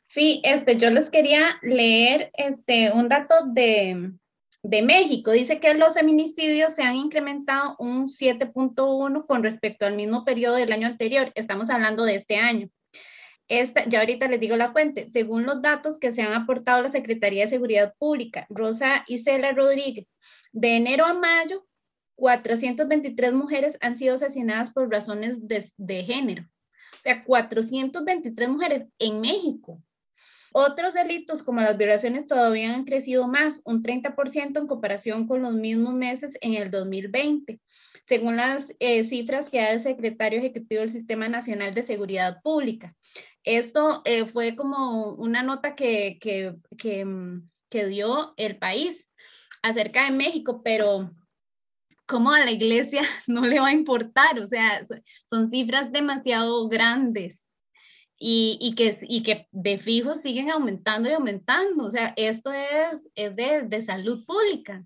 Sí, 0.05 0.41
este, 0.43 0.77
yo 0.77 0.89
les 0.91 1.09
quería 1.09 1.59
leer 1.61 2.31
este, 2.33 2.91
un 2.91 3.09
dato 3.09 3.33
de, 3.47 4.13
de 4.61 4.81
México. 4.81 5.31
Dice 5.31 5.59
que 5.59 5.73
los 5.73 5.93
feminicidios 5.93 6.75
se 6.75 6.83
han 6.83 6.95
incrementado 6.95 7.75
un 7.79 8.07
7.1 8.07 9.25
con 9.25 9.43
respecto 9.43 9.85
al 9.85 9.95
mismo 9.95 10.23
periodo 10.25 10.55
del 10.55 10.71
año 10.71 10.87
anterior. 10.87 11.31
Estamos 11.35 11.69
hablando 11.69 12.03
de 12.03 12.15
este 12.15 12.37
año. 12.37 12.69
Esta, 13.47 13.87
ya 13.87 13.99
ahorita 13.99 14.27
les 14.27 14.39
digo 14.39 14.55
la 14.55 14.71
fuente. 14.71 15.09
Según 15.09 15.45
los 15.45 15.61
datos 15.61 15.97
que 15.97 16.11
se 16.11 16.21
han 16.21 16.33
aportado 16.33 16.79
a 16.79 16.83
la 16.83 16.91
Secretaría 16.91 17.43
de 17.43 17.49
Seguridad 17.49 17.93
Pública, 17.97 18.47
Rosa 18.49 19.03
Isela 19.07 19.51
Rodríguez, 19.51 20.07
de 20.51 20.77
enero 20.77 21.05
a 21.05 21.13
mayo, 21.13 21.65
423 22.15 23.33
mujeres 23.33 23.77
han 23.81 23.95
sido 23.95 24.15
asesinadas 24.15 24.71
por 24.71 24.89
razones 24.89 25.47
de, 25.47 25.65
de 25.77 26.03
género. 26.03 26.43
O 26.43 27.03
sea, 27.03 27.23
423 27.23 28.49
mujeres 28.49 28.85
en 28.99 29.19
México. 29.19 29.81
Otros 30.55 30.93
delitos 30.93 31.41
como 31.41 31.61
las 31.61 31.77
violaciones 31.77 32.27
todavía 32.27 32.75
han 32.75 32.85
crecido 32.85 33.27
más, 33.27 33.59
un 33.65 33.81
30% 33.81 34.59
en 34.59 34.67
comparación 34.67 35.27
con 35.27 35.41
los 35.41 35.53
mismos 35.53 35.95
meses 35.95 36.37
en 36.41 36.53
el 36.53 36.69
2020, 36.69 37.59
según 38.05 38.35
las 38.35 38.75
eh, 38.79 39.03
cifras 39.03 39.49
que 39.49 39.59
da 39.59 39.71
el 39.71 39.79
secretario 39.79 40.39
ejecutivo 40.39 40.81
del 40.81 40.89
Sistema 40.89 41.29
Nacional 41.29 41.73
de 41.73 41.83
Seguridad 41.83 42.41
Pública. 42.41 42.95
Esto 43.43 44.01
eh, 44.05 44.25
fue 44.25 44.55
como 44.55 45.13
una 45.13 45.43
nota 45.43 45.75
que, 45.75 46.17
que, 46.19 46.55
que, 46.77 47.85
dio 47.87 48.33
el 48.37 48.57
país 48.57 49.09
acerca 49.61 50.05
de 50.05 50.11
México, 50.11 50.61
pero 50.63 51.11
¿cómo 52.05 52.31
a 52.31 52.43
la 52.45 52.51
iglesia 52.51 53.01
no 53.27 53.45
le 53.45 53.59
va 53.59 53.67
a 53.67 53.73
importar? 53.73 54.39
O 54.39 54.47
sea, 54.47 54.85
son 55.25 55.47
cifras 55.47 55.91
demasiado 55.91 56.67
grandes 56.69 57.47
y, 58.17 58.57
y, 58.61 58.75
que, 58.75 58.97
y 59.01 59.23
que 59.23 59.47
de 59.51 59.77
fijo 59.77 60.15
siguen 60.15 60.49
aumentando 60.49 61.09
y 61.09 61.13
aumentando. 61.13 61.85
O 61.85 61.91
sea, 61.91 62.13
esto 62.15 62.51
es, 62.51 63.01
es 63.15 63.35
de, 63.35 63.63
de 63.63 63.85
salud 63.85 64.25
pública. 64.25 64.85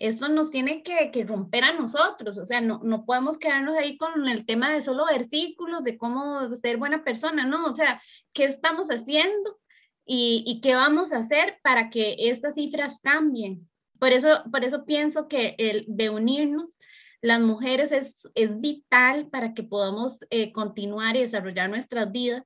Esto 0.00 0.28
nos 0.28 0.50
tiene 0.50 0.82
que, 0.82 1.10
que, 1.12 1.24
romper 1.24 1.62
a 1.62 1.74
nosotros. 1.74 2.38
O 2.38 2.46
sea, 2.46 2.60
no, 2.60 2.80
no 2.82 3.04
podemos 3.04 3.38
quedarnos 3.38 3.76
ahí 3.76 3.96
con 3.96 4.28
el 4.28 4.46
tema 4.46 4.72
de 4.72 4.82
solo 4.82 5.04
versículos, 5.04 5.84
de 5.84 5.98
cómo 5.98 6.52
ser 6.56 6.78
buena 6.78 7.04
persona. 7.04 7.46
No, 7.46 7.66
o 7.66 7.74
sea, 7.76 8.02
¿qué 8.32 8.44
estamos 8.44 8.88
haciendo? 8.88 9.58
Y, 10.04 10.42
y, 10.46 10.60
qué 10.62 10.74
vamos 10.74 11.12
a 11.12 11.18
hacer 11.18 11.58
para 11.62 11.90
que 11.90 12.16
estas 12.18 12.54
cifras 12.54 12.98
cambien. 13.02 13.68
Por 14.00 14.12
eso, 14.12 14.42
por 14.50 14.64
eso 14.64 14.86
pienso 14.86 15.28
que 15.28 15.54
el 15.58 15.84
de 15.86 16.10
unirnos 16.10 16.76
las 17.20 17.40
mujeres 17.40 17.92
es, 17.92 18.30
es 18.34 18.58
vital 18.60 19.28
para 19.28 19.52
que 19.52 19.62
podamos 19.62 20.20
eh, 20.30 20.52
continuar 20.52 21.16
y 21.16 21.20
desarrollar 21.20 21.68
nuestras 21.68 22.10
vidas 22.10 22.44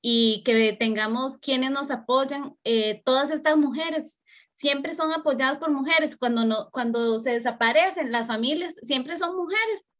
y 0.00 0.42
que 0.44 0.76
tengamos 0.78 1.38
quienes 1.38 1.70
nos 1.70 1.90
apoyan. 1.90 2.56
Eh, 2.64 3.02
todas 3.04 3.30
estas 3.30 3.56
mujeres 3.56 4.17
siempre 4.58 4.94
son 4.94 5.12
apoyadas 5.12 5.58
por 5.58 5.70
mujeres. 5.70 6.16
Cuando, 6.16 6.44
no, 6.44 6.70
cuando 6.70 7.18
se 7.20 7.32
desaparecen 7.32 8.12
las 8.12 8.26
familias, 8.26 8.74
siempre 8.82 9.16
son 9.16 9.36
mujeres. 9.36 9.90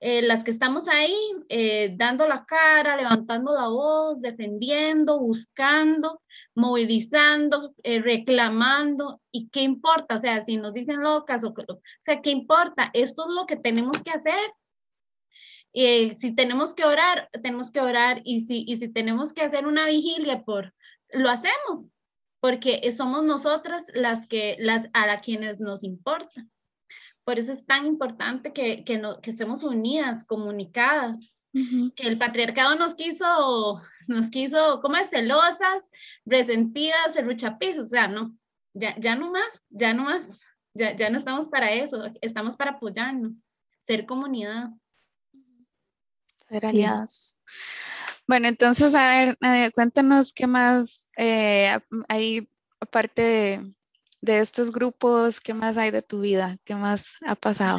Eh, 0.00 0.22
las 0.22 0.44
que 0.44 0.50
estamos 0.50 0.88
ahí 0.88 1.16
eh, 1.48 1.94
dando 1.96 2.28
la 2.28 2.44
cara, 2.44 2.96
levantando 2.96 3.54
la 3.54 3.68
voz, 3.68 4.20
defendiendo, 4.20 5.18
buscando, 5.18 6.22
movilizando, 6.54 7.74
reclamando. 7.82 9.20
¿Y 9.32 9.48
qué 9.48 9.62
importa? 9.62 10.16
O 10.16 10.18
sea, 10.18 10.44
si 10.44 10.58
nos 10.58 10.74
dicen 10.74 11.02
locas, 11.02 11.44
o, 11.44 11.48
o 11.48 11.80
sea, 12.00 12.20
¿qué 12.20 12.30
importa? 12.30 12.90
Esto 12.92 13.26
es 13.28 13.34
lo 13.34 13.46
que 13.46 13.56
tenemos 13.56 14.02
que 14.02 14.10
hacer 14.10 14.52
eh, 15.78 16.14
si 16.14 16.34
tenemos 16.34 16.74
que 16.74 16.86
orar, 16.86 17.28
tenemos 17.42 17.70
que 17.70 17.82
orar 17.82 18.22
y 18.24 18.40
si, 18.40 18.64
y 18.66 18.78
si 18.78 18.88
tenemos 18.88 19.34
que 19.34 19.42
hacer 19.42 19.66
una 19.66 19.84
vigilia 19.84 20.42
por, 20.42 20.72
lo 21.10 21.28
hacemos, 21.28 21.90
porque 22.40 22.90
somos 22.92 23.24
nosotras 23.24 23.86
las 23.94 24.26
que, 24.26 24.56
las 24.58 24.88
a 24.92 25.06
la 25.06 25.20
quienes 25.20 25.60
nos 25.60 25.82
importa. 25.82 26.46
Por 27.24 27.38
eso 27.38 27.52
es 27.52 27.66
tan 27.66 27.86
importante 27.86 28.52
que, 28.52 28.84
que, 28.84 28.98
no, 28.98 29.20
que 29.20 29.30
estemos 29.32 29.62
unidas, 29.62 30.24
comunicadas, 30.24 31.18
que 31.52 32.06
el 32.06 32.18
patriarcado 32.18 32.76
nos 32.76 32.94
quiso, 32.94 33.82
nos 34.06 34.30
quiso, 34.30 34.80
como 34.80 34.96
es, 34.96 35.10
celosas, 35.10 35.90
resentidas, 36.24 37.14
serruchapis, 37.14 37.78
o 37.78 37.86
sea, 37.86 38.08
no, 38.08 38.36
ya, 38.74 38.94
ya 38.98 39.16
no 39.16 39.32
más, 39.32 39.64
ya 39.70 39.94
no 39.94 40.04
más, 40.04 40.38
ya, 40.74 40.94
ya 40.94 41.10
no 41.10 41.18
estamos 41.18 41.48
para 41.48 41.72
eso, 41.72 42.04
estamos 42.20 42.56
para 42.56 42.72
apoyarnos, 42.72 43.40
ser 43.82 44.06
comunidad 44.06 44.68
ser 46.48 46.66
aliadas. 46.66 47.40
Bueno, 48.28 48.48
entonces, 48.48 48.94
a 48.94 49.08
ver, 49.08 49.38
eh, 49.40 49.70
cuéntanos 49.72 50.32
qué 50.32 50.48
más 50.48 51.10
eh, 51.16 51.78
hay, 52.08 52.48
aparte 52.80 53.62
de, 54.20 54.38
estos 54.38 54.72
grupos, 54.72 55.40
qué 55.40 55.54
más 55.54 55.76
hay 55.76 55.92
de 55.92 56.02
tu 56.02 56.20
vida, 56.20 56.56
qué 56.64 56.74
más 56.74 57.16
ha 57.24 57.36
pasado. 57.36 57.78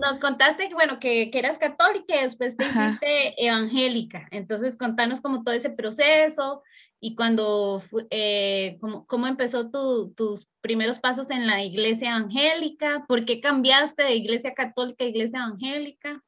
nos 0.00 0.18
contaste 0.18 0.68
que, 0.68 0.74
bueno, 0.74 0.98
que, 0.98 1.30
que, 1.30 1.38
eras 1.38 1.58
católica 1.58 2.16
y 2.16 2.22
después 2.22 2.56
te 2.56 2.64
hiciste 2.64 3.46
evangélica. 3.46 4.26
Entonces, 4.30 4.78
contanos 4.78 5.20
como 5.20 5.42
todo 5.42 5.54
ese 5.54 5.68
proceso 5.68 6.62
y 6.98 7.14
cuando, 7.14 7.82
eh, 8.10 8.78
cómo, 8.80 9.06
cómo, 9.06 9.26
empezó 9.26 9.70
tu, 9.70 10.14
tus 10.14 10.46
primeros 10.62 11.00
pasos 11.00 11.30
en 11.30 11.46
la 11.46 11.62
iglesia 11.62 12.16
evangélica, 12.16 13.04
por 13.06 13.26
qué 13.26 13.42
cambiaste 13.42 14.02
de 14.04 14.16
iglesia 14.16 14.54
católica 14.54 15.04
a 15.04 15.08
iglesia 15.08 15.40
evangélica. 15.40 16.22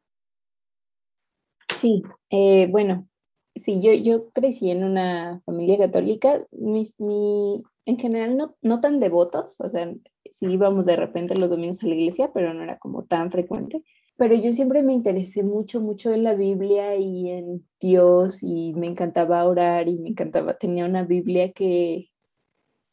Sí, 1.80 2.02
eh, 2.30 2.66
bueno, 2.70 3.08
sí, 3.54 3.80
yo, 3.82 3.92
yo 3.92 4.30
crecí 4.30 4.70
en 4.70 4.84
una 4.84 5.42
familia 5.44 5.78
católica, 5.78 6.46
mis, 6.52 6.98
mi, 7.00 7.62
en 7.86 7.98
general 7.98 8.36
no, 8.36 8.56
no 8.62 8.80
tan 8.80 9.00
devotos, 9.00 9.60
o 9.60 9.68
sea, 9.68 9.92
sí 10.30 10.46
íbamos 10.46 10.86
de 10.86 10.96
repente 10.96 11.34
los 11.34 11.50
domingos 11.50 11.82
a 11.82 11.86
la 11.86 11.94
iglesia, 11.94 12.30
pero 12.32 12.54
no 12.54 12.62
era 12.62 12.78
como 12.78 13.04
tan 13.04 13.30
frecuente. 13.30 13.82
Pero 14.16 14.34
yo 14.34 14.52
siempre 14.52 14.82
me 14.82 14.92
interesé 14.92 15.42
mucho, 15.42 15.80
mucho 15.80 16.12
en 16.12 16.22
la 16.22 16.34
Biblia 16.34 16.96
y 16.96 17.30
en 17.30 17.66
Dios 17.80 18.42
y 18.42 18.72
me 18.74 18.86
encantaba 18.86 19.44
orar 19.44 19.88
y 19.88 19.98
me 19.98 20.10
encantaba, 20.10 20.54
tenía 20.58 20.84
una 20.84 21.02
Biblia 21.02 21.52
que, 21.52 22.10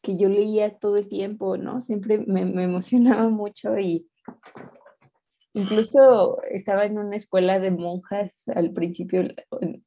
que 0.02 0.16
yo 0.16 0.28
leía 0.28 0.78
todo 0.78 0.96
el 0.96 1.08
tiempo, 1.08 1.56
¿no? 1.56 1.80
Siempre 1.80 2.18
me, 2.18 2.44
me 2.46 2.64
emocionaba 2.64 3.28
mucho 3.28 3.78
y 3.78 4.08
Incluso 5.52 6.40
estaba 6.44 6.84
en 6.84 6.98
una 6.98 7.16
escuela 7.16 7.58
de 7.58 7.70
monjas 7.72 8.48
al 8.54 8.72
principio, 8.72 9.24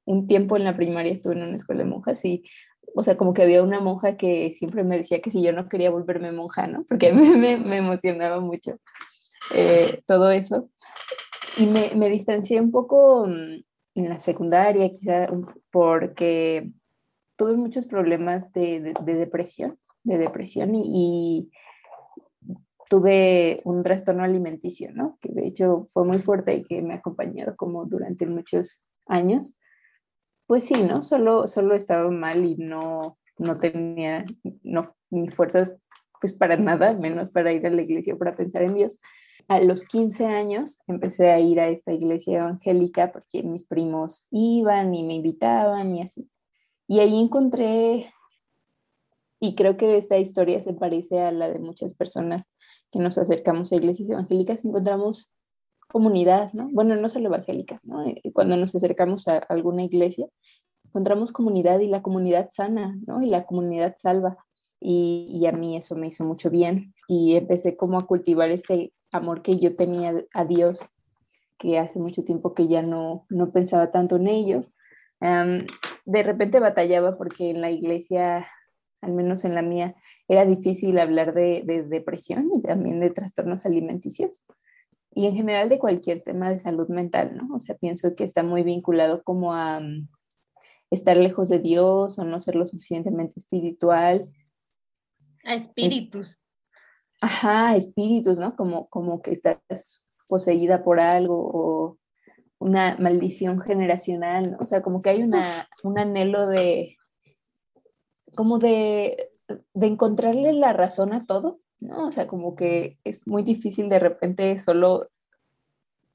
un 0.05 0.28
tiempo 0.28 0.57
en 0.57 0.66
la 0.66 0.76
primaria 0.76 1.14
estuve 1.14 1.36
en 1.36 1.43
una 1.43 1.55
escuela 1.55 1.84
de 1.84 1.89
monjas 1.89 2.24
y, 2.26 2.43
o 2.95 3.03
sea, 3.03 3.16
como 3.16 3.34
que 3.34 3.43
había 3.43 3.64
una 3.64 3.80
monja 3.80 4.18
que 4.18 4.53
siempre 4.53 4.84
me 4.84 4.97
decía 4.97 5.22
que 5.22 5.32
si 5.32 5.41
yo 5.41 5.53
no 5.53 5.70
quería 5.70 5.89
volverme 5.89 6.32
monja, 6.34 6.68
¿no? 6.68 6.84
Porque 6.84 7.14
mí 7.14 7.22
me, 7.38 7.57
me 7.57 7.78
emocionaba 7.78 8.41
mucho 8.41 8.78
eh, 9.55 10.01
todo 10.05 10.32
eso. 10.32 10.70
Y 11.57 11.68
me, 11.68 11.91
me, 11.95 12.09
distancié 12.09 12.59
un 12.59 12.72
poco 12.72 13.28
mm, 13.28 13.64
en 13.95 14.09
la 14.09 14.18
secundaria, 14.18 14.89
quizá 14.89 15.28
porque 15.72 16.72
tuve 17.36 17.55
muchos 17.55 17.86
problemas 17.88 18.51
de, 18.53 18.93
de, 19.05 19.14
depresión, 19.16 19.78
de 20.03 20.18
depresión 20.18 20.74
y 20.76 21.49
tuve 22.89 23.61
un 23.63 23.84
trastorno 23.84 24.23
alimenticio, 24.23 24.91
¿no? 24.93 25.17
Que 25.21 25.29
de 25.29 25.47
hecho 25.47 25.86
fue 25.91 26.05
muy 26.05 26.19
fuerte 26.19 26.55
y 26.55 26.63
que 26.63 26.81
me 26.81 26.93
ha 26.93 26.97
acompañado 26.97 27.55
como 27.55 27.86
durante 27.86 28.25
muchos 28.25 28.86
años. 29.07 29.57
Pues 30.47 30.65
sí, 30.65 30.84
¿no? 30.84 31.01
Solo, 31.01 31.47
solo 31.47 31.75
estaba 31.75 32.09
mal 32.11 32.45
y 32.45 32.55
no, 32.55 33.17
no 33.38 33.57
tenía 33.57 34.25
no, 34.63 34.95
ni 35.09 35.29
fuerzas 35.29 35.77
pues 36.19 36.31
para 36.31 36.55
nada, 36.55 36.93
menos 36.93 37.29
para 37.31 37.51
ir 37.51 37.67
a 37.67 37.69
la 37.69 37.81
iglesia, 37.81 38.15
para 38.15 38.34
pensar 38.34 38.61
en 38.61 38.75
Dios. 38.75 39.01
A 39.49 39.59
los 39.59 39.86
15 39.86 40.25
años 40.25 40.79
empecé 40.88 41.31
a 41.31 41.39
ir 41.41 41.59
a 41.59 41.67
esta 41.67 41.91
iglesia 41.91 42.39
evangélica 42.39 43.11
porque 43.11 43.43
mis 43.43 43.65
primos 43.65 44.25
iban 44.31 44.95
y 44.95 45.03
me 45.03 45.15
invitaban 45.15 45.93
y 45.93 46.01
así. 46.01 46.29
Y 46.88 46.99
ahí 46.99 47.19
encontré, 47.19 48.12
y 49.43 49.55
creo 49.55 49.75
que 49.75 49.97
esta 49.97 50.17
historia 50.17 50.61
se 50.61 50.71
parece 50.71 51.19
a 51.19 51.29
la 51.33 51.49
de 51.49 51.59
muchas 51.59 51.93
personas 51.93 52.49
que 52.93 52.99
nos 52.99 53.17
acercamos 53.17 53.73
a 53.73 53.75
iglesias 53.75 54.09
evangélicas, 54.09 54.63
encontramos 54.63 55.33
comunidad, 55.89 56.53
¿no? 56.53 56.69
Bueno, 56.71 56.95
no 56.95 57.09
solo 57.09 57.27
evangélicas, 57.27 57.85
¿no? 57.85 58.05
Eh, 58.05 58.21
cuando 58.31 58.55
nos 58.55 58.73
acercamos 58.73 59.27
a 59.27 59.39
alguna 59.39 59.83
iglesia, 59.83 60.27
encontramos 60.85 61.33
comunidad 61.33 61.81
y 61.81 61.87
la 61.87 62.01
comunidad 62.01 62.51
sana, 62.51 62.97
¿no? 63.05 63.21
Y 63.21 63.25
la 63.25 63.45
comunidad 63.45 63.95
salva. 63.97 64.37
Y, 64.79 65.27
y, 65.29 65.45
a 65.45 65.51
mí 65.51 65.75
eso 65.75 65.97
me 65.97 66.07
hizo 66.07 66.23
mucho 66.23 66.49
bien 66.49 66.93
y 67.09 67.35
empecé 67.35 67.75
como 67.75 67.99
a 67.99 68.07
cultivar 68.07 68.49
este 68.49 68.93
amor 69.11 69.41
que 69.41 69.59
yo 69.59 69.75
tenía 69.75 70.23
a 70.33 70.45
Dios, 70.45 70.85
que 71.57 71.79
hace 71.79 71.99
mucho 71.99 72.23
tiempo 72.23 72.53
que 72.53 72.69
ya 72.69 72.81
no, 72.81 73.25
no 73.27 73.51
pensaba 73.51 73.91
tanto 73.91 74.15
en 74.15 74.29
ello. 74.29 74.63
de 75.19 76.23
repente 76.23 76.61
batallaba 76.61 77.17
porque 77.17 77.49
en 77.49 77.59
la 77.59 77.71
iglesia 77.71 78.47
al 79.04 79.14
menos 79.14 79.45
en 79.45 79.56
la 79.56 79.62
mía, 79.62 79.95
era 80.28 80.45
difícil 80.45 80.97
hablar 80.99 81.34
de, 81.34 81.86
depresión 81.88 82.49
y 82.54 82.62
también 82.62 82.99
de 82.99 83.10
trastornos 83.10 83.66
alimenticios 83.66 84.45
y 85.16 85.28
en 85.28 85.36
general 85.36 85.70
de 85.70 85.80
cualquier 85.80 86.24
tema 86.24 86.49
de 86.49 86.60
salud 86.60 86.88
mental, 86.88 87.38
¿no? 87.38 87.56
O 87.56 87.60
sea, 87.60 87.76
pienso 87.76 88.16
que 88.16 88.24
está 88.24 88.41
muy 88.41 88.64
vinculado 88.64 89.24
como 89.24 89.54
a 89.54 89.80
mm, 89.80 90.08
estar 90.89 91.18
lejos 91.18 91.49
de 91.49 91.60
Dios 91.60 92.18
o 92.18 92.24
no 92.24 92.39
ser 92.39 92.56
lo 92.56 92.66
suficientemente 92.66 93.34
espiritual. 93.38 94.28
A 95.43 95.56
espíritus. 95.56 96.41
ajá, 97.22 97.76
espíritus, 97.76 98.39
¿no? 98.39 98.56
Como, 98.56 98.88
como 98.88 99.22
que 99.22 99.32
estás 99.32 100.08
poseída 100.28 100.84
por 100.84 100.99
algo 100.99 101.36
o 101.54 101.97
una 102.58 102.97
maldición 102.97 103.60
generacional, 103.60 104.51
¿no? 104.51 104.58
O 104.62 104.66
sea, 104.66 104.82
como 104.82 105.01
que 105.01 105.10
hay 105.12 105.22
una, 105.22 105.43
un 105.84 105.99
anhelo 105.99 106.47
de, 106.47 106.97
como 108.36 108.59
de, 108.59 109.31
de 109.73 109.88
encontrarle 109.88 110.53
la 110.53 110.73
razón 110.73 111.13
a 111.13 111.25
todo, 111.25 111.59
¿no? 111.79 112.07
O 112.07 112.11
sea, 112.11 112.27
como 112.27 112.55
que 112.55 112.97
es 113.03 113.25
muy 113.27 113.43
difícil 113.43 113.89
de 113.89 113.99
repente 113.99 114.57
solo, 114.59 115.09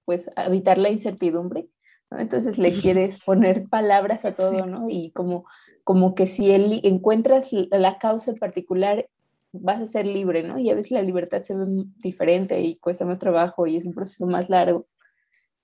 pues, 0.05 0.31
evitar 0.37 0.79
la 0.79 0.91
incertidumbre, 0.91 1.69
¿no? 2.11 2.19
Entonces 2.19 2.59
le 2.59 2.73
quieres 2.73 3.23
poner 3.25 3.69
palabras 3.69 4.25
a 4.25 4.35
todo, 4.35 4.67
¿no? 4.67 4.87
Y 4.89 5.11
como, 5.13 5.45
como 5.85 6.15
que 6.15 6.27
si 6.27 6.51
él 6.51 6.81
encuentras 6.85 7.51
la 7.53 7.99
causa 7.99 8.31
en 8.33 8.39
particular, 8.39 9.09
vas 9.53 9.81
a 9.81 9.87
ser 9.87 10.07
libre, 10.07 10.43
¿no? 10.43 10.59
Y 10.59 10.71
a 10.71 10.75
veces 10.75 10.93
la 10.93 11.03
libertad 11.03 11.43
se 11.43 11.55
ve 11.55 11.65
diferente 11.97 12.61
y 12.61 12.77
cuesta 12.77 13.05
más 13.05 13.19
trabajo 13.19 13.67
y 13.67 13.77
es 13.77 13.85
un 13.85 13.95
proceso 13.95 14.27
más 14.27 14.49
largo. 14.49 14.87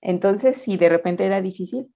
Entonces, 0.00 0.56
sí, 0.56 0.76
de 0.76 0.88
repente 0.88 1.24
era 1.24 1.40
difícil, 1.40 1.92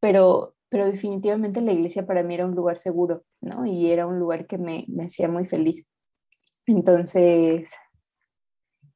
pero, 0.00 0.54
pero 0.70 0.86
definitivamente 0.86 1.60
la 1.60 1.72
iglesia 1.72 2.06
para 2.06 2.22
mí 2.22 2.34
era 2.34 2.46
un 2.46 2.54
lugar 2.54 2.78
seguro, 2.78 3.24
¿no? 3.40 3.66
Y 3.66 3.90
era 3.90 4.06
un 4.06 4.18
lugar 4.18 4.46
que 4.46 4.56
me, 4.56 4.86
hacía 5.04 5.28
muy 5.28 5.44
feliz. 5.44 5.86
Entonces, 6.66 7.72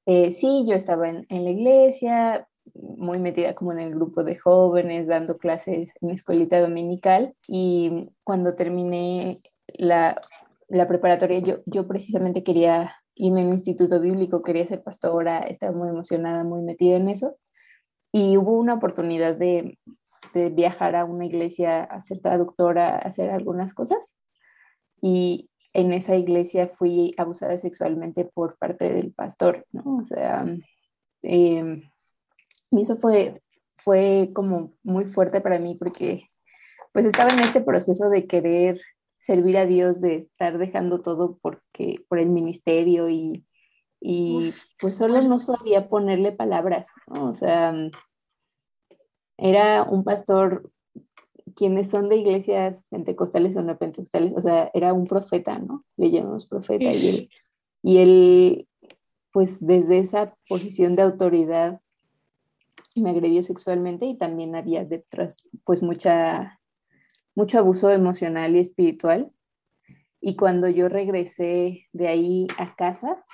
eh, 0.06 0.30
sí, 0.30 0.64
yo 0.68 0.76
estaba 0.76 1.08
en, 1.08 1.26
en, 1.28 1.44
la 1.44 1.50
iglesia, 1.50 2.48
muy 2.74 3.18
metida 3.18 3.54
como 3.54 3.72
en 3.72 3.80
el 3.80 3.94
grupo 3.94 4.22
de 4.22 4.36
jóvenes, 4.38 5.08
dando 5.08 5.36
clases 5.36 5.92
en 6.00 6.10
escuelita 6.10 6.60
dominical 6.60 7.34
y 7.48 8.08
cuando 8.22 8.54
terminé 8.54 9.42
la, 9.66 10.20
la 10.68 10.86
preparatoria, 10.86 11.40
yo, 11.40 11.56
yo 11.66 11.88
precisamente 11.88 12.44
quería 12.44 12.94
irme 13.16 13.42
a 13.42 13.46
un 13.46 13.52
instituto 13.54 14.00
bíblico, 14.00 14.42
quería 14.42 14.66
ser 14.66 14.82
pastora, 14.82 15.40
estaba 15.40 15.76
muy 15.76 15.88
emocionada, 15.88 16.44
muy 16.44 16.62
metida 16.62 16.96
en 16.96 17.08
eso 17.08 17.36
y 18.12 18.36
hubo 18.36 18.52
una 18.52 18.74
oportunidad 18.74 19.34
de, 19.34 19.78
viajar 20.50 20.96
a 20.96 21.04
una 21.04 21.26
iglesia, 21.26 21.84
a 21.84 22.00
ser 22.00 22.20
traductora, 22.20 22.96
a 22.96 22.98
hacer 22.98 23.30
algunas 23.30 23.74
cosas. 23.74 24.16
Y 25.00 25.50
en 25.72 25.92
esa 25.92 26.16
iglesia 26.16 26.68
fui 26.68 27.14
abusada 27.18 27.58
sexualmente 27.58 28.24
por 28.24 28.56
parte 28.58 28.92
del 28.92 29.12
pastor, 29.12 29.66
¿no? 29.72 29.98
O 29.98 30.04
sea, 30.04 30.44
em, 31.22 31.82
y 32.70 32.82
eso 32.82 32.96
fue, 32.96 33.42
fue 33.76 34.30
como 34.34 34.72
muy 34.82 35.06
fuerte 35.06 35.40
para 35.40 35.58
mí 35.58 35.74
porque 35.74 36.30
pues 36.92 37.06
estaba 37.06 37.32
en 37.32 37.40
este 37.40 37.60
proceso 37.60 38.08
de 38.08 38.26
querer 38.26 38.80
servir 39.18 39.58
a 39.58 39.66
Dios, 39.66 40.00
de 40.00 40.16
estar 40.16 40.58
dejando 40.58 41.00
todo 41.00 41.38
porque, 41.42 42.04
por 42.08 42.18
el 42.18 42.28
ministerio 42.28 43.08
y, 43.08 43.44
y 44.00 44.54
pues 44.78 44.96
solo 44.96 45.22
no 45.22 45.38
sabía 45.38 45.88
ponerle 45.88 46.30
palabras, 46.30 46.92
¿no? 47.08 47.30
O 47.30 47.34
sea, 47.34 47.74
era 49.36 49.82
un 49.82 50.04
pastor, 50.04 50.70
quienes 51.54 51.90
son 51.90 52.08
de 52.08 52.16
iglesias 52.16 52.84
pentecostales 52.90 53.56
o 53.56 53.62
no 53.62 53.76
pentecostales, 53.78 54.34
o 54.36 54.40
sea, 54.40 54.70
era 54.74 54.92
un 54.92 55.06
profeta, 55.06 55.58
¿no? 55.58 55.84
Le 55.96 56.10
llamamos 56.10 56.46
profeta 56.46 56.90
y 56.90 57.08
él, 57.08 57.30
y 57.82 57.98
él, 57.98 58.68
pues 59.32 59.64
desde 59.64 59.98
esa 59.98 60.34
posición 60.48 60.96
de 60.96 61.02
autoridad 61.02 61.80
me 62.94 63.10
agredió 63.10 63.42
sexualmente 63.42 64.06
y 64.06 64.16
también 64.16 64.54
había 64.54 64.84
detrás, 64.84 65.48
pues 65.64 65.82
mucha, 65.82 66.60
mucho 67.34 67.58
abuso 67.58 67.90
emocional 67.90 68.54
y 68.54 68.60
espiritual. 68.60 69.32
Y 70.20 70.36
cuando 70.36 70.68
yo 70.68 70.88
regresé 70.88 71.86
de 71.92 72.08
ahí 72.08 72.46
a 72.56 72.74
casa, 72.76 73.24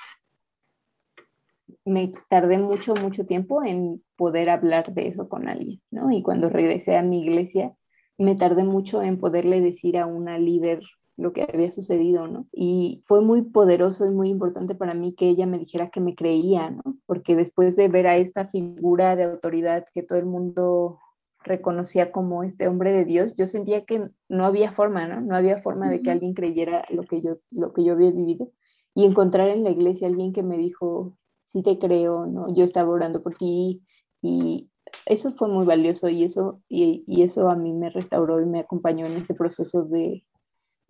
me 1.85 2.13
tardé 2.29 2.59
mucho, 2.59 2.95
mucho 2.95 3.27
tiempo 3.27 3.63
en 3.65 4.03
poder 4.17 4.51
hablar 4.51 4.93
de 4.95 5.09
eso 5.09 5.29
con 5.29 5.49
alguien, 5.49 5.81
¿no? 5.91 6.11
Y 6.11 6.23
cuando 6.23 6.49
regresé 6.49 6.97
a 6.97 7.03
mi 7.03 7.23
iglesia, 7.23 7.75
me 8.19 8.35
tardé 8.35 8.65
mucho 8.65 9.03
en 9.03 9.19
poderle 9.19 9.61
decir 9.61 9.97
a 9.99 10.07
una 10.07 10.39
líder 10.39 10.83
lo 11.17 11.33
que 11.33 11.43
había 11.43 11.71
sucedido, 11.71 12.27
¿no? 12.27 12.47
Y 12.53 13.03
fue 13.05 13.21
muy 13.21 13.43
poderoso 13.43 14.07
y 14.07 14.11
muy 14.11 14.31
importante 14.31 14.75
para 14.75 14.95
mí 14.95 15.15
que 15.15 15.29
ella 15.29 15.47
me 15.47 15.59
dijera 15.59 15.91
que 15.91 16.01
me 16.01 16.15
creía, 16.15 16.71
¿no? 16.71 16.83
Porque 17.07 17.37
después 17.37 17.77
de 17.77 17.89
ver 17.89 18.07
a 18.07 18.17
esta 18.17 18.47
figura 18.47 19.17
de 19.17 19.25
autoridad 19.25 19.85
que 19.93 20.03
todo 20.03 20.19
el 20.19 20.27
mundo 20.27 20.99
reconocía 21.43 22.13
como 22.13 22.43
este 22.43 22.69
hombre 22.69 22.93
de 22.93 23.05
Dios, 23.05 23.35
yo 23.37 23.47
sentía 23.47 23.85
que 23.85 24.09
no 24.29 24.47
había 24.47 24.71
forma, 24.71 25.07
¿no? 25.07 25.21
No 25.21 25.37
había 25.37 25.59
forma 25.59 25.89
de 25.91 26.01
que 26.01 26.11
alguien 26.11 26.35
creyera 26.35 26.85
lo 26.91 27.03
que 27.05 27.23
yo, 27.23 27.39
lo 27.51 27.73
que 27.73 27.85
yo 27.85 27.93
había 27.93 28.11
vivido. 28.11 28.51
Y 28.95 29.05
encontrar 29.05 29.49
en 29.49 29.65
la 29.65 29.71
iglesia 29.71 30.09
alguien 30.09 30.33
que 30.33 30.43
me 30.43 30.59
dijo, 30.59 31.17
sí 31.51 31.63
te 31.63 31.79
creo, 31.79 32.27
¿no? 32.27 32.55
Yo 32.55 32.65
estaba 32.65 32.91
orando 32.91 33.23
por 33.23 33.37
ti 33.37 33.83
y 34.23 34.71
eso 35.07 35.31
fue 35.33 35.49
muy 35.49 35.67
valioso 35.67 36.09
y 36.09 36.25
eso, 36.25 36.61
y, 36.69 37.05
y 37.07 37.23
eso 37.23 37.51
a 37.51 37.57
mí 37.57 37.73
me 37.73 37.91
restauró 37.91 38.41
y 38.41 38.47
me 38.47 38.61
acompañó 38.61 39.07
en 39.07 39.13
ese 39.13 39.35
proceso 39.35 39.85
de, 39.85 40.25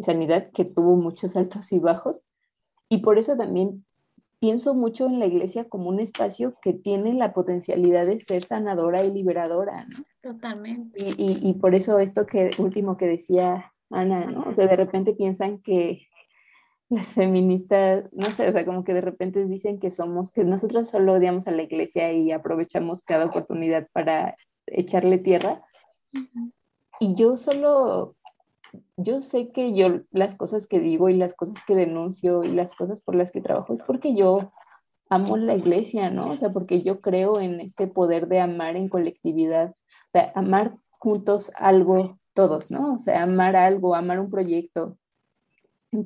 sanidad 0.02 0.50
que 0.52 0.64
tuvo 0.64 0.96
muchos 0.96 1.36
altos 1.36 1.72
y 1.72 1.78
bajos. 1.78 2.24
Y 2.88 2.98
por 2.98 3.18
eso 3.18 3.36
también 3.36 3.84
pienso 4.38 4.74
mucho 4.74 5.06
en 5.06 5.18
la 5.18 5.26
iglesia 5.26 5.68
como 5.68 5.88
un 5.88 6.00
espacio 6.00 6.54
que 6.62 6.72
tiene 6.72 7.12
la 7.14 7.32
potencialidad 7.32 8.06
de 8.06 8.18
ser 8.20 8.42
sanadora 8.42 9.04
y 9.04 9.10
liberadora, 9.10 9.84
¿no? 9.84 10.04
Totalmente. 10.22 10.98
Y, 10.98 11.22
y, 11.22 11.38
y, 11.42 11.54
por 11.54 11.74
eso 11.74 11.98
esto 11.98 12.26
que 12.26 12.50
último 12.58 12.96
que 12.96 13.06
decía 13.06 13.72
Ana, 13.90 14.26
¿no? 14.26 14.44
O 14.48 14.52
sea, 14.52 14.66
de 14.66 14.76
repente 14.76 15.12
piensan 15.12 15.58
que 15.58 16.06
las 16.90 17.12
feministas, 17.12 18.04
no 18.12 18.32
sé, 18.32 18.48
o 18.48 18.52
sea, 18.52 18.66
como 18.66 18.82
que 18.82 18.92
de 18.92 19.00
repente 19.00 19.44
dicen 19.46 19.78
que 19.78 19.92
somos, 19.92 20.32
que 20.32 20.44
nosotros 20.44 20.88
solo 20.88 21.14
odiamos 21.14 21.46
a 21.46 21.52
la 21.52 21.62
iglesia 21.62 22.12
y 22.12 22.32
aprovechamos 22.32 23.02
cada 23.02 23.26
oportunidad 23.26 23.88
para 23.92 24.36
echarle 24.66 25.18
tierra. 25.18 25.62
Y 26.98 27.14
yo 27.14 27.36
solo, 27.36 28.16
yo 28.96 29.20
sé 29.20 29.52
que 29.52 29.72
yo 29.72 30.00
las 30.10 30.34
cosas 30.34 30.66
que 30.66 30.80
digo 30.80 31.08
y 31.08 31.14
las 31.14 31.34
cosas 31.34 31.62
que 31.64 31.76
denuncio 31.76 32.42
y 32.42 32.48
las 32.48 32.74
cosas 32.74 33.00
por 33.00 33.14
las 33.14 33.30
que 33.30 33.40
trabajo 33.40 33.72
es 33.72 33.82
porque 33.82 34.14
yo 34.14 34.52
amo 35.08 35.36
la 35.36 35.54
iglesia, 35.54 36.10
¿no? 36.10 36.30
O 36.30 36.36
sea, 36.36 36.52
porque 36.52 36.82
yo 36.82 37.00
creo 37.00 37.40
en 37.40 37.60
este 37.60 37.86
poder 37.86 38.26
de 38.26 38.40
amar 38.40 38.76
en 38.76 38.88
colectividad, 38.88 39.70
o 39.70 40.10
sea, 40.10 40.32
amar 40.34 40.76
juntos 40.98 41.52
algo 41.56 42.18
todos, 42.34 42.72
¿no? 42.72 42.94
O 42.94 42.98
sea, 42.98 43.22
amar 43.22 43.54
algo, 43.54 43.94
amar 43.94 44.18
un 44.18 44.30
proyecto, 44.30 44.98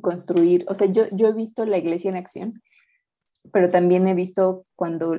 construir, 0.00 0.64
o 0.68 0.74
sea, 0.74 0.86
yo, 0.86 1.04
yo 1.12 1.28
he 1.28 1.32
visto 1.32 1.64
la 1.66 1.78
iglesia 1.78 2.10
en 2.10 2.16
acción, 2.16 2.62
pero 3.52 3.70
también 3.70 4.08
he 4.08 4.14
visto 4.14 4.66
cuando 4.76 5.16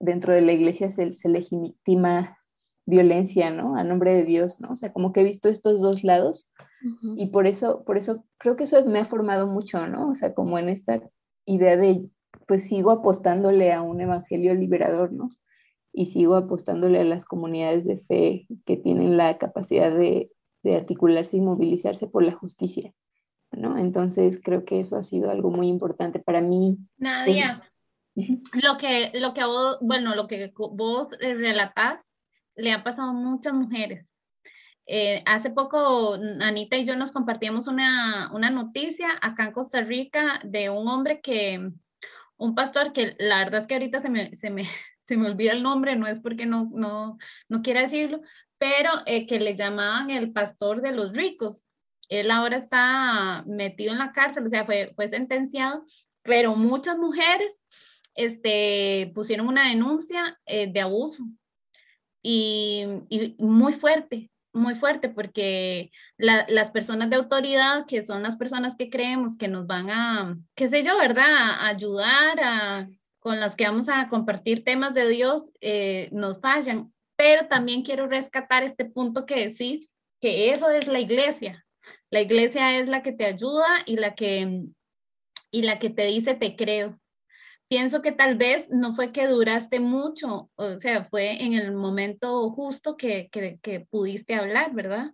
dentro 0.00 0.34
de 0.34 0.42
la 0.42 0.52
iglesia 0.52 0.90
se, 0.90 1.12
se 1.12 1.28
legitima 1.28 2.38
violencia, 2.86 3.50
¿no? 3.50 3.76
A 3.76 3.84
nombre 3.84 4.12
de 4.12 4.24
Dios, 4.24 4.60
¿no? 4.60 4.70
O 4.70 4.76
sea, 4.76 4.92
como 4.92 5.12
que 5.12 5.20
he 5.20 5.24
visto 5.24 5.48
estos 5.48 5.80
dos 5.80 6.04
lados 6.04 6.50
y 7.16 7.28
por 7.28 7.46
eso, 7.46 7.82
por 7.84 7.96
eso 7.96 8.26
creo 8.36 8.56
que 8.56 8.64
eso 8.64 8.84
me 8.84 8.98
ha 8.98 9.06
formado 9.06 9.46
mucho, 9.46 9.86
¿no? 9.86 10.10
O 10.10 10.14
sea, 10.14 10.34
como 10.34 10.58
en 10.58 10.68
esta 10.68 11.00
idea 11.46 11.78
de, 11.78 12.06
pues 12.46 12.68
sigo 12.68 12.90
apostándole 12.90 13.72
a 13.72 13.80
un 13.80 14.02
evangelio 14.02 14.54
liberador, 14.54 15.10
¿no? 15.10 15.30
Y 15.94 16.06
sigo 16.06 16.36
apostándole 16.36 17.00
a 17.00 17.04
las 17.04 17.24
comunidades 17.24 17.86
de 17.86 17.96
fe 17.96 18.46
que 18.66 18.76
tienen 18.76 19.16
la 19.16 19.38
capacidad 19.38 19.96
de, 19.96 20.30
de 20.62 20.76
articularse 20.76 21.38
y 21.38 21.40
movilizarse 21.40 22.06
por 22.06 22.22
la 22.22 22.32
justicia. 22.32 22.92
¿No? 23.56 23.78
Entonces 23.78 24.40
creo 24.42 24.64
que 24.64 24.80
eso 24.80 24.96
ha 24.96 25.02
sido 25.02 25.30
algo 25.30 25.50
muy 25.50 25.68
importante 25.68 26.18
para 26.18 26.40
mí. 26.40 26.78
Nadia, 26.96 27.62
lo 28.14 28.78
que, 28.78 29.12
lo 29.14 29.34
que 29.34 29.44
vos, 29.44 29.78
bueno, 29.80 30.14
lo 30.14 30.26
que 30.26 30.52
vos 30.56 31.12
eh, 31.20 31.34
relatás, 31.34 32.08
le 32.56 32.72
ha 32.72 32.84
pasado 32.84 33.10
a 33.10 33.14
muchas 33.14 33.52
mujeres. 33.52 34.14
Eh, 34.86 35.22
hace 35.24 35.50
poco 35.50 36.14
Anita 36.40 36.76
y 36.76 36.84
yo 36.84 36.94
nos 36.94 37.10
compartíamos 37.10 37.68
una, 37.68 38.30
una 38.34 38.50
noticia 38.50 39.08
acá 39.22 39.46
en 39.46 39.52
Costa 39.52 39.80
Rica 39.80 40.40
de 40.44 40.68
un 40.68 40.86
hombre 40.88 41.20
que, 41.22 41.70
un 42.36 42.54
pastor 42.54 42.92
que 42.92 43.16
la 43.18 43.38
verdad 43.38 43.60
es 43.60 43.66
que 43.66 43.74
ahorita 43.74 44.00
se 44.00 44.10
me, 44.10 44.36
se 44.36 44.50
me, 44.50 44.64
se 45.04 45.16
me 45.16 45.26
olvida 45.26 45.52
el 45.52 45.62
nombre, 45.62 45.96
no 45.96 46.06
es 46.06 46.20
porque 46.20 46.46
no, 46.46 46.70
no, 46.72 47.18
no 47.48 47.62
quiera 47.62 47.80
decirlo, 47.80 48.20
pero 48.58 48.90
eh, 49.06 49.26
que 49.26 49.40
le 49.40 49.56
llamaban 49.56 50.10
el 50.10 50.32
pastor 50.32 50.82
de 50.82 50.92
los 50.92 51.16
ricos 51.16 51.64
él 52.08 52.30
ahora 52.30 52.56
está 52.56 53.44
metido 53.46 53.92
en 53.92 53.98
la 53.98 54.12
cárcel, 54.12 54.44
o 54.44 54.48
sea, 54.48 54.64
fue, 54.64 54.92
fue 54.94 55.08
sentenciado, 55.08 55.84
pero 56.22 56.56
muchas 56.56 56.98
mujeres 56.98 57.60
este, 58.14 59.12
pusieron 59.14 59.48
una 59.48 59.68
denuncia 59.68 60.38
eh, 60.46 60.70
de 60.72 60.80
abuso 60.80 61.24
y, 62.22 62.86
muy 63.38 63.72
fuerte, 63.72 64.30
muy 64.52 64.74
fuerte, 64.74 65.08
porque 65.08 65.90
las 66.16 66.70
personas 66.70 67.10
de 67.10 67.16
autoridad, 67.16 67.86
que 67.86 68.04
son 68.04 68.22
las 68.22 68.36
personas 68.36 68.76
que 68.76 68.88
creemos 68.88 69.36
que 69.36 69.48
nos 69.48 69.66
van 69.66 69.90
a, 69.90 70.36
qué 70.54 70.68
sé 70.68 70.82
yo, 70.82 70.96
¿verdad?, 70.96 71.58
ayudar, 71.60 72.40
a, 72.42 72.88
con 73.18 73.40
las 73.40 73.56
que 73.56 73.66
vamos 73.66 73.88
a 73.88 74.08
compartir 74.08 74.64
temas 74.64 74.94
de 74.94 75.08
Dios, 75.08 75.50
eh, 75.60 76.08
nos 76.12 76.40
fallan. 76.40 76.92
Pero 77.16 77.46
también 77.46 77.82
quiero 77.82 78.06
rescatar 78.06 78.62
este 78.62 78.84
punto 78.84 79.26
que 79.26 79.48
decís, 79.48 79.90
que 80.20 80.52
eso 80.52 80.70
es 80.70 80.86
la 80.86 81.00
iglesia, 81.00 81.66
la 82.10 82.20
iglesia 82.20 82.78
es 82.78 82.88
la 82.88 83.02
que 83.02 83.12
te 83.12 83.24
ayuda 83.24 83.66
y 83.86 83.96
la 83.96 84.14
que, 84.14 84.62
y 85.50 85.62
la 85.62 85.78
que 85.78 85.90
te 85.90 86.06
dice 86.06 86.34
te 86.34 86.56
creo. 86.56 86.98
pienso 87.68 88.02
que 88.02 88.12
tal 88.12 88.36
vez 88.36 88.68
no 88.70 88.94
fue 88.94 89.12
que 89.12 89.26
duraste 89.26 89.80
mucho, 89.80 90.50
o 90.56 90.80
sea, 90.80 91.04
fue 91.04 91.42
en 91.42 91.54
el 91.54 91.72
momento 91.72 92.50
justo 92.50 92.96
que, 92.96 93.28
que, 93.30 93.86
pudiste 93.90 94.34
hablar, 94.34 94.74
¿verdad? 94.74 95.12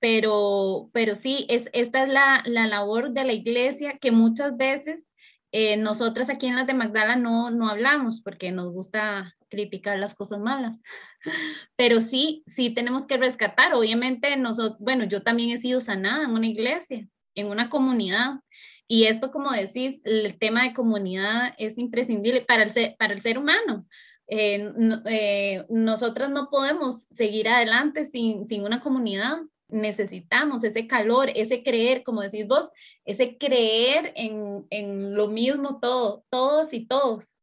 Pero, 0.00 0.90
pero 0.92 1.14
sí, 1.14 1.46
es, 1.48 1.68
esta 1.72 2.04
es 2.04 2.10
la, 2.10 2.42
la 2.46 2.66
labor 2.66 3.12
de 3.12 3.24
la 3.24 3.32
iglesia 3.32 3.98
que 3.98 4.10
muchas 4.10 4.56
veces 4.56 5.08
eh, 5.52 5.76
nosotras 5.76 6.30
aquí 6.30 6.46
en 6.46 6.56
las 6.56 6.66
de 6.66 6.74
Magdala 6.74 7.16
no, 7.16 7.50
no 7.50 7.68
hablamos 7.68 8.20
porque 8.22 8.52
nos 8.52 8.72
gusta 8.72 9.36
criticar 9.50 9.98
las 9.98 10.14
cosas 10.14 10.40
malas, 10.40 10.80
pero 11.76 12.00
sí, 12.00 12.42
sí 12.46 12.70
tenemos 12.70 13.06
que 13.06 13.18
rescatar. 13.18 13.74
Obviamente, 13.74 14.36
nosotros, 14.36 14.78
bueno, 14.80 15.04
yo 15.04 15.22
también 15.22 15.50
he 15.50 15.58
sido 15.58 15.80
sanada 15.80 16.24
en 16.24 16.30
una 16.30 16.46
iglesia, 16.46 17.06
en 17.34 17.46
una 17.48 17.68
comunidad, 17.68 18.40
y 18.88 19.04
esto, 19.04 19.30
como 19.30 19.52
decís, 19.52 20.00
el 20.04 20.36
tema 20.38 20.64
de 20.64 20.74
comunidad 20.74 21.54
es 21.58 21.78
imprescindible 21.78 22.40
para 22.40 22.64
el 22.64 22.70
ser, 22.70 22.96
para 22.98 23.14
el 23.14 23.20
ser 23.20 23.38
humano. 23.38 23.86
Eh, 24.26 24.72
eh, 25.06 25.64
nosotras 25.68 26.30
no 26.30 26.48
podemos 26.50 27.02
seguir 27.10 27.48
adelante 27.48 28.06
sin, 28.06 28.46
sin 28.46 28.64
una 28.64 28.80
comunidad 28.80 29.42
necesitamos 29.70 30.64
ese 30.64 30.86
calor, 30.86 31.30
ese 31.34 31.62
creer, 31.62 32.02
como 32.02 32.22
decís 32.22 32.46
vos, 32.46 32.70
ese 33.04 33.38
creer 33.38 34.12
en, 34.16 34.66
en 34.70 35.14
lo 35.14 35.28
mismo 35.28 35.78
todo, 35.80 36.24
todos 36.30 36.72
y 36.72 36.86
todos. 36.86 37.34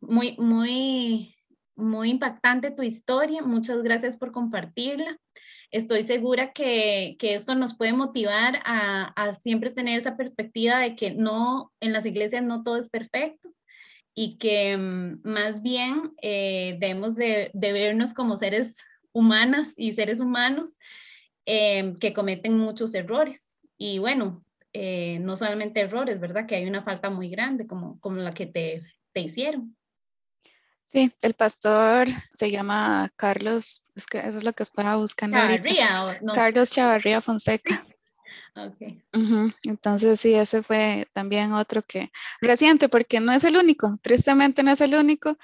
Muy, 0.00 0.36
muy, 0.38 1.34
muy 1.78 2.10
impactante 2.10 2.70
tu 2.70 2.82
historia. 2.82 3.42
Muchas 3.42 3.82
gracias 3.82 4.16
por 4.16 4.32
compartirla. 4.32 5.18
Estoy 5.70 6.06
segura 6.06 6.52
que, 6.52 7.16
que 7.18 7.34
esto 7.34 7.54
nos 7.54 7.76
puede 7.76 7.92
motivar 7.92 8.60
a, 8.64 9.04
a, 9.16 9.34
siempre 9.34 9.70
tener 9.70 10.00
esa 10.00 10.16
perspectiva 10.16 10.78
de 10.78 10.96
que 10.96 11.12
no, 11.12 11.72
en 11.80 11.92
las 11.92 12.06
iglesias 12.06 12.42
no 12.42 12.62
todo 12.62 12.76
es 12.76 12.88
perfecto 12.88 13.50
y 14.14 14.38
que 14.38 14.76
mm, 14.76 15.20
más 15.24 15.62
bien 15.62 16.12
eh, 16.22 16.76
debemos 16.80 17.16
de, 17.16 17.50
de 17.52 17.72
vernos 17.72 18.14
como 18.14 18.36
seres 18.36 18.78
humanas 19.12 19.74
y 19.76 19.92
seres 19.92 20.20
humanos 20.20 20.76
Em, 21.50 21.98
que 21.98 22.12
cometen 22.12 22.58
muchos 22.58 22.94
errores. 22.94 23.54
Y 23.78 23.98
bueno, 24.00 24.44
eh, 24.74 25.18
no 25.20 25.38
solamente 25.38 25.80
errores, 25.80 26.20
¿verdad? 26.20 26.44
Que 26.46 26.56
hay 26.56 26.66
una 26.66 26.82
falta 26.82 27.08
muy 27.08 27.30
grande 27.30 27.66
como, 27.66 27.98
como 28.00 28.16
la 28.18 28.34
que 28.34 28.44
te, 28.44 28.82
te 29.14 29.20
hicieron. 29.20 29.74
Sí, 30.88 31.12
el 31.20 31.34
pastor 31.34 32.08
se 32.32 32.50
llama 32.50 33.12
Carlos, 33.14 33.86
es 33.94 34.06
que 34.06 34.18
eso 34.18 34.38
es 34.38 34.44
lo 34.44 34.52
que 34.52 34.62
estaba 34.62 34.96
buscando 34.96 35.36
Chavarría, 35.36 36.18
No? 36.22 36.32
Carlos 36.32 36.70
Chavarría 36.72 37.20
Fonseca. 37.20 37.86
Okay. 38.56 39.00
Entonces 39.62 40.18
sí, 40.18 40.34
ese 40.34 40.64
fue 40.64 41.06
también 41.12 41.52
otro 41.52 41.82
que 41.82 42.10
reciente, 42.40 42.88
porque 42.88 43.20
no 43.20 43.30
es 43.32 43.44
el 43.44 43.56
único, 43.56 43.96
tristemente 44.02 44.64
no 44.64 44.72
es 44.72 44.80
el 44.80 44.94
único, 44.94 45.36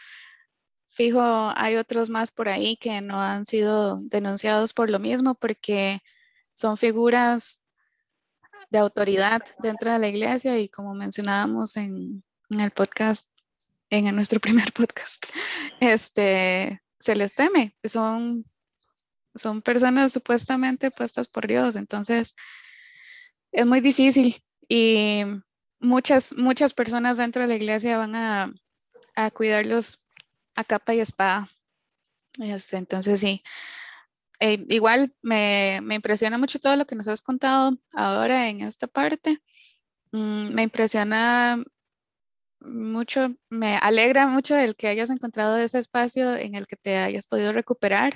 Fijo, 0.95 1.53
hay 1.57 1.75
otros 1.75 2.09
más 2.09 2.31
por 2.31 2.49
ahí 2.49 2.77
que 2.77 3.01
no 3.01 3.21
han 3.21 3.47
sido 3.47 3.99
denunciados 4.03 4.73
por 4.73 4.91
lo 4.91 5.01
mismo 5.01 5.35
porque 5.35 6.01
son 6.55 6.77
figuras 6.77 7.65
de 8.71 8.79
autoridad 8.79 9.43
dentro 9.59 9.91
de 9.91 9.99
la 9.99 10.07
iglesia 10.07 10.57
y 10.61 10.69
como 10.69 10.95
mencionábamos 10.95 11.77
en, 11.77 12.23
el 12.51 12.71
podcast, 12.71 13.27
en 13.91 14.15
nuestro 14.15 14.41
primer 14.41 14.73
podcast, 14.73 15.25
este, 15.81 16.83
se 16.99 17.17
les 17.17 17.35
teme, 17.35 17.77
son, 17.85 18.45
son 19.35 19.63
personas 19.63 20.13
supuestamente 20.13 20.91
puestas 20.91 21.29
por 21.29 21.47
Dios, 21.47 21.77
entonces 21.77 22.35
es 23.53 23.67
muy 23.67 23.81
difícil 23.81 24.37
y 24.69 25.23
muchas, 25.81 26.37
muchas 26.37 26.75
personas 26.75 27.19
dentro 27.19 27.43
de 27.43 27.49
la 27.49 27.57
iglesia 27.57 27.99
van 27.99 28.17
a, 28.17 28.53
a 29.15 29.31
cuidarlos 29.31 30.05
a 30.55 30.65
capa 30.65 30.95
y 30.95 31.01
espada. 31.01 31.51
Este, 32.41 32.77
entonces 32.77 33.21
sí, 33.21 33.43
eh, 34.41 34.65
igual 34.69 35.15
me, 35.23 35.81
impresiona 35.91 36.39
mucho 36.39 36.59
todo 36.59 36.77
lo 36.77 36.87
que 36.87 36.97
nos 36.97 37.09
has 37.09 37.23
contado 37.23 37.79
ahora 37.93 38.49
en 38.49 38.63
esta 38.63 38.87
parte. 38.87 39.41
Mm, 40.13 40.55
me 40.55 40.63
impresiona 40.63 41.63
mucho, 42.65 43.35
me 43.51 43.77
alegra 43.77 44.27
mucho 44.27 44.57
el 44.57 44.77
que 44.77 44.89
hayas 44.89 45.11
encontrado 45.11 45.57
ese 45.57 45.79
espacio 45.79 46.37
en 46.37 46.55
el 46.55 46.67
que 46.67 46.77
te 46.77 46.97
hayas 46.99 47.27
podido 47.27 47.53
recuperar. 47.53 48.15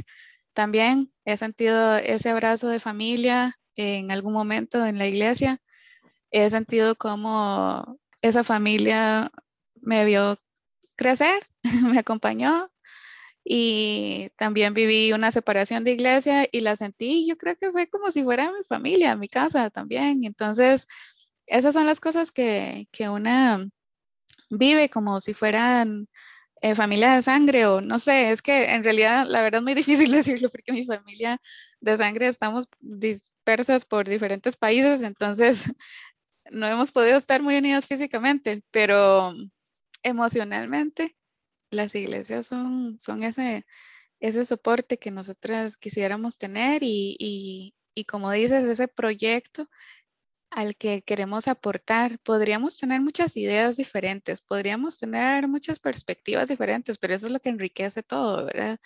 También 0.55 1.13
he 1.25 1.37
sentido 1.37 1.97
ese 1.97 2.31
abrazo 2.31 2.69
de 2.69 2.81
familia 2.81 3.59
en 3.77 4.11
algún 4.11 4.33
momento 4.33 4.85
en 4.87 4.99
la 4.99 5.07
iglesia. 5.07 5.61
He 6.31 6.51
sentido 6.51 6.97
como 6.97 7.99
esa 8.23 8.45
familia 8.45 9.31
me 9.81 10.05
vio 10.05 10.39
crecer, 10.97 11.47
me 11.95 11.99
acompañó 12.01 12.71
y 13.45 14.31
también 14.37 14.75
viví 14.75 15.13
una 15.13 15.31
separación 15.31 15.85
de 15.85 15.93
iglesia 15.93 16.49
y 16.53 16.61
la 16.61 16.77
sentí, 16.77 17.27
yo 17.27 17.39
creo 17.39 17.57
que 17.57 17.73
fue 17.73 17.89
como 17.89 18.11
si 18.13 18.23
fuera 18.23 18.53
mi 18.53 18.65
familia, 18.69 19.17
mi 19.17 19.29
casa 19.29 19.71
también. 19.71 20.25
Entonces, 20.25 20.87
esas 21.47 21.75
son 21.75 21.87
las 21.87 22.01
cosas 22.01 22.31
que, 22.33 22.89
que 22.93 23.09
una 23.09 23.69
vive 24.51 24.91
como 24.91 25.21
si 25.21 25.35
fueran 25.35 26.09
eh, 26.61 26.75
familia 26.75 27.15
de 27.15 27.23
sangre 27.23 27.67
o 27.67 27.81
no 27.81 27.99
sé, 27.99 28.31
es 28.33 28.43
que 28.43 28.75
en 28.75 28.83
realidad 28.85 29.27
la 29.29 29.43
verdad 29.43 29.61
es 29.61 29.65
muy 29.65 29.75
difícil 30.09 30.13
decirlo 30.13 30.51
porque 30.51 30.73
mi 30.73 30.85
familia 30.85 31.41
de 31.81 31.97
sangre 31.97 32.29
estamos 32.29 32.69
dispersas 32.81 33.85
por 33.85 34.09
diferentes 34.09 34.57
países, 34.57 35.03
entonces 35.03 35.65
no 36.51 36.67
hemos 36.67 36.93
podido 36.93 37.17
estar 37.17 37.43
muy 37.43 37.57
unidos 37.57 37.87
físicamente, 37.87 38.63
pero 38.71 39.35
emocionalmente, 40.03 41.17
las 41.71 41.95
iglesias 41.95 42.47
son, 42.47 42.99
son 42.99 43.23
ese, 43.23 43.67
ese 44.21 44.45
soporte 44.45 44.99
que 44.99 45.11
nosotras 45.11 45.77
quisiéramos 45.77 46.39
tener 46.39 46.81
y, 46.83 47.75
como 48.09 48.31
dices, 48.31 48.65
ese 48.65 48.89
proyecto 48.89 49.69
al 50.51 50.77
que 50.77 51.03
queremos 51.03 51.49
aportar. 51.49 52.19
Podríamos 52.21 52.77
tener 52.79 53.01
muchas 53.01 53.37
ideas 53.37 53.77
diferentes, 53.77 54.41
podríamos 54.41 54.99
tener 54.99 55.49
muchas 55.49 55.81
perspectivas 55.81 56.49
diferentes, 56.49 56.99
pero 56.99 57.15
eso 57.15 57.27
es 57.27 57.33
lo 57.33 57.41
que 57.41 57.51
enriquece 57.51 58.03
todo, 58.03 58.47
¿verdad? 58.47 58.79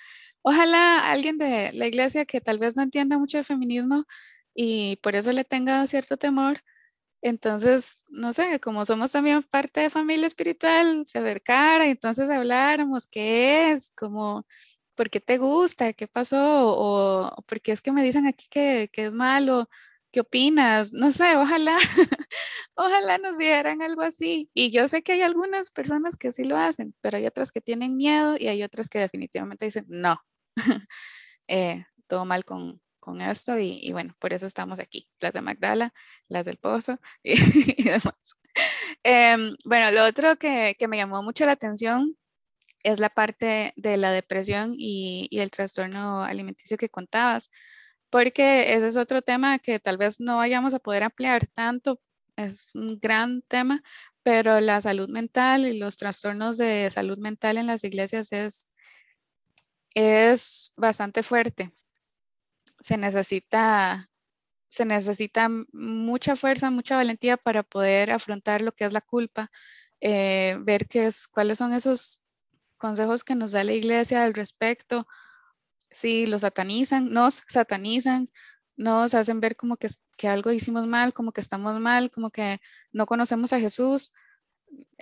Ojalá 0.42 1.10
alguien 1.10 1.38
de 1.38 1.72
la 1.72 1.86
iglesia 1.86 2.24
que 2.24 2.40
tal 2.40 2.58
vez 2.58 2.76
no 2.76 2.82
entienda 2.82 3.18
mucho 3.18 3.38
de 3.38 3.44
feminismo 3.44 4.04
y 4.54 4.96
por 5.02 5.16
eso 5.16 5.32
le 5.32 5.44
tenga 5.44 5.86
cierto 5.86 6.16
temor, 6.16 6.62
entonces, 7.22 8.04
no 8.08 8.32
sé, 8.32 8.58
como 8.60 8.84
somos 8.84 9.12
también 9.12 9.44
parte 9.44 9.80
de 9.80 9.90
familia 9.90 10.26
espiritual, 10.26 11.04
se 11.06 11.18
acercara 11.20 11.86
y 11.86 11.90
entonces 11.90 12.28
habláramos, 12.28 13.06
¿qué 13.06 13.70
es? 13.72 13.92
Como, 13.96 14.44
¿por 14.96 15.08
qué 15.10 15.20
te 15.20 15.38
gusta? 15.38 15.92
¿Qué 15.92 16.08
pasó? 16.08 16.36
O, 16.76 17.42
¿por 17.46 17.60
qué 17.60 17.72
es 17.72 17.80
que 17.80 17.92
me 17.92 18.02
dicen 18.02 18.26
aquí 18.26 18.48
que, 18.50 18.90
es 18.92 19.12
malo? 19.12 19.68
¿Qué 20.12 20.20
opinas? 20.20 20.92
No 20.92 21.10
sé, 21.10 21.36
ojalá, 21.36 21.78
ojalá 22.74 23.18
nos 23.18 23.38
dijeran 23.38 23.82
algo 23.82 24.02
así. 24.02 24.50
Y 24.54 24.70
yo 24.70 24.86
sé 24.88 25.02
que 25.02 25.12
hay 25.12 25.22
algunas 25.22 25.70
personas 25.70 26.16
que 26.16 26.32
sí 26.32 26.44
lo 26.44 26.56
hacen, 26.58 26.94
pero 27.00 27.16
hay 27.18 27.26
otras 27.26 27.50
que 27.50 27.62
tienen 27.62 27.96
miedo 27.96 28.36
y 28.38 28.48
hay 28.48 28.62
otras 28.62 28.88
que 28.88 28.98
definitivamente 28.98 29.64
dicen, 29.64 29.86
no, 29.88 30.20
eh, 31.48 31.86
todo 32.08 32.24
mal 32.26 32.44
con, 32.44 32.82
con 33.02 33.20
esto 33.20 33.58
y, 33.58 33.90
bueno, 33.92 34.14
por 34.20 34.32
eso 34.32 34.46
estamos 34.46 34.78
aquí, 34.78 35.08
las 35.20 35.32
de 35.32 35.42
Magdala, 35.42 35.92
las 36.28 36.44
del 36.44 36.56
Pozo 36.56 37.00
y, 37.24 37.82
demás. 37.82 38.36
Em, 39.02 39.56
bueno, 39.64 39.90
lo 39.90 40.04
otro 40.04 40.36
que, 40.36 40.76
me 40.88 40.96
llamó 40.98 41.22
mucho 41.22 41.44
la 41.44 41.52
atención 41.52 42.16
es 42.84 43.00
la 43.00 43.10
parte 43.10 43.72
de 43.76 43.96
la 43.96 44.12
depresión 44.12 44.74
y, 44.78 45.28
el 45.32 45.50
trastorno 45.50 46.22
alimenticio 46.22 46.76
que 46.76 46.90
contabas, 46.90 47.50
porque 48.12 48.74
ese 48.74 48.86
es 48.88 48.96
otro 48.96 49.22
tema 49.22 49.58
que 49.58 49.80
tal 49.80 49.98
vez 49.98 50.20
no 50.20 50.36
vayamos 50.36 50.74
a 50.74 50.78
poder 50.78 51.02
ampliar 51.02 51.48
tanto, 51.48 52.00
es 52.36 52.70
un 52.74 53.00
gran 53.00 53.42
tema, 53.42 53.82
pero 54.22 54.60
la 54.60 54.80
salud 54.80 55.08
mental 55.08 55.66
y 55.66 55.78
los 55.78 55.96
trastornos 55.96 56.58
de 56.58 56.88
salud 56.90 57.18
mental 57.18 57.56
en 57.58 57.66
las 57.66 57.82
iglesias 57.82 58.32
es, 58.32 58.70
es 59.94 60.72
bastante 60.76 61.22
fuerte 61.24 61.72
se 62.82 62.96
necesita, 62.96 64.10
se 64.68 64.84
necesita 64.84 65.48
mucha 65.72 66.36
fuerza, 66.36 66.70
mucha 66.70 66.96
valentía 66.96 67.36
para 67.36 67.62
poder 67.62 68.10
afrontar 68.10 68.60
lo 68.60 68.72
que 68.72 68.84
es 68.84 68.92
la 68.92 69.00
culpa, 69.00 69.50
eh, 70.00 70.58
ver 70.60 70.88
qué 70.88 71.06
es, 71.06 71.28
cuáles 71.28 71.58
son 71.58 71.72
esos 71.72 72.22
consejos 72.76 73.24
que 73.24 73.36
nos 73.36 73.52
da 73.52 73.64
la 73.64 73.72
iglesia 73.72 74.24
al 74.24 74.34
respecto. 74.34 75.06
Si 75.92 76.26
los 76.26 76.42
satanizan, 76.42 77.12
nos 77.12 77.42
satanizan, 77.48 78.30
nos 78.76 79.14
hacen 79.14 79.40
ver 79.40 79.56
como 79.56 79.76
que, 79.76 79.88
que 80.16 80.28
algo 80.28 80.50
hicimos 80.52 80.86
mal, 80.86 81.12
como 81.12 81.32
que 81.32 81.40
estamos 81.40 81.78
mal, 81.80 82.10
como 82.10 82.30
que 82.30 82.60
no 82.92 83.06
conocemos 83.06 83.52
a 83.52 83.60
Jesús 83.60 84.12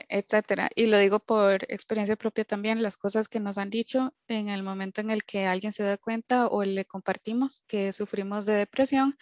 etcétera. 0.09 0.69
Y 0.75 0.87
lo 0.87 0.99
digo 0.99 1.21
por 1.21 1.65
experiencia 1.73 2.17
propia 2.17 2.45
también, 2.45 2.83
las 2.83 2.97
cosas 2.97 3.29
que 3.29 3.39
nos 3.39 3.57
han 3.57 3.71
dicho 3.71 4.15
en 4.27 4.49
el 4.49 4.65
momento 4.65 5.01
en 5.01 5.11
el 5.11 5.25
que 5.25 5.47
alguien 5.47 5.73
se 5.73 5.85
da 5.85 5.97
cuenta 5.97 6.49
o 6.49 6.65
le 6.65 6.85
compartimos 6.85 7.63
que 7.69 7.93
sufrimos 7.93 8.47
de 8.47 8.55
depresión, 8.55 9.17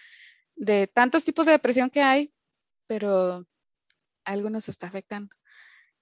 de 0.56 0.86
tantos 0.86 1.24
tipos 1.26 1.46
de 1.46 1.52
depresión 1.52 1.90
que 1.90 2.02
hay, 2.02 2.32
pero 2.86 3.46
algo 4.24 4.50
nos 4.50 4.68
está 4.70 4.86
afectando. 4.86 5.36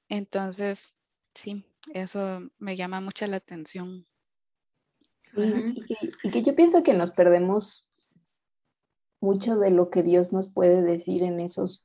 Entonces, 0.09 0.95
Sí, 1.37 1.63
eso 1.93 2.51
me 2.59 2.77
llama 2.77 3.03
mucho 3.03 3.27
la 3.27 3.37
atención. 3.37 4.07
Y, 5.35 6.31
que, 6.31 6.43
yo 6.43 6.55
pienso 6.55 6.83
que 6.83 6.95
nos 6.95 7.11
perdemos 7.11 7.89
mucho 9.21 9.57
de 9.59 9.71
lo 9.71 9.91
que 9.91 10.03
Dios 10.03 10.33
nos 10.33 10.49
puede 10.49 10.83
decir 10.83 11.23
en 11.23 11.41
esos 11.41 11.85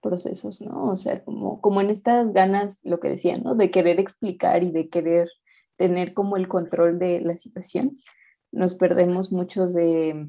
procesos, 0.00 0.60
¿no? 0.60 0.90
O 0.90 0.96
sea, 0.96 1.24
como, 1.24 1.60
como 1.60 1.80
en 1.80 1.90
estas 1.90 2.32
ganas, 2.32 2.80
lo 2.82 3.00
que 3.00 3.08
decía, 3.08 3.38
¿no? 3.38 3.54
De 3.54 3.70
querer 3.70 4.00
explicar 4.00 4.62
y 4.62 4.70
de 4.70 4.88
querer 4.88 5.28
tener 5.76 6.12
como 6.12 6.36
el 6.36 6.48
control 6.48 6.98
de 6.98 7.20
la 7.20 7.36
situación, 7.36 7.96
nos 8.50 8.74
perdemos 8.74 9.32
mucho 9.32 9.68
de, 9.68 10.28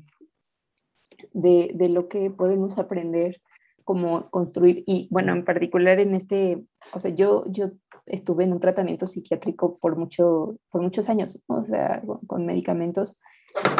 de, 1.34 1.72
de 1.74 1.90
lo 1.90 2.08
que 2.08 2.30
podemos 2.30 2.78
aprender 2.78 3.42
como 3.84 4.30
construir 4.30 4.84
y 4.88 5.08
bueno, 5.12 5.34
en 5.34 5.44
particular 5.44 6.00
en 6.00 6.14
este, 6.14 6.64
o 6.94 7.00
sea, 7.00 7.12
yo, 7.12 7.46
yo 7.48 7.72
estuve 8.06 8.44
en 8.44 8.54
un 8.54 8.60
tratamiento 8.60 9.08
psiquiátrico 9.08 9.78
por, 9.78 9.96
mucho, 9.96 10.58
por 10.70 10.82
muchos 10.82 11.10
años, 11.10 11.42
o 11.48 11.64
sea, 11.64 12.04
con, 12.28 12.46
medicamentos 12.46 13.20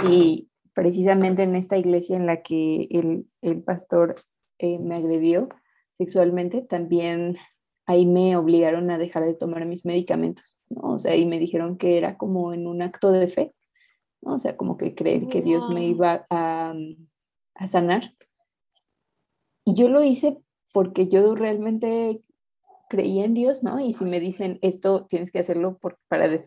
y 0.10 0.50
precisamente 0.74 1.44
en 1.44 1.56
esta 1.56 1.78
iglesia 1.78 2.16
en 2.16 2.26
la 2.26 2.42
que 2.42 2.88
el, 2.92 3.28
el 3.42 3.62
pastor 3.62 4.16
eh, 4.60 4.80
me 4.80 4.96
agredió 4.96 5.50
sexualmente, 5.98 6.62
también 6.62 7.38
ahí 7.86 8.06
me 8.06 8.38
obligaron 8.38 8.90
a 8.92 8.98
dejar 8.98 9.26
de 9.26 9.34
tomar 9.34 9.66
mis 9.66 9.86
medicamentos, 9.86 10.62
¿no? 10.70 10.94
O 10.94 11.00
sea, 11.00 11.16
y 11.16 11.26
me 11.26 11.40
dijeron 11.40 11.78
que 11.78 11.98
era 11.98 12.18
como 12.18 12.54
en 12.54 12.66
un 12.66 12.82
acto 12.82 13.12
de 13.12 13.28
fe, 13.28 13.54
¿no? 14.22 14.36
O 14.36 14.40
sea, 14.40 14.56
como 14.56 14.78
que 14.78 14.96
creer 14.96 15.28
que 15.28 15.42
Dios 15.42 15.70
me 15.74 15.86
iba 15.86 16.26
a, 16.30 16.74
a 17.56 17.68
sanar 17.68 18.14
y 19.66 19.76
yo 19.76 19.90
lo 19.90 20.04
hice 20.04 20.38
porque 20.74 21.08
yo 21.08 21.36
realmente 21.36 22.22
creía 22.94 23.26
en 23.26 23.34
Dios, 23.34 23.64
¿no? 23.64 23.80
Y 23.80 23.92
si 23.94 24.06
me 24.06 24.20
dicen 24.20 24.60
esto, 24.62 25.08
tienes 25.08 25.32
que 25.32 25.40
hacerlo 25.40 25.80
para, 26.08 26.44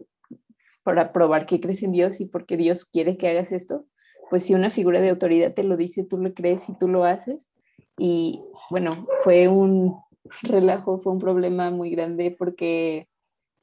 para 0.84 1.12
probar 1.12 1.44
que 1.44 1.60
crees 1.60 1.82
en 1.82 1.90
Dios 1.90 2.20
y 2.20 2.26
porque 2.26 2.56
Dios 2.56 2.84
quiere 2.84 3.16
que 3.16 3.28
hagas 3.28 3.50
esto, 3.50 3.84
pues 4.30 4.44
si 4.44 4.54
una 4.54 4.70
figura 4.70 5.00
de 5.00 5.10
autoridad 5.10 5.54
te 5.54 5.64
lo 5.64 5.76
dice, 5.76 6.04
tú 6.04 6.18
lo 6.18 6.32
crees 6.34 6.68
y 6.68 6.78
tú 6.78 6.86
lo 6.86 7.04
haces. 7.04 7.50
Y 7.98 8.44
bueno, 8.70 9.08
fue 9.22 9.48
un 9.48 9.96
relajo, 10.42 10.98
fue 10.98 11.12
un 11.12 11.18
problema 11.18 11.70
muy 11.70 11.90
grande 11.90 12.30
porque, 12.30 13.08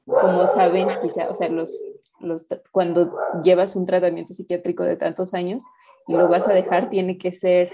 como 0.04 0.46
saben, 0.46 0.86
quizá, 1.00 1.30
o 1.30 1.34
sea, 1.34 1.48
los, 1.48 1.82
los, 2.20 2.44
cuando 2.70 3.16
llevas 3.42 3.76
un 3.76 3.86
tratamiento 3.86 4.34
psiquiátrico 4.34 4.82
de 4.82 4.96
tantos 4.96 5.32
años 5.32 5.64
y 6.06 6.12
lo 6.12 6.28
vas 6.28 6.46
a 6.46 6.52
dejar, 6.52 6.90
tiene 6.90 7.16
que 7.16 7.32
ser 7.32 7.70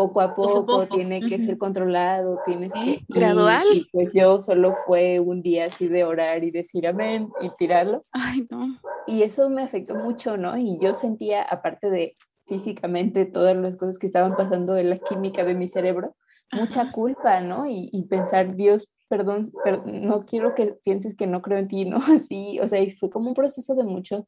poco 0.00 0.22
a 0.22 0.34
poco, 0.34 0.88
tiene 0.88 1.20
que 1.20 1.38
ser 1.38 1.58
controlado, 1.58 2.38
tienes 2.46 2.72
que... 2.72 3.00
Gradual. 3.06 3.66
Y, 3.74 3.86
pues 3.92 4.14
yo 4.14 4.40
solo 4.40 4.74
fue 4.86 5.20
un 5.20 5.42
día 5.42 5.66
así 5.66 5.88
de 5.88 6.04
orar 6.04 6.42
y 6.42 6.50
decir 6.50 6.86
amén 6.86 7.28
y 7.42 7.50
tirarlo. 7.58 8.06
Ay, 8.12 8.46
no. 8.50 8.78
Y 9.06 9.22
eso 9.22 9.50
me 9.50 9.62
afectó 9.62 9.94
mucho, 9.94 10.38
¿no? 10.38 10.56
Y 10.56 10.78
yo 10.80 10.94
sentía, 10.94 11.42
aparte 11.42 11.90
de 11.90 12.16
físicamente 12.46 13.26
todas 13.26 13.54
las 13.58 13.76
cosas 13.76 13.98
que 13.98 14.06
estaban 14.06 14.36
pasando 14.36 14.78
en 14.78 14.88
la 14.88 14.98
química 14.98 15.44
de 15.44 15.54
mi 15.54 15.68
cerebro, 15.68 16.16
mucha 16.52 16.90
culpa, 16.92 17.42
¿no? 17.42 17.66
Y, 17.66 17.90
y 17.92 18.06
pensar, 18.06 18.56
Dios, 18.56 18.96
perdón, 19.10 19.44
no 19.84 20.24
quiero 20.24 20.54
que 20.54 20.78
pienses 20.82 21.14
que 21.14 21.26
no 21.26 21.42
creo 21.42 21.58
en 21.58 21.68
ti, 21.68 21.84
¿no? 21.84 21.98
Así, 22.16 22.58
o 22.58 22.66
sea, 22.66 22.80
y 22.80 22.90
fue 22.90 23.10
como 23.10 23.28
un 23.28 23.34
proceso 23.34 23.74
de 23.74 23.84
mucho, 23.84 24.26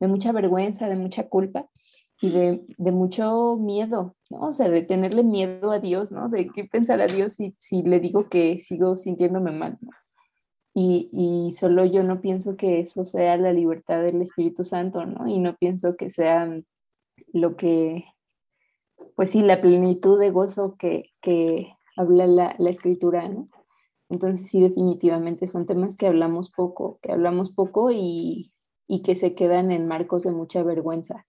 de 0.00 0.08
mucha 0.08 0.32
vergüenza, 0.32 0.88
de 0.88 0.96
mucha 0.96 1.28
culpa 1.28 1.68
y 2.22 2.30
de, 2.30 2.64
de, 2.78 2.92
mucho 2.92 3.56
miedo, 3.56 4.14
¿no? 4.30 4.42
O 4.42 4.52
sea, 4.52 4.68
de 4.70 4.82
tenerle 4.82 5.24
miedo 5.24 5.72
a 5.72 5.80
Dios, 5.80 6.12
¿no? 6.12 6.28
De 6.28 6.48
qué 6.54 6.64
pensar 6.64 7.00
a 7.00 7.08
Dios 7.08 7.32
si, 7.32 7.56
si 7.58 7.82
le 7.82 7.98
digo 7.98 8.28
que 8.28 8.60
sigo 8.60 8.96
sintiéndome 8.96 9.50
mal, 9.50 9.76
¿no? 9.80 9.90
Y, 10.72 11.10
y, 11.12 11.50
solo 11.50 11.84
yo 11.84 12.04
no 12.04 12.20
pienso 12.20 12.56
que 12.56 12.78
eso 12.78 13.04
sea 13.04 13.36
la 13.38 13.52
libertad 13.52 14.02
del 14.02 14.22
Espíritu 14.22 14.62
Santo, 14.62 15.04
¿no? 15.04 15.26
Y 15.26 15.40
no 15.40 15.56
pienso 15.56 15.96
que 15.96 16.10
sea 16.10 16.48
lo 17.32 17.56
que, 17.56 18.04
pues 19.16 19.30
sí, 19.30 19.42
la 19.42 19.60
plenitud 19.60 20.20
de 20.20 20.30
gozo 20.30 20.76
que, 20.78 21.10
que 21.20 21.74
habla 21.96 22.28
la, 22.28 22.54
la 22.56 22.70
escritura, 22.70 23.28
¿no? 23.28 23.48
Entonces 24.10 24.46
sí, 24.46 24.60
definitivamente 24.60 25.48
son 25.48 25.66
temas 25.66 25.96
que 25.96 26.06
hablamos 26.06 26.52
poco, 26.52 27.00
que 27.02 27.10
hablamos 27.10 27.50
poco 27.50 27.90
y, 27.90 28.52
y 28.86 29.02
que 29.02 29.16
se 29.16 29.34
quedan 29.34 29.72
en 29.72 29.88
marcos 29.88 30.22
de 30.22 30.30
mucha 30.30 30.62
vergüenza 30.62 31.26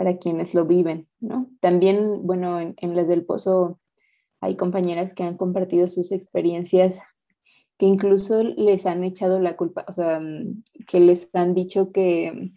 para 0.00 0.16
quienes 0.16 0.54
lo 0.54 0.64
viven, 0.64 1.08
¿no? 1.20 1.50
También, 1.60 2.26
bueno, 2.26 2.58
en, 2.58 2.96
las 2.96 3.06
del 3.06 3.26
pozo 3.26 3.78
hay 4.40 4.56
compañeras 4.56 5.12
que 5.12 5.24
han 5.24 5.36
compartido 5.36 5.88
sus 5.88 6.10
experiencias 6.10 6.98
que 7.76 7.84
incluso 7.84 8.42
les 8.42 8.86
han 8.86 9.04
echado 9.04 9.40
la 9.40 9.58
culpa, 9.58 9.84
o 9.88 9.92
sea, 9.92 10.18
que 10.86 11.00
les 11.00 11.28
han 11.34 11.52
dicho 11.52 11.92
que 11.92 12.50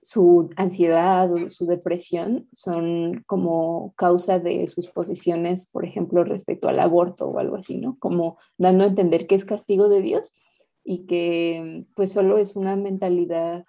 su 0.00 0.50
ansiedad 0.56 1.32
o 1.32 1.48
su 1.48 1.66
depresión 1.66 2.48
son 2.52 3.22
como 3.28 3.94
causa 3.94 4.40
de 4.40 4.66
sus 4.66 4.88
posiciones, 4.88 5.70
por 5.70 5.84
ejemplo, 5.84 6.24
respecto 6.24 6.66
al 6.66 6.80
aborto 6.80 7.28
o 7.28 7.38
algo 7.38 7.54
así, 7.54 7.76
¿no? 7.76 7.96
Como 8.00 8.36
dando 8.58 8.82
a 8.82 8.88
entender 8.88 9.28
que 9.28 9.36
es 9.36 9.44
castigo 9.44 9.88
de 9.88 10.00
Dios 10.00 10.34
y 10.82 11.06
que 11.06 11.86
pues 11.94 12.10
solo 12.10 12.38
es 12.38 12.56
una 12.56 12.74
mentalidad 12.74 13.64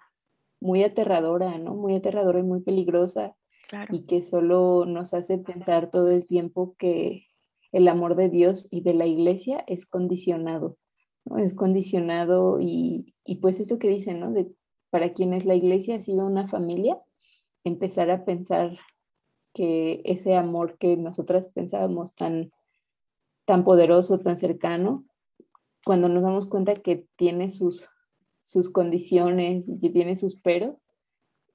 muy 0.64 0.82
aterradora, 0.82 1.58
¿no? 1.58 1.74
Muy 1.74 1.94
aterradora 1.94 2.40
y 2.40 2.42
muy 2.42 2.62
peligrosa. 2.62 3.36
Y 3.90 4.06
que 4.06 4.22
solo 4.22 4.86
nos 4.86 5.12
hace 5.12 5.36
pensar 5.38 5.90
todo 5.90 6.10
el 6.10 6.26
tiempo 6.26 6.74
que 6.78 7.26
el 7.70 7.86
amor 7.88 8.16
de 8.16 8.30
Dios 8.30 8.66
y 8.70 8.80
de 8.80 8.94
la 8.94 9.06
iglesia 9.06 9.62
es 9.66 9.84
condicionado, 9.84 10.78
¿no? 11.26 11.38
Es 11.38 11.54
condicionado 11.54 12.60
y, 12.60 13.14
y 13.24 13.36
pues 13.36 13.60
esto 13.60 13.78
que 13.78 13.88
dicen, 13.88 14.20
¿no? 14.20 14.32
De, 14.32 14.50
para 14.88 15.12
quienes 15.12 15.44
la 15.44 15.54
iglesia 15.54 15.96
ha 15.96 16.00
sido 16.00 16.24
una 16.24 16.46
familia, 16.46 16.98
empezar 17.64 18.10
a 18.10 18.24
pensar 18.24 18.78
que 19.52 20.00
ese 20.04 20.34
amor 20.34 20.78
que 20.78 20.96
nosotras 20.96 21.48
pensábamos 21.48 22.14
tan, 22.14 22.52
tan 23.44 23.64
poderoso, 23.64 24.18
tan 24.18 24.38
cercano, 24.38 25.04
cuando 25.84 26.08
nos 26.08 26.22
damos 26.22 26.46
cuenta 26.46 26.76
que 26.76 27.06
tiene 27.16 27.50
sus 27.50 27.90
sus 28.44 28.70
condiciones 28.70 29.68
y 29.68 29.80
que 29.80 29.90
tiene 29.90 30.16
sus 30.16 30.36
peros, 30.36 30.76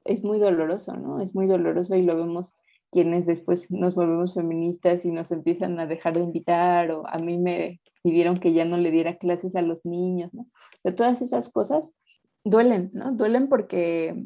es 0.03 0.23
muy 0.23 0.39
doloroso, 0.39 0.97
¿no? 0.97 1.21
Es 1.21 1.35
muy 1.35 1.47
doloroso 1.47 1.95
y 1.95 2.01
lo 2.01 2.17
vemos 2.17 2.55
quienes 2.91 3.27
después 3.27 3.71
nos 3.71 3.93
volvemos 3.93 4.33
feministas 4.33 5.05
y 5.05 5.11
nos 5.11 5.31
empiezan 5.31 5.79
a 5.79 5.85
dejar 5.85 6.15
de 6.15 6.23
invitar 6.23 6.91
o 6.91 7.07
a 7.07 7.19
mí 7.19 7.37
me 7.37 7.79
pidieron 8.01 8.37
que 8.37 8.51
ya 8.51 8.65
no 8.65 8.77
le 8.77 8.89
diera 8.89 9.17
clases 9.17 9.55
a 9.55 9.61
los 9.61 9.85
niños, 9.85 10.33
¿no? 10.33 10.47
O 10.83 10.93
todas 10.93 11.21
esas 11.21 11.49
cosas 11.49 11.95
duelen, 12.43 12.89
¿no? 12.93 13.11
Duelen 13.11 13.47
porque 13.47 14.25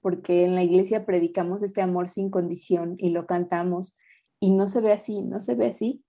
porque 0.00 0.44
en 0.44 0.54
la 0.54 0.62
iglesia 0.62 1.04
predicamos 1.04 1.62
este 1.62 1.82
amor 1.82 2.08
sin 2.08 2.30
condición 2.30 2.94
y 2.98 3.10
lo 3.10 3.26
cantamos 3.26 3.94
y 4.40 4.52
no 4.52 4.68
se 4.68 4.80
ve 4.80 4.92
así, 4.92 5.20
no 5.20 5.40
se 5.40 5.54
ve 5.54 5.66
así. 5.66 6.02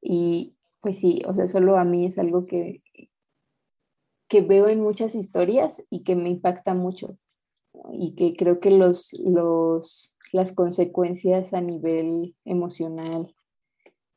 Y 0.00 0.56
pues 0.80 0.98
sí, 0.98 1.22
o 1.26 1.34
sea, 1.34 1.46
solo 1.46 1.76
a 1.78 1.84
mí 1.84 2.06
es 2.06 2.18
algo 2.18 2.46
que, 2.46 2.82
que 4.28 4.40
veo 4.40 4.68
en 4.68 4.80
muchas 4.80 5.14
historias 5.14 5.82
y 5.90 6.02
que 6.02 6.16
me 6.16 6.30
impacta 6.30 6.74
mucho 6.74 7.16
y 7.92 8.14
que 8.14 8.36
creo 8.36 8.60
que 8.60 8.70
los, 8.70 9.12
los, 9.14 10.16
las 10.32 10.52
consecuencias 10.52 11.52
a 11.52 11.60
nivel 11.60 12.34
emocional, 12.44 13.34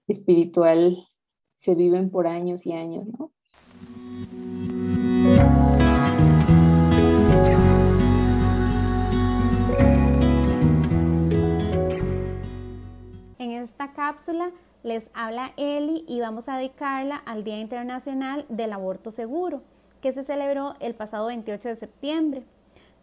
espiritual, 0.07 1.07
se 1.55 1.75
viven 1.75 2.09
por 2.09 2.27
años 2.27 2.65
y 2.65 2.73
años, 2.73 3.07
¿no? 3.07 3.31
En 13.39 13.51
esta 13.51 13.91
cápsula 13.93 14.51
les 14.83 15.09
habla 15.13 15.51
Eli 15.57 16.05
y 16.07 16.19
vamos 16.19 16.47
a 16.47 16.57
dedicarla 16.57 17.17
al 17.17 17.43
Día 17.43 17.59
Internacional 17.59 18.45
del 18.49 18.71
Aborto 18.71 19.11
Seguro 19.11 19.63
que 20.01 20.13
se 20.13 20.23
celebró 20.23 20.75
el 20.79 20.95
pasado 20.95 21.27
28 21.27 21.69
de 21.69 21.75
septiembre. 21.75 22.43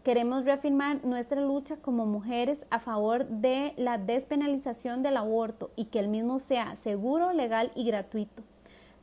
Queremos 0.03 0.45
reafirmar 0.45 1.03
nuestra 1.03 1.41
lucha 1.41 1.77
como 1.77 2.05
mujeres 2.05 2.67
a 2.69 2.79
favor 2.79 3.25
de 3.25 3.73
la 3.77 3.97
despenalización 3.97 5.01
del 5.01 5.17
aborto 5.17 5.71
y 5.75 5.85
que 5.85 5.99
el 5.99 6.07
mismo 6.07 6.39
sea 6.39 6.75
seguro, 6.75 7.33
legal 7.33 7.71
y 7.73 7.85
gratuito, 7.85 8.43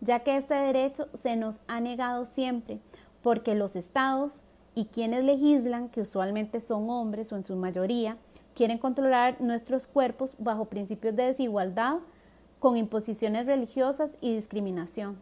ya 0.01 0.21
que 0.21 0.37
este 0.37 0.55
derecho 0.55 1.09
se 1.13 1.35
nos 1.35 1.61
ha 1.67 1.81
negado 1.81 2.25
siempre, 2.25 2.79
porque 3.21 3.55
los 3.55 3.75
estados 3.75 4.45
y 4.75 4.87
quienes 4.87 5.25
legislan, 5.25 5.89
que 5.89 6.01
usualmente 6.03 6.61
son 6.61 6.89
hombres 6.89 7.33
o 7.33 7.37
en 7.37 7.43
su 7.43 7.57
mayoría, 7.57 8.17
quieren 8.55 8.79
controlar 8.79 9.41
nuestros 9.41 9.87
cuerpos 9.87 10.37
bajo 10.39 10.67
principios 10.67 11.17
de 11.17 11.25
desigualdad, 11.25 11.99
con 12.59 12.77
imposiciones 12.77 13.47
religiosas 13.47 14.15
y 14.21 14.35
discriminación. 14.37 15.19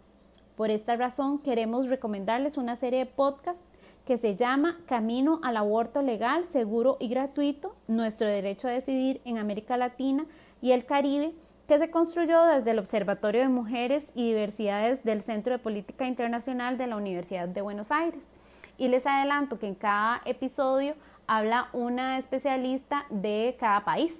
Por 0.61 0.71
esta 0.71 0.95
razón 0.95 1.39
queremos 1.39 1.89
recomendarles 1.89 2.59
una 2.59 2.77
serie 2.77 2.99
de 2.99 3.07
podcasts 3.07 3.65
que 4.05 4.19
se 4.19 4.37
llama 4.37 4.77
Camino 4.85 5.41
al 5.43 5.57
aborto 5.57 6.03
legal, 6.03 6.45
seguro 6.45 6.99
y 7.01 7.09
gratuito, 7.09 7.75
nuestro 7.89 8.29
derecho 8.29 8.69
a 8.69 8.73
decidir 8.73 9.23
en 9.25 9.39
América 9.39 9.79
Latina 9.79 10.27
y 10.61 10.73
el 10.73 10.85
Caribe, 10.85 11.33
que 11.67 11.79
se 11.79 11.91
construyó 11.91 12.45
desde 12.45 12.73
el 12.73 12.79
Observatorio 12.79 13.41
de 13.41 13.49
Mujeres 13.49 14.13
y 14.15 14.27
Diversidades 14.29 15.03
del 15.03 15.23
Centro 15.23 15.55
de 15.55 15.61
Política 15.61 16.07
Internacional 16.07 16.77
de 16.77 16.89
la 16.89 16.99
Universidad 16.99 17.49
de 17.49 17.63
Buenos 17.63 17.91
Aires. 17.91 18.31
Y 18.77 18.89
les 18.89 19.07
adelanto 19.07 19.59
que 19.59 19.67
en 19.67 19.75
cada 19.75 20.21
episodio 20.27 20.95
habla 21.27 21.71
una 21.73 22.19
especialista 22.19 23.07
de 23.09 23.57
cada 23.59 23.81
país. 23.81 24.15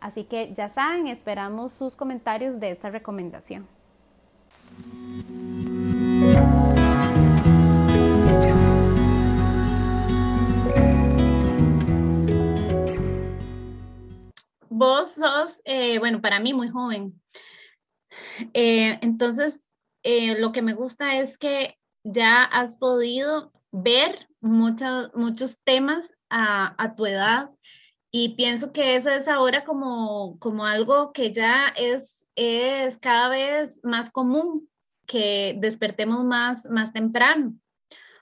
Así 0.00 0.24
que 0.24 0.52
ya 0.52 0.68
saben, 0.68 1.06
esperamos 1.06 1.74
sus 1.74 1.94
comentarios 1.94 2.58
de 2.58 2.72
esta 2.72 2.90
recomendación. 2.90 3.68
Vos 14.68 15.10
sos, 15.14 15.60
eh, 15.64 15.98
bueno, 15.98 16.22
para 16.22 16.40
mí 16.40 16.54
muy 16.54 16.68
joven. 16.68 17.20
Eh, 18.54 18.98
entonces, 19.02 19.68
eh, 20.02 20.38
lo 20.38 20.52
que 20.52 20.62
me 20.62 20.72
gusta 20.72 21.18
es 21.18 21.36
que 21.36 21.76
ya 22.02 22.44
has 22.44 22.76
podido 22.76 23.52
ver 23.72 24.28
muchos, 24.40 25.10
muchos 25.14 25.58
temas 25.64 26.10
a, 26.30 26.74
a 26.82 26.94
tu 26.94 27.04
edad 27.04 27.50
y 28.10 28.36
pienso 28.36 28.72
que 28.72 28.96
eso 28.96 29.10
es 29.10 29.28
ahora 29.28 29.64
como, 29.64 30.38
como 30.38 30.64
algo 30.64 31.12
que 31.12 31.30
ya 31.30 31.68
es, 31.76 32.26
es 32.34 32.96
cada 32.96 33.28
vez 33.28 33.80
más 33.82 34.10
común, 34.10 34.69
que 35.10 35.56
despertemos 35.58 36.24
más, 36.24 36.66
más 36.66 36.92
temprano 36.92 37.56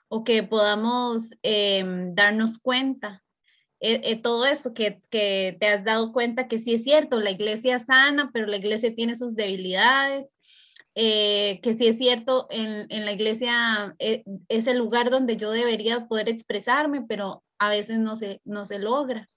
o 0.07 0.23
que 0.23 0.41
podamos 0.41 1.29
em, 1.43 2.15
darnos 2.15 2.57
cuenta. 2.57 3.23
Eh, 3.79 4.01
eh, 4.05 4.15
todo 4.19 4.47
esto 4.47 4.73
que, 4.73 4.99
que, 5.11 5.55
te 5.59 5.67
has 5.67 5.83
dado 5.83 6.11
cuenta 6.11 6.47
que 6.47 6.59
sí 6.59 6.73
es 6.73 6.83
cierto, 6.83 7.19
la 7.19 7.29
iglesia 7.29 7.79
sana, 7.79 8.31
pero 8.33 8.47
la 8.47 8.57
iglesia 8.57 8.95
tiene 8.95 9.15
sus 9.15 9.35
debilidades, 9.35 10.33
eh, 10.95 11.59
que 11.61 11.75
sí 11.75 11.85
es 11.85 11.99
cierto, 11.99 12.47
en, 12.49 12.87
en 12.89 13.05
la 13.05 13.11
iglesia 13.11 13.95
es 13.99 14.65
el 14.65 14.79
lugar 14.79 15.11
donde 15.11 15.37
yo 15.37 15.51
debería 15.51 16.07
poder 16.07 16.27
expresarme, 16.27 17.03
pero 17.07 17.43
a 17.59 17.69
veces 17.69 17.99
no 17.99 18.15
se, 18.15 18.41
no 18.45 18.65
se 18.65 18.79
logra 18.79 19.29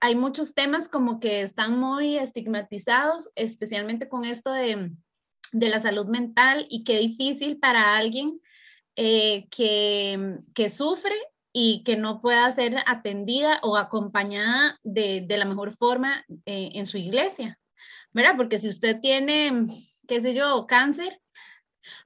hay 0.00 0.14
muchos 0.14 0.54
temas 0.54 0.88
como 0.88 1.20
que 1.20 1.40
están 1.40 1.80
muy 1.80 2.16
estigmatizados, 2.18 3.30
especialmente 3.34 4.08
con 4.08 4.24
esto 4.24 4.52
de, 4.52 4.92
de 5.52 5.68
la 5.68 5.80
salud 5.80 6.06
mental 6.06 6.66
y 6.70 6.84
qué 6.84 6.98
difícil 6.98 7.58
para 7.58 7.96
alguien 7.96 8.40
eh, 8.96 9.46
que, 9.50 10.38
que, 10.54 10.70
sufre 10.70 11.14
y 11.52 11.82
que 11.84 11.96
no 11.96 12.20
pueda 12.20 12.50
ser 12.52 12.76
atendida 12.86 13.60
o 13.62 13.76
acompañada 13.76 14.78
de, 14.82 15.24
de 15.26 15.38
la 15.38 15.44
mejor 15.44 15.74
forma 15.74 16.24
eh, 16.46 16.70
en 16.74 16.86
su 16.86 16.98
iglesia, 16.98 17.58
¿verdad? 18.12 18.34
Porque 18.36 18.58
si 18.58 18.68
usted 18.68 19.00
tiene, 19.00 19.66
qué 20.08 20.20
sé 20.20 20.34
yo, 20.34 20.66
cáncer, 20.66 21.20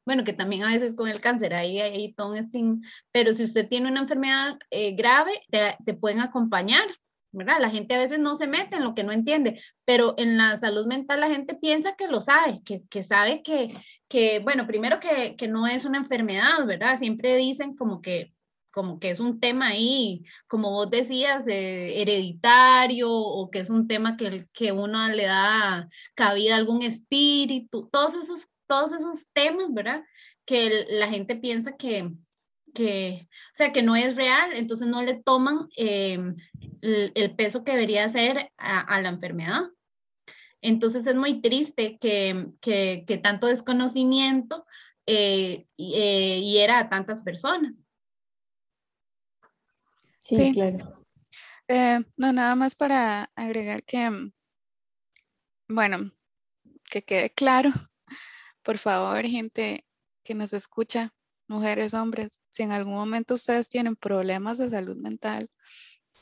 bueno, 0.05 0.24
que 0.24 0.32
también 0.32 0.64
a 0.64 0.72
veces 0.72 0.95
con 0.95 1.09
el 1.09 1.20
cáncer 1.20 1.55
ahí 1.55 1.80
hay 1.80 2.12
todo 2.12 2.32
un 2.32 2.82
pero 3.12 3.34
si 3.34 3.45
usted 3.45 3.68
tiene 3.68 3.91
una 3.91 4.01
enfermedad 4.01 4.59
eh, 4.70 4.95
grave, 4.95 5.43
te, 5.51 5.76
te 5.84 5.95
pueden 5.95 6.20
acompañar 6.20 6.86
¿verdad? 7.33 7.61
La 7.61 7.70
gente 7.70 7.95
a 7.95 7.99
veces 7.99 8.18
no 8.18 8.37
se 8.37 8.47
mete 8.47 8.76
en 8.76 8.85
lo 8.85 8.95
que 8.95 9.05
no 9.05 9.12
entiende, 9.12 9.62
pero 9.85 10.14
en 10.18 10.37
la 10.37 10.59
salud 10.59 10.87
mental 10.87 11.20
la 11.20 11.28
gente 11.28 11.55
piensa 11.55 11.95
que 11.97 12.09
lo 12.09 12.20
sabe, 12.20 12.62
que, 12.64 12.83
que 12.89 13.03
sabe 13.03 13.43
que, 13.43 13.74
que, 14.09 14.41
bueno, 14.41 14.66
primero 14.66 15.01
que, 15.01 15.37
que 15.37 15.49
no 15.49 15.66
es 15.66 15.85
una 15.85 15.99
enfermedad, 15.99 16.66
¿verdad? 16.66 16.99
Siempre 16.99 17.37
dicen 17.37 17.76
como 17.76 18.01
que 18.01 18.33
como 18.70 19.01
que 19.01 19.11
es 19.11 19.20
un 19.20 19.41
tema 19.41 19.68
ahí, 19.68 20.24
como 20.47 20.70
vos 20.70 20.91
decías, 20.91 21.47
eh, 21.49 22.01
hereditario 22.01 23.11
o 23.11 23.51
que 23.51 23.61
es 23.61 23.70
un 23.70 23.89
tema 23.89 24.16
que, 24.16 24.47
que 24.53 24.72
uno 24.72 25.09
le 25.09 25.24
da 25.24 25.89
cabida 26.14 26.55
a 26.55 26.59
algún 26.59 26.83
espíritu, 26.83 27.89
todos 27.91 28.14
esos, 28.14 28.49
todos 28.66 28.93
esos 28.93 29.26
temas, 29.33 29.72
¿verdad? 29.72 30.05
Que 30.45 30.87
la 30.91 31.09
gente 31.09 31.37
piensa 31.37 31.76
que, 31.76 32.11
que, 32.73 33.29
o 33.29 33.55
sea, 33.55 33.73
que 33.73 33.83
no 33.83 33.97
es 33.97 34.16
real, 34.16 34.53
entonces 34.55 34.89
no 34.89 35.03
le 35.03 35.23
toman 35.23 35.68
em, 35.77 36.35
el, 36.83 37.35
peso 37.37 37.64
que 37.64 37.73
debería 37.73 38.09
ser 38.09 38.53
a, 38.57 39.01
la 39.01 39.09
enfermedad. 39.09 39.62
Entonces 40.62 41.07
es 41.07 41.14
muy 41.14 41.41
triste 41.41 41.99
que, 41.99 42.49
que, 42.61 43.21
tanto 43.23 43.47
desconocimiento 43.47 44.66
eh, 45.07 45.66
eh, 45.79 46.41
hiera 46.43 46.79
a 46.79 46.89
tantas 46.89 47.23
personas. 47.23 47.75
Sí, 50.21 50.53
claro. 50.53 51.05
Eh, 51.68 52.01
no, 52.16 52.33
nada 52.33 52.55
más 52.57 52.75
para 52.75 53.31
agregar 53.37 53.85
que, 53.85 54.33
bueno, 55.68 56.11
que 56.91 57.03
quede 57.03 57.31
claro, 57.31 57.71
por 58.62 58.77
favor, 58.77 59.25
gente 59.25 59.87
que 60.25 60.35
nos 60.35 60.53
escucha, 60.53 61.14
mujeres, 61.51 61.95
hombres, 61.95 62.43
si 62.51 62.63
en 62.63 62.73
algún 62.73 62.95
momento 62.95 63.35
ustedes 63.35 63.69
tienen 63.69 63.97
problemas 63.97 64.59
de 64.59 64.71
salud 64.71 64.97
mental 64.97 65.51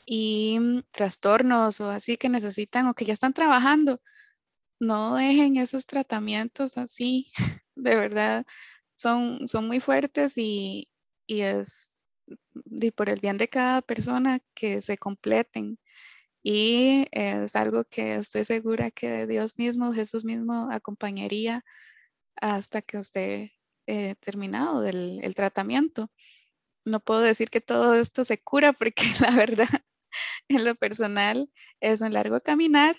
y 0.05 0.59
mm, 0.59 0.83
trastornos 0.91 1.79
o 1.81 1.89
así 1.89 2.17
que 2.17 2.29
necesitan 2.29 2.87
o 2.87 2.95
que 2.95 3.05
ya 3.05 3.13
están 3.13 3.33
trabajando, 3.33 4.01
no 4.79 5.15
dejen 5.15 5.57
esos 5.57 5.85
tratamientos 5.85 6.77
así, 6.77 7.31
de 7.75 7.95
verdad, 7.95 8.45
son, 8.95 9.47
son 9.47 9.67
muy 9.67 9.79
fuertes 9.79 10.37
y, 10.37 10.89
y 11.27 11.41
es 11.41 11.99
y 12.65 12.91
por 12.91 13.09
el 13.09 13.19
bien 13.19 13.37
de 13.37 13.49
cada 13.49 13.81
persona 13.81 14.39
que 14.53 14.81
se 14.81 14.97
completen. 14.97 15.79
Y 16.43 17.07
es 17.11 17.55
algo 17.55 17.85
que 17.85 18.15
estoy 18.15 18.45
segura 18.45 18.91
que 18.91 19.27
Dios 19.27 19.57
mismo, 19.57 19.93
Jesús 19.93 20.23
mismo 20.25 20.69
acompañaría 20.71 21.63
hasta 22.37 22.81
que 22.81 22.97
usted 22.97 23.49
eh, 23.89 24.15
terminado 24.19 24.81
del 24.81 25.19
el 25.23 25.33
tratamiento. 25.33 26.11
No 26.85 26.99
puedo 26.99 27.21
decir 27.21 27.49
que 27.49 27.59
todo 27.59 27.95
esto 27.95 28.23
se 28.23 28.39
cura 28.39 28.71
porque 28.71 29.03
la 29.19 29.35
verdad, 29.35 29.67
en 30.47 30.63
lo 30.63 30.75
personal, 30.75 31.49
es 31.79 32.01
un 32.01 32.13
largo 32.13 32.39
caminar. 32.41 32.95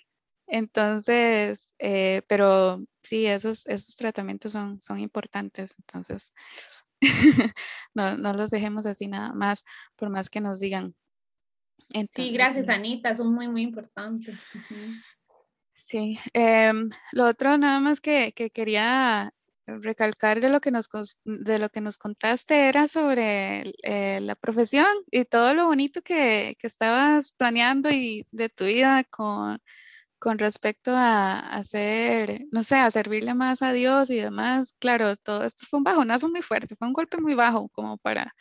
Entonces, 0.48 1.74
eh, 1.78 2.22
pero 2.26 2.84
sí, 3.04 3.26
esos, 3.26 3.68
esos 3.68 3.94
tratamientos 3.94 4.50
son, 4.50 4.80
son 4.80 4.98
importantes. 4.98 5.76
Entonces, 5.78 6.32
no, 7.94 8.16
no 8.16 8.32
los 8.32 8.50
dejemos 8.50 8.84
así 8.84 9.06
nada 9.06 9.32
más, 9.32 9.64
por 9.94 10.10
más 10.10 10.28
que 10.28 10.40
nos 10.40 10.58
digan. 10.58 10.96
sí, 12.12 12.32
gracias 12.32 12.68
Anita, 12.68 13.14
son 13.14 13.32
muy, 13.32 13.46
muy 13.46 13.62
importantes. 13.62 14.36
Sí, 15.72 16.18
em, 16.32 16.90
lo 17.12 17.26
otro 17.26 17.56
nada 17.58 17.78
más 17.78 18.00
que, 18.00 18.32
que 18.32 18.50
quería 18.50 19.32
recalcar 19.80 20.40
de 20.40 20.50
lo 20.50 20.60
que 20.60 20.70
nos, 20.70 20.88
de 21.24 21.58
lo 21.58 21.68
que 21.70 21.80
nos 21.80 21.98
contaste 21.98 22.68
era 22.68 22.88
sobre 22.88 23.72
eh, 23.82 24.20
la 24.20 24.34
profesión 24.34 24.88
y 25.10 25.24
todo 25.24 25.54
lo 25.54 25.66
bonito 25.66 26.02
que, 26.02 26.56
que, 26.58 26.66
estabas 26.66 27.32
planeando 27.32 27.90
y 27.90 28.26
de 28.30 28.48
tu 28.48 28.64
vida 28.64 29.04
con, 29.04 29.60
con 30.20 30.38
respecto 30.38 30.92
a, 30.94 31.40
hacer, 31.40 32.42
no 32.52 32.62
sé, 32.62 32.76
a 32.76 32.90
servirle 32.90 33.34
más 33.34 33.62
a 33.62 33.72
Dios 33.72 34.10
y 34.10 34.16
demás. 34.16 34.74
Claro, 34.78 35.16
todo 35.16 35.44
esto 35.44 35.66
fue 35.68 35.78
un 35.78 35.84
bajonazo 35.84 36.28
muy 36.30 36.42
fuerte, 36.42 36.76
fue 36.76 36.88
un 36.88 36.94
golpe 36.94 37.18
muy 37.20 37.34
bajo 37.34 37.68
como 37.70 37.98
para, 37.98 38.34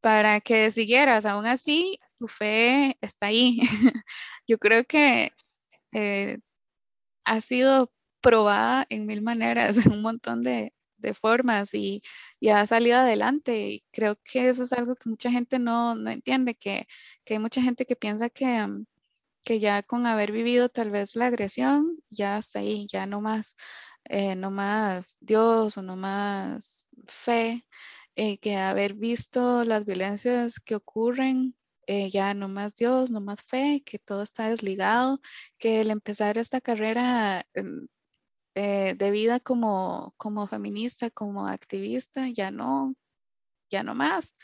para 0.00 0.40
que 0.40 0.70
siguieras. 0.72 1.26
Aún 1.26 1.46
así, 1.46 1.98
tu 2.16 2.28
fe 2.28 2.96
está 3.00 3.26
ahí. 3.26 3.58
Yo 4.48 4.58
creo 4.58 4.84
que 4.84 5.32
eh, 5.92 6.38
ha 7.24 7.40
sido 7.40 7.92
probada 8.20 8.86
en 8.90 9.06
mil 9.06 9.22
maneras, 9.22 9.76
en 9.86 9.92
un 9.92 10.02
montón 10.02 10.42
de, 10.42 10.72
formas 11.14 11.74
y, 11.74 12.02
ha 12.50 12.66
salido 12.66 12.98
adelante. 12.98 13.68
Y 13.70 13.84
creo 13.92 14.16
que 14.24 14.48
eso 14.48 14.64
es 14.64 14.72
algo 14.72 14.96
que 14.96 15.08
mucha 15.08 15.30
gente 15.30 15.58
no, 15.58 15.92
entiende, 16.10 16.54
que, 16.54 16.86
hay 17.28 17.38
mucha 17.38 17.62
gente 17.62 17.86
que 17.86 17.96
piensa 17.96 18.30
que, 18.30 18.66
mm, 18.66 18.86
que, 19.44 19.60
ya 19.60 19.82
con 19.82 20.06
haber 20.06 20.32
vivido 20.32 20.68
tal 20.68 20.90
vez 20.90 21.16
la 21.16 21.26
agresión, 21.26 21.98
ya 22.10 22.38
está 22.38 22.60
ahí, 22.60 22.86
ya 22.90 23.06
no 23.06 23.20
más, 23.20 23.56
eh, 24.04 24.36
no 24.36 24.50
más 24.50 25.18
Dios 25.20 25.78
o 25.78 25.82
no 25.82 25.96
más 25.96 26.88
fe, 27.06 27.64
eh, 28.16 28.38
que 28.38 28.56
haber 28.56 28.94
visto 28.94 29.64
las 29.64 29.84
violencias 29.84 30.60
que 30.60 30.74
ocurren 30.76 31.54
eh, 31.88 32.10
ya 32.10 32.34
no 32.34 32.48
más 32.48 32.74
Dios, 32.74 33.10
no 33.10 33.20
más 33.22 33.42
fe, 33.42 33.82
que 33.84 33.98
todo 33.98 34.22
está 34.22 34.50
desligado, 34.50 35.20
que 35.58 35.80
el 35.80 35.90
empezar 35.90 36.36
esta 36.36 36.60
carrera 36.60 37.46
mm, 37.54 37.86
eh, 38.54 38.94
de 38.96 39.10
vida 39.10 39.40
como, 39.40 40.14
como 40.16 40.46
feminista, 40.46 41.10
como 41.10 41.46
activista, 41.46 42.28
ya 42.28 42.50
no, 42.50 42.94
ya 43.70 43.82
no 43.82 43.94
más. 43.94 44.36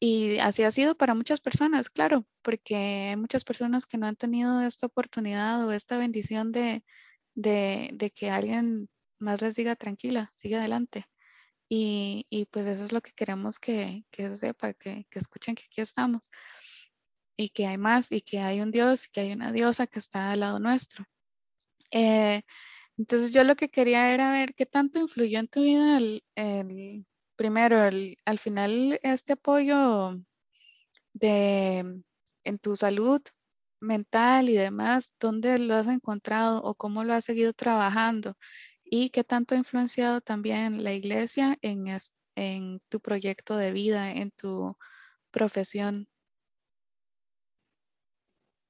Y 0.00 0.38
así 0.38 0.62
ha 0.64 0.70
sido 0.70 0.96
para 0.96 1.14
muchas 1.14 1.40
personas, 1.40 1.90
claro, 1.90 2.26
porque 2.42 2.76
hay 3.10 3.16
muchas 3.16 3.44
personas 3.44 3.86
que 3.86 3.98
no 3.98 4.06
han 4.06 4.16
tenido 4.16 4.62
esta 4.62 4.86
oportunidad 4.86 5.66
o 5.66 5.72
esta 5.72 5.98
bendición 5.98 6.52
de, 6.52 6.84
de, 7.34 8.12
que 8.14 8.30
alguien 8.30 8.88
más 9.18 9.42
les 9.42 9.54
diga 9.54 9.76
tranquila, 9.76 10.30
sigue 10.32 10.56
adelante. 10.56 11.06
Y, 11.68 12.26
y, 12.30 12.46
pues 12.46 12.66
eso 12.66 12.84
es 12.84 12.92
lo 12.92 13.00
que 13.02 13.12
queremos 13.12 13.58
que, 13.58 14.04
que 14.10 14.36
sepa, 14.36 14.74
que, 14.74 15.06
que 15.10 15.18
escuchen 15.18 15.54
que 15.54 15.64
aquí 15.66 15.80
estamos 15.82 16.28
y 17.36 17.48
que 17.48 17.66
hay 17.66 17.78
más 17.78 18.12
y 18.12 18.20
que 18.20 18.38
hay 18.40 18.60
un 18.60 18.70
Dios, 18.70 19.08
que 19.08 19.20
hay 19.22 19.32
una 19.32 19.52
diosa 19.52 19.86
que 19.86 19.98
está 19.98 20.32
al 20.32 20.40
lado 20.40 20.58
nuestro 20.58 21.06
Eh, 21.90 22.42
entonces 23.00 23.32
yo 23.32 23.44
lo 23.44 23.56
que 23.56 23.70
quería 23.70 24.12
era 24.12 24.30
ver 24.30 24.54
qué 24.54 24.66
tanto 24.66 24.98
influyó 24.98 25.38
en 25.38 25.48
tu 25.48 25.62
vida 25.62 25.96
el, 25.96 26.22
primero, 27.34 27.82
el, 27.86 28.18
al 28.26 28.38
final 28.38 29.00
este 29.02 29.32
apoyo 29.32 30.20
de, 31.14 32.02
en 32.44 32.58
tu 32.58 32.76
salud 32.76 33.22
mental 33.80 34.50
y 34.50 34.54
demás, 34.54 35.10
¿dónde 35.18 35.58
lo 35.58 35.76
has 35.76 35.88
encontrado 35.88 36.62
o 36.62 36.74
cómo 36.74 37.02
lo 37.02 37.14
has 37.14 37.24
seguido 37.24 37.54
trabajando? 37.54 38.36
Y 38.84 39.08
qué 39.08 39.24
tanto 39.24 39.54
ha 39.54 39.58
influenciado 39.58 40.20
también 40.20 40.84
la 40.84 40.92
iglesia 40.92 41.56
en, 41.62 41.86
en 42.34 42.82
tu 42.90 43.00
proyecto 43.00 43.56
de 43.56 43.72
vida, 43.72 44.12
en 44.12 44.30
tu 44.30 44.76
profesión. 45.30 46.06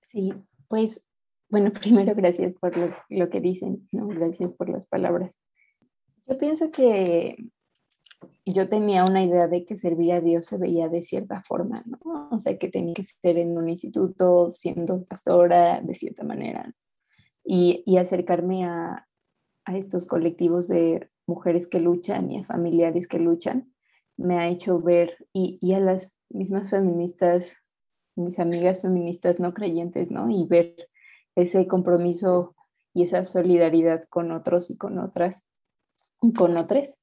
Sí, 0.02 0.32
pues 0.68 1.09
bueno, 1.50 1.72
primero 1.80 2.14
gracias 2.14 2.54
por 2.54 2.72
lo, 3.08 3.30
que 3.30 3.40
dicen, 3.40 3.86
¿no? 3.92 4.08
Gracias 4.08 4.52
por 4.52 4.68
las 4.68 4.86
palabras. 4.86 5.38
Yo 6.26 6.38
pienso 6.38 6.70
que 6.70 7.36
yo 8.46 8.68
tenía 8.68 9.04
una 9.04 9.24
idea 9.24 9.48
de 9.48 9.64
que 9.64 9.76
servir 9.76 10.12
a 10.12 10.20
Dios 10.20 10.46
se 10.46 10.58
veía 10.58 10.88
de 10.88 11.02
cierta 11.02 11.42
forma, 11.42 11.84
¿no? 11.86 12.28
O 12.30 12.38
sea, 12.38 12.56
que 12.58 12.68
tenía 12.68 12.94
que 12.94 13.02
ser 13.02 13.38
en 13.38 13.56
un 13.56 13.68
instituto, 13.68 14.52
siendo 14.52 15.04
pastora 15.04 15.80
de 15.80 15.94
cierta 15.94 16.24
manera. 16.24 16.72
Y, 17.44 17.82
y 17.86 17.96
acercarme 17.96 18.64
a, 18.64 19.08
a, 19.64 19.76
estos 19.76 20.06
colectivos 20.06 20.68
de 20.68 21.08
mujeres 21.26 21.66
que 21.66 21.80
luchan 21.80 22.30
y 22.30 22.38
a 22.38 22.44
familiares 22.44 23.08
que 23.08 23.18
luchan, 23.18 23.72
me 24.16 24.38
ha 24.38 24.48
hecho 24.48 24.80
ver, 24.80 25.26
y, 25.32 25.58
y 25.62 25.72
a 25.72 25.80
las 25.80 26.18
mismas 26.28 26.70
feministas, 26.70 27.56
mis 28.14 28.38
amigas 28.38 28.82
feministas 28.82 29.40
no 29.40 29.54
creyentes, 29.54 30.10
¿no? 30.10 30.30
Y 30.30 30.46
ver 30.46 30.76
ese 31.34 31.66
compromiso 31.66 32.54
y 32.92 33.04
esa 33.04 33.24
solidaridad 33.24 34.04
con 34.04 34.32
otros 34.32 34.70
y 34.70 34.76
con 34.76 34.98
otras, 34.98 35.46
con 36.36 36.56
otros, 36.56 36.96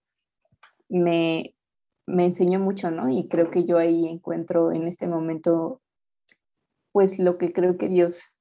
me, 0.89 1.55
me 2.05 2.25
enseñó 2.25 2.59
mucho, 2.59 2.91
¿no? 2.91 3.09
Y 3.09 3.27
creo 3.27 3.51
que 3.51 3.65
yo 3.65 3.77
ahí 3.77 4.07
encuentro 4.07 4.71
en 4.71 4.87
este 4.87 5.07
momento, 5.07 5.81
pues 6.91 7.19
lo 7.19 7.37
que 7.37 7.51
creo 7.51 7.77
que 7.77 7.89
Dios 7.89 8.35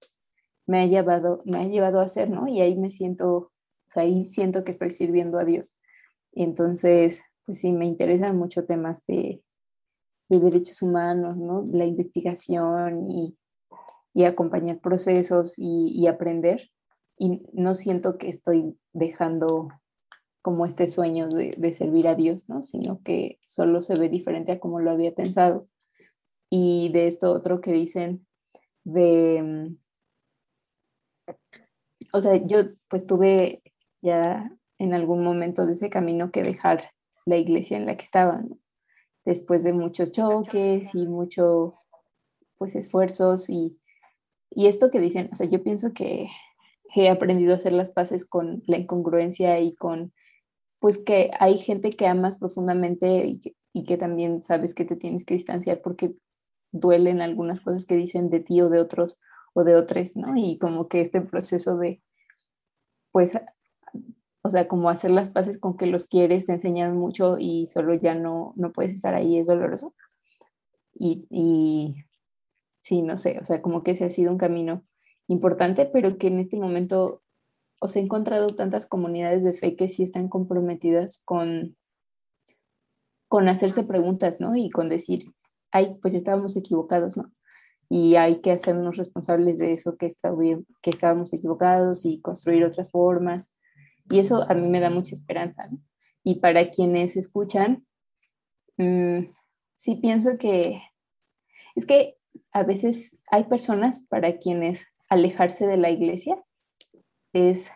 me 0.66 0.82
ha 0.82 0.86
llevado, 0.86 1.42
me 1.44 1.58
ha 1.58 1.64
llevado 1.64 2.00
a 2.00 2.04
hacer, 2.04 2.30
¿no? 2.30 2.48
Y 2.48 2.60
ahí 2.60 2.76
me 2.76 2.90
siento, 2.90 3.28
o 3.36 3.52
sea, 3.90 4.02
ahí 4.02 4.24
siento 4.24 4.64
que 4.64 4.72
estoy 4.72 4.90
sirviendo 4.90 5.38
a 5.38 5.44
Dios. 5.44 5.76
Y 6.32 6.42
entonces, 6.42 7.22
pues 7.44 7.60
sí, 7.60 7.72
me 7.72 7.86
interesan 7.86 8.36
mucho 8.36 8.64
temas 8.66 9.06
de, 9.06 9.42
de 10.28 10.40
derechos 10.40 10.82
humanos, 10.82 11.36
¿no? 11.36 11.64
La 11.72 11.84
investigación 11.84 13.10
y, 13.10 13.36
y 14.16 14.24
acompañar 14.24 14.80
procesos 14.80 15.58
y, 15.58 16.06
aprender. 16.06 16.70
Y 17.18 17.42
no 17.52 17.74
siento 17.74 18.16
que 18.16 18.30
estoy 18.30 18.78
dejando 18.94 19.68
como 20.40 20.64
este 20.64 20.88
sueño 20.88 21.28
de, 21.28 21.74
servir 21.74 22.08
a 22.08 22.14
Dios, 22.14 22.48
¿no? 22.48 22.62
Sino 22.62 23.02
que 23.02 23.38
solo 23.44 23.82
se 23.82 23.94
ve 23.94 24.08
diferente 24.08 24.52
a 24.52 24.58
como 24.58 24.80
lo 24.80 24.90
había 24.90 25.14
pensado. 25.14 25.68
Y 26.48 26.88
de 26.94 27.08
esto 27.08 27.30
otro 27.30 27.60
que 27.60 27.74
dicen 27.74 28.26
de, 28.84 29.76
o 32.14 32.20
sea, 32.22 32.36
yo 32.36 32.60
pues 32.88 33.06
tuve 33.06 33.62
ya 34.00 34.50
en 34.78 34.94
algún 34.94 35.22
momento 35.22 35.66
de 35.66 35.74
ese 35.74 35.90
camino 35.90 36.30
que 36.30 36.42
dejar 36.42 36.92
la 37.26 37.36
iglesia 37.36 37.76
en 37.76 37.84
la 37.84 37.98
que 37.98 38.04
estaba, 38.04 38.42
después 39.26 39.62
de 39.62 39.74
muchos 39.74 40.10
choques 40.10 40.94
y 40.94 41.06
mucho 41.06 41.74
pues 42.56 42.76
esfuerzos 42.76 43.50
y 43.50 43.78
y 44.50 44.66
esto 44.66 44.90
que 44.90 45.00
dicen, 45.00 45.28
o 45.32 45.34
sea, 45.34 45.46
yo 45.46 45.62
pienso 45.62 45.92
que 45.92 46.28
he 46.94 47.08
aprendido 47.08 47.52
a 47.52 47.56
hacer 47.56 47.72
las 47.72 47.90
paces 47.90 48.24
con 48.24 48.62
la 48.66 48.78
incongruencia 48.78 49.60
y 49.60 49.74
con, 49.74 50.12
pues 50.78 50.98
que 50.98 51.30
hay 51.38 51.58
gente 51.58 51.90
que 51.90 52.06
amas 52.06 52.36
profundamente 52.36 53.26
y 53.72 53.84
que, 53.84 53.96
también 53.96 54.42
sabes 54.42 54.74
que 54.74 54.84
te 54.84 54.96
tienes 54.96 55.24
que 55.24 55.34
distanciar 55.34 55.82
porque 55.82 56.14
duelen 56.72 57.20
algunas 57.20 57.60
cosas 57.60 57.86
que 57.86 57.96
dicen 57.96 58.30
de 58.30 58.40
ti 58.40 58.60
o 58.62 58.70
de 58.70 58.80
otros 58.80 59.20
o 59.52 59.64
de 59.64 59.76
otros, 59.76 60.16
¿no? 60.16 60.36
Y 60.36 60.58
como 60.58 60.88
que 60.88 61.00
este 61.00 61.20
proceso 61.20 61.76
de, 61.76 62.02
pues, 63.12 63.32
o 64.42 64.50
sea, 64.50 64.68
como 64.68 64.90
hacer 64.90 65.10
las 65.10 65.30
paces 65.30 65.58
con 65.58 65.76
que 65.76 65.86
los 65.86 66.06
quieres, 66.06 66.46
te 66.46 66.52
enseñan 66.52 66.96
mucho 66.96 67.36
y 67.38 67.66
solo 67.66 67.94
ya 67.94 68.14
no, 68.14 68.52
no 68.56 68.72
puedes 68.72 68.92
estar 68.92 69.14
ahí, 69.14 69.38
es 69.38 69.48
doloroso. 69.48 69.94
Y 70.98 72.05
sí, 72.86 73.02
no 73.02 73.16
sé, 73.16 73.40
o 73.42 73.44
sea, 73.44 73.60
como 73.62 73.82
que 73.82 73.90
ese 73.90 74.04
ha 74.04 74.10
sido 74.10 74.30
un 74.30 74.38
camino 74.38 74.84
importante, 75.26 75.86
pero 75.86 76.18
que 76.18 76.28
en 76.28 76.38
este 76.38 76.56
momento 76.56 77.20
os 77.80 77.96
he 77.96 78.00
encontrado 78.00 78.46
tantas 78.46 78.86
comunidades 78.86 79.42
de 79.42 79.54
fe 79.54 79.74
que 79.74 79.88
sí 79.88 80.04
están 80.04 80.28
comprometidas 80.28 81.20
con, 81.24 81.76
con 83.26 83.48
hacerse 83.48 83.82
preguntas, 83.82 84.40
¿no? 84.40 84.54
Y 84.54 84.70
con 84.70 84.88
decir, 84.88 85.32
ay, 85.72 85.96
pues 86.00 86.14
estábamos 86.14 86.56
equivocados, 86.56 87.16
¿no? 87.16 87.32
Y 87.88 88.14
hay 88.14 88.40
que 88.40 88.52
hacernos 88.52 88.96
responsables 88.96 89.58
de 89.58 89.72
eso 89.72 89.96
que, 89.96 90.06
está 90.06 90.32
estábamos 90.84 91.32
equivocados 91.32 92.04
y 92.04 92.20
construir 92.20 92.64
otras 92.64 92.92
formas. 92.92 93.50
Y 94.08 94.20
eso 94.20 94.48
a 94.48 94.54
mí 94.54 94.68
me 94.68 94.78
da 94.78 94.90
mucha 94.90 95.12
esperanza, 95.12 95.66
¿no? 95.66 95.80
Y 96.22 96.36
para 96.36 96.70
quienes 96.70 97.16
escuchan, 97.16 97.84
mm, 98.76 99.32
sí 99.74 99.96
pienso 99.96 100.38
que 100.38 100.80
es 101.74 101.84
que 101.84 102.16
a 102.56 102.62
veces 102.62 103.18
hay 103.30 103.44
personas 103.44 104.06
para 104.08 104.38
quienes 104.38 104.86
alejarse 105.10 105.66
de 105.66 105.76
la 105.76 105.90
iglesia 105.90 106.42
es 107.34 107.70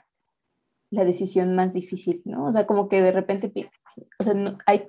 la 0.89 1.05
decisión 1.05 1.55
más 1.55 1.74
difícil, 1.74 2.22
¿no? 2.24 2.47
O 2.47 2.53
sea, 2.53 2.66
como 2.66 2.89
que 2.89 3.03
de 3.03 3.12
repente, 3.12 3.53
o 4.18 4.24
sea, 4.24 4.33
hay, 4.64 4.87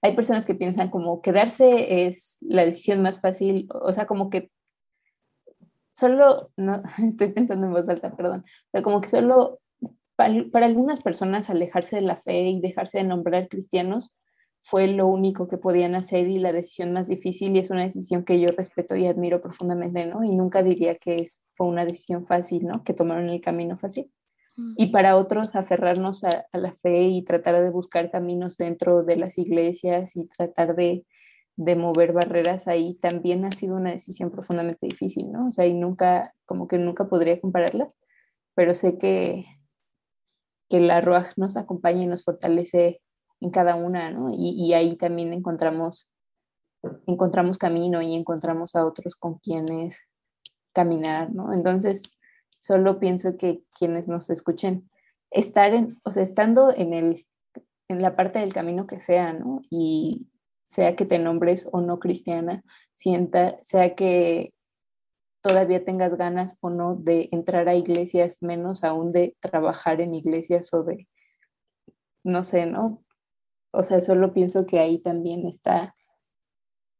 hay 0.00 0.16
personas 0.16 0.46
que 0.46 0.54
piensan 0.54 0.88
como 0.88 1.20
quedarse 1.20 2.06
es 2.06 2.38
la 2.40 2.64
decisión 2.64 3.02
más 3.02 3.20
fácil, 3.20 3.68
o 3.70 3.92
sea, 3.92 4.06
como 4.06 4.30
que 4.30 4.50
solo, 5.92 6.50
no, 6.56 6.82
estoy 7.10 7.28
pensando 7.28 7.66
en 7.66 7.72
voz 7.72 7.86
alta, 7.90 8.16
perdón, 8.16 8.44
o 8.46 8.70
sea, 8.72 8.82
como 8.82 9.02
que 9.02 9.10
solo 9.10 9.60
para, 10.16 10.46
para 10.50 10.64
algunas 10.64 11.02
personas 11.02 11.50
alejarse 11.50 11.96
de 11.96 12.02
la 12.02 12.16
fe 12.16 12.48
y 12.48 12.60
dejarse 12.62 12.96
de 12.96 13.04
nombrar 13.04 13.48
cristianos 13.48 14.16
fue 14.62 14.86
lo 14.86 15.06
único 15.06 15.48
que 15.48 15.56
podían 15.56 15.94
hacer 15.94 16.28
y 16.28 16.38
la 16.38 16.52
decisión 16.52 16.92
más 16.92 17.08
difícil 17.08 17.56
y 17.56 17.60
es 17.60 17.70
una 17.70 17.84
decisión 17.84 18.24
que 18.24 18.38
yo 18.40 18.48
respeto 18.56 18.94
y 18.94 19.06
admiro 19.06 19.40
profundamente, 19.40 20.06
¿no? 20.06 20.22
Y 20.22 20.30
nunca 20.30 20.62
diría 20.62 20.96
que 20.96 21.20
es, 21.20 21.42
fue 21.54 21.66
una 21.66 21.84
decisión 21.84 22.26
fácil, 22.26 22.66
¿no? 22.66 22.84
Que 22.84 22.92
tomaron 22.92 23.30
el 23.30 23.40
camino 23.40 23.78
fácil. 23.78 24.10
Mm. 24.56 24.74
Y 24.76 24.86
para 24.88 25.16
otros, 25.16 25.56
aferrarnos 25.56 26.24
a, 26.24 26.46
la 26.52 26.72
fe 26.72 27.04
y 27.04 27.22
tratar 27.24 27.62
de 27.62 27.70
buscar 27.70 28.10
caminos 28.10 28.56
dentro 28.58 29.02
de 29.02 29.16
las 29.16 29.38
iglesias 29.38 30.16
y 30.16 30.26
tratar 30.28 30.76
de, 30.76 31.06
de 31.56 31.76
mover 31.76 32.12
barreras 32.12 32.68
ahí 32.68 32.94
también 33.00 33.44
ha 33.46 33.52
sido 33.52 33.76
una 33.76 33.90
decisión 33.90 34.30
profundamente 34.30 34.86
difícil, 34.86 35.32
¿no? 35.32 35.46
O 35.46 35.50
sea, 35.50 35.66
y 35.66 35.72
nunca, 35.72 36.34
como 36.44 36.68
que 36.68 36.76
nunca 36.76 37.08
podría 37.08 37.40
compararlas, 37.40 37.96
pero 38.54 38.74
sé 38.74 38.98
que, 38.98 39.46
que 40.68 40.80
la 40.80 41.00
ROAG 41.00 41.32
nos 41.38 41.56
acompaña 41.56 42.02
y 42.02 42.06
nos 42.06 42.24
fortalece 42.24 43.00
en 43.40 43.50
cada 43.50 43.74
una, 43.74 44.10
¿no? 44.10 44.28
Y, 44.30 44.72
ahí 44.74 44.96
también 44.96 45.32
encontramos, 45.32 46.12
encontramos 47.06 47.58
camino 47.58 48.02
y 48.02 48.14
encontramos 48.14 48.76
a 48.76 48.84
otros 48.84 49.16
con 49.16 49.38
quienes 49.38 50.00
caminar, 50.72 51.32
¿no? 51.32 51.52
Entonces, 51.52 52.02
solo 52.58 52.98
pienso 53.00 53.36
que 53.36 53.62
quienes 53.78 54.08
nos 54.08 54.30
escuchen, 54.30 54.90
estar 55.30 55.72
en, 55.74 55.98
o 56.04 56.10
sea, 56.10 56.22
estando 56.22 56.72
en, 56.74 56.92
el, 56.92 57.26
en 57.88 58.02
la 58.02 58.16
parte 58.16 58.40
del 58.40 58.52
camino 58.52 58.86
que 58.86 58.98
sea, 58.98 59.32
¿no? 59.32 59.62
Y 59.70 60.28
sea 60.66 60.94
que 60.94 61.06
te 61.06 61.18
nombres 61.18 61.68
o 61.72 61.80
no 61.80 61.98
cristiana, 61.98 62.62
sienta, 62.94 63.58
sea 63.62 63.94
que 63.94 64.52
todavía 65.40 65.84
tengas 65.84 66.16
ganas 66.16 66.56
o 66.60 66.70
no 66.70 66.94
de 66.94 67.28
entrar 67.32 67.68
a 67.68 67.74
iglesias, 67.74 68.42
menos 68.42 68.84
aún 68.84 69.12
de 69.12 69.36
trabajar 69.40 70.00
en 70.00 70.14
iglesias 70.14 70.72
o 70.74 70.84
de, 70.84 71.08
no 72.22 72.44
sé, 72.44 72.66
¿no? 72.66 73.02
O 73.72 73.82
sea, 73.82 74.00
solo 74.00 74.32
pienso 74.32 74.66
que 74.66 74.78
ahí 74.78 74.98
también 74.98 75.46
está 75.46 75.94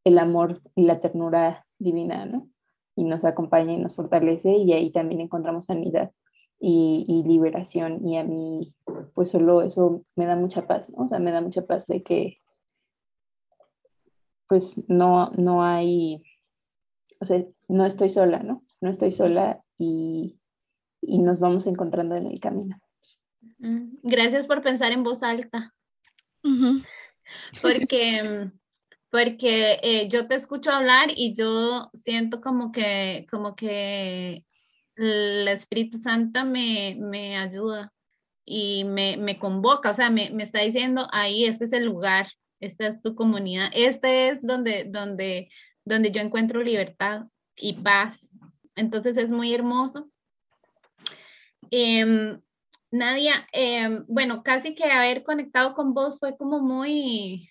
el 0.04 0.18
amor 0.18 0.62
y 0.74 0.84
la 0.84 1.00
ternura 1.00 1.66
divina, 1.78 2.26
¿no? 2.26 2.48
Y 2.96 3.04
nos 3.04 3.24
acompaña 3.24 3.72
y 3.72 3.78
nos 3.78 3.96
fortalece 3.96 4.56
y 4.56 4.72
ahí 4.72 4.90
también 4.90 5.20
encontramos 5.20 5.66
sanidad 5.66 6.12
y, 6.58 7.24
liberación 7.26 8.06
y 8.06 8.18
a 8.18 8.24
mí, 8.24 8.74
pues 9.14 9.30
solo 9.30 9.62
eso 9.62 10.04
me 10.14 10.26
da 10.26 10.36
mucha 10.36 10.66
paz, 10.66 10.90
¿no? 10.90 11.04
O 11.04 11.08
sea, 11.08 11.18
me 11.18 11.32
da 11.32 11.40
mucha 11.40 11.66
paz 11.66 11.86
de 11.86 12.02
que, 12.02 12.38
pues 14.46 14.82
no, 14.88 15.30
no 15.38 15.64
hay, 15.64 16.22
o 17.20 17.24
sea, 17.24 17.44
no 17.68 17.86
estoy 17.86 18.08
sola, 18.08 18.40
¿no? 18.40 18.62
No 18.80 18.90
estoy 18.90 19.10
sola 19.10 19.62
y, 19.78 20.38
y 21.00 21.18
nos 21.18 21.38
vamos 21.38 21.66
encontrando 21.66 22.16
en 22.16 22.26
el 22.26 22.40
camino. 22.40 22.78
Mm, 23.58 23.98
gracias 24.02 24.46
por 24.46 24.62
pensar 24.62 24.92
en 24.92 25.02
voz 25.02 25.22
alta. 25.22 25.74
Porque, 27.62 28.50
porque 29.10 29.78
eh, 29.82 30.08
yo 30.08 30.26
te 30.26 30.34
escucho 30.34 30.70
hablar 30.70 31.08
y 31.14 31.34
yo 31.34 31.90
siento 31.94 32.40
como 32.40 32.72
que, 32.72 33.26
como 33.30 33.54
que 33.54 34.44
el 34.96 35.48
Espíritu 35.48 35.98
Santo 35.98 36.44
me, 36.44 36.96
me 36.98 37.36
ayuda 37.36 37.92
y 38.44 38.84
me, 38.84 39.16
me 39.16 39.38
convoca, 39.38 39.90
o 39.90 39.94
sea, 39.94 40.10
me, 40.10 40.30
me, 40.30 40.42
está 40.42 40.60
diciendo, 40.60 41.06
ahí, 41.12 41.44
este 41.44 41.64
es 41.64 41.72
el 41.72 41.84
lugar, 41.84 42.28
esta 42.58 42.86
es 42.86 43.00
tu 43.00 43.14
comunidad, 43.14 43.70
este 43.72 44.28
es 44.28 44.42
donde, 44.42 44.84
donde, 44.84 45.50
donde 45.84 46.10
yo 46.10 46.20
encuentro 46.20 46.62
libertad 46.62 47.26
y 47.56 47.74
paz. 47.74 48.32
Entonces 48.76 49.16
es 49.16 49.30
muy 49.30 49.54
hermoso. 49.54 50.10
Em, 51.70 52.40
Nadia, 52.90 53.46
em, 53.52 54.04
bueno, 54.08 54.42
casi 54.42 54.74
que 54.74 54.84
haber 54.84 55.22
conectado 55.22 55.74
con 55.74 55.94
vos 55.94 56.18
fue 56.18 56.36
como 56.36 56.60
muy, 56.60 57.48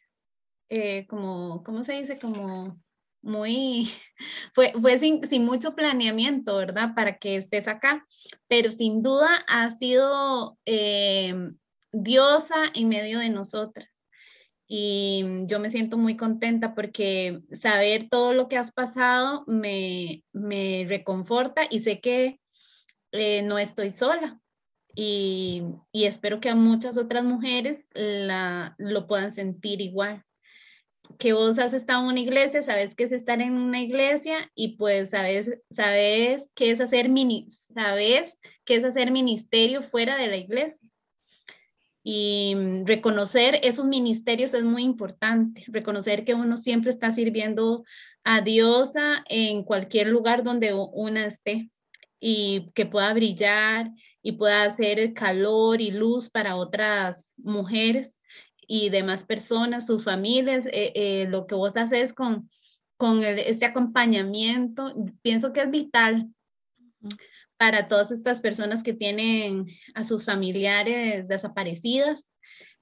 eh, 0.70 1.08
como, 1.08 1.64
¿cómo 1.64 1.84
se 1.84 1.94
dice? 1.94 2.20
Como 2.20 2.82
muy, 3.22 3.90
fue, 4.54 4.74
fue 4.82 5.00
sin, 5.00 5.24
sin, 5.28 5.46
mucho 5.46 5.76
planeamiento, 5.76 6.58
¿verdad? 6.58 6.94
Para 6.96 7.18
que 7.18 7.38
estés 7.38 7.68
acá, 7.68 8.06
pero 8.48 8.72
sin 8.72 9.02
duda 9.04 9.30
ha 9.48 9.72
sido 9.72 10.58
em, 10.66 11.58
diosa 11.92 12.56
en 12.76 12.90
medio 12.90 13.20
de 13.20 13.30
nosotras. 13.30 13.90
Y 14.68 15.26
yo 15.48 15.60
me 15.60 15.72
siento 15.72 15.98
muy 15.98 16.16
contenta 16.18 16.76
porque 16.76 17.42
saber 17.54 18.08
todo 18.10 18.34
lo 18.34 18.48
que 18.48 18.58
has 18.58 18.72
pasado 18.72 19.44
me, 19.48 20.24
me 20.32 20.86
reconforta 20.88 21.64
y 21.70 21.80
sé 21.80 22.02
que 22.02 22.40
eh, 23.12 23.42
no 23.42 23.58
estoy 23.58 23.92
sola. 23.92 24.40
Y, 25.02 25.64
espero 25.93 26.41
que 26.41 26.50
a 26.50 26.56
muchas 26.56 26.97
otras 26.97 27.24
mujeres 27.24 27.88
la, 27.93 28.76
lo 28.78 29.08
puedan 29.08 29.32
sentir 29.32 29.80
igual 29.80 30.26
que 31.18 31.32
vos 31.34 31.58
has 31.58 31.74
estado 31.74 32.02
en 32.02 32.08
una 32.10 32.20
iglesia, 32.20 32.62
sabes 32.62 32.93
qué 32.93 33.06
es 33.06 33.14
estar 33.14 33.41
en 33.41 33.54
una 33.54 33.82
iglesia 33.82 34.52
y 34.54 34.76
pues 34.76 35.10
sabes, 35.12 35.60
sabes 35.72 36.52
qué 36.54 36.70
es 36.70 36.82
hacer 36.82 37.10
mini, 37.10 37.47
sabes 37.50 38.38
qué 38.64 38.76
es 38.76 38.84
hacer 38.84 39.10
ministerio 39.10 39.82
fuera 39.82 40.18
de 40.18 40.28
la 40.28 40.38
iglesia. 40.38 40.88
Y 42.04 42.56
reconocer 42.84 43.60
esos 43.64 43.86
ministerios 43.86 44.54
es 44.54 44.64
muy 44.64 44.84
importante, 44.84 45.64
reconocer 45.68 46.26
que 46.26 46.36
uno 46.36 46.58
siempre 46.58 46.91
está 46.91 47.12
sirviendo 47.12 47.86
a 48.24 48.41
Dios 48.41 48.91
en 49.30 49.64
cualquier 49.64 50.08
lugar 50.08 50.43
donde 50.43 50.74
una 50.74 51.26
esté 51.26 51.72
y 52.20 52.72
que 52.76 52.86
pueda 52.86 53.14
brillar 53.14 53.91
y 54.22 54.34
pueda 54.34 54.63
hacer 54.63 55.13
calor 55.13 55.82
y 55.82 55.91
luz 55.91 56.30
para 56.30 56.55
otras 56.55 57.34
mujeres 57.38 58.22
y 58.67 58.89
demás 58.89 59.24
personas, 59.24 59.86
sus 59.86 60.03
familias, 60.03 60.65
eh, 60.67 60.91
eh, 60.95 61.28
lo 61.30 61.47
que 61.47 61.55
vos 61.55 61.76
haces 61.78 62.13
con, 62.13 62.49
con 62.97 63.24
este 63.24 63.65
acompañamiento, 63.65 64.93
pienso 65.22 65.53
que 65.53 65.61
es 65.61 65.72
vital 65.72 66.30
para 67.57 67.88
todas 67.88 68.11
estas 68.11 68.41
personas 68.41 68.84
que 68.84 68.93
tienen 68.93 69.65
a 69.95 70.03
sus 70.03 70.24
familiares 70.24 71.28
desaparecidas 71.28 72.30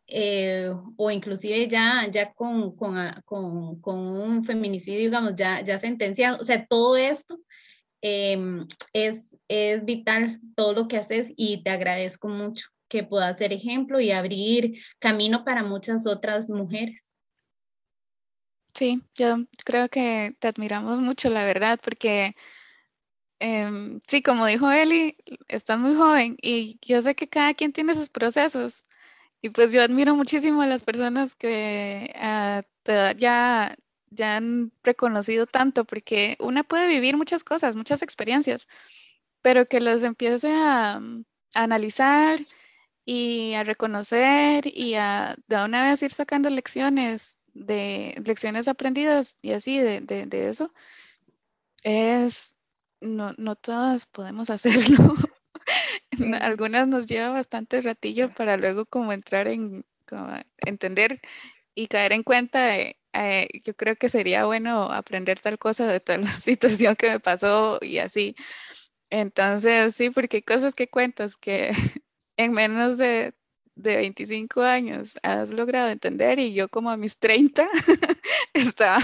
eh, 0.07 0.71
o 0.95 1.11
inclusive 1.11 1.67
ya, 1.67 2.07
ya 2.09 2.33
con, 2.33 2.75
con, 2.75 2.95
con, 3.25 3.81
con, 3.81 3.97
un 3.99 4.43
feminicidio, 4.45 4.99
digamos, 4.99 5.35
ya, 5.35 5.61
ya 5.61 5.79
sentenciado. 5.79 6.37
O 6.39 6.45
sea, 6.45 6.65
todo 6.65 6.95
esto 6.95 7.39
em, 8.01 8.67
es, 8.93 9.37
es 9.47 9.83
vital, 9.85 10.39
todo 10.55 10.73
lo 10.73 10.87
que 10.87 10.97
haces 10.97 11.33
y 11.35 11.63
te 11.63 11.69
agradezco 11.69 12.27
mucho 12.27 12.67
que 12.87 13.03
pueda 13.03 13.33
ser 13.35 13.53
ejemplo 13.53 13.99
y 13.99 14.11
abrir 14.11 14.81
camino 14.99 15.43
para 15.43 15.63
muchas 15.63 16.07
otras 16.07 16.49
mujeres. 16.49 17.13
Sí, 18.73 19.01
yo 19.15 19.37
creo 19.65 19.89
que 19.89 20.35
te 20.39 20.47
admiramos 20.47 20.99
mucho, 20.99 21.29
la 21.29 21.45
verdad, 21.45 21.79
porque 21.83 22.35
em, 23.39 23.99
sí, 24.07 24.21
como 24.21 24.45
dijo 24.45 24.71
Eli, 24.71 25.17
estás 25.47 25.79
muy 25.79 25.95
joven 25.95 26.37
y 26.41 26.79
yo 26.81 27.01
sé 27.01 27.15
que 27.15 27.27
cada 27.27 27.53
quien 27.53 27.73
tiene 27.73 27.95
sus 27.95 28.09
procesos. 28.09 28.85
Y 29.41 29.49
pues 29.49 29.71
yo 29.71 29.81
admiro 29.83 30.15
muchísimo 30.15 30.61
a 30.61 30.67
las 30.67 30.83
personas 30.83 31.35
que 31.35 32.13
uh, 32.15 33.17
ya, 33.17 33.75
ya 34.09 34.37
han 34.37 34.71
reconocido 34.83 35.45
tanto, 35.47 35.85
porque 35.85 36.37
una 36.39 36.63
puede 36.63 36.87
vivir 36.87 37.17
muchas 37.17 37.43
cosas, 37.43 37.75
muchas 37.75 38.01
experiencias, 38.01 38.67
pero 39.41 39.67
que 39.67 39.81
los 39.81 40.03
empiece 40.03 40.51
a, 40.51 40.95
a 40.95 41.01
analizar 41.53 42.39
y 43.05 43.53
a 43.53 43.63
reconocer 43.63 44.67
y 44.67 44.95
a 44.95 45.37
de 45.47 45.63
una 45.63 45.89
vez 45.89 46.01
ir 46.03 46.11
sacando 46.11 46.49
lecciones 46.49 47.39
de 47.53 48.21
lecciones 48.25 48.67
aprendidas 48.67 49.37
y 49.41 49.51
así 49.51 49.79
de, 49.79 50.01
de, 50.01 50.49
eso, 50.49 50.73
es, 51.83 52.55
no, 53.01 53.33
no 53.37 53.55
todas 53.55 54.05
podemos 54.05 54.49
hacerlo. 54.49 55.15
Algunas 56.41 56.87
nos 56.87 57.07
lleva 57.07 57.29
bastante 57.29 57.81
ratillo 57.81 58.33
para 58.33 58.57
luego 58.57 58.85
como 58.85 59.13
entrar 59.13 59.47
en, 59.47 59.85
entender 60.65 61.21
y 61.75 61.87
caer 61.87 62.13
en 62.13 62.23
cuenta 62.23 62.65
de, 62.65 62.97
eh, 63.17 63.47
yo 63.63 63.75
creo 63.75 63.95
que 63.95 64.09
sería 64.09 64.45
bueno 64.45 64.91
aprender 64.91 65.39
tal 65.39 65.57
cosa 65.57 65.87
de 65.87 65.99
tal 65.99 66.27
situación 66.27 66.95
que 66.95 67.09
me 67.11 67.19
pasó 67.19 67.79
y 67.81 67.99
así. 67.99 68.35
Entonces, 69.09 69.95
sí, 69.95 70.09
porque 70.11 70.37
hay 70.37 70.43
cosas 70.43 70.75
que 70.75 70.89
cuentas 70.89 71.35
que 71.37 71.71
en 72.37 72.53
menos 72.53 72.97
de, 72.97 73.33
de 73.75 73.97
25 73.97 74.61
años 74.61 75.17
has 75.23 75.51
logrado 75.51 75.89
entender 75.89 76.39
y 76.39 76.53
yo 76.53 76.69
como 76.69 76.91
a 76.91 76.97
mis 76.97 77.19
30 77.19 77.67
estaba 78.53 78.99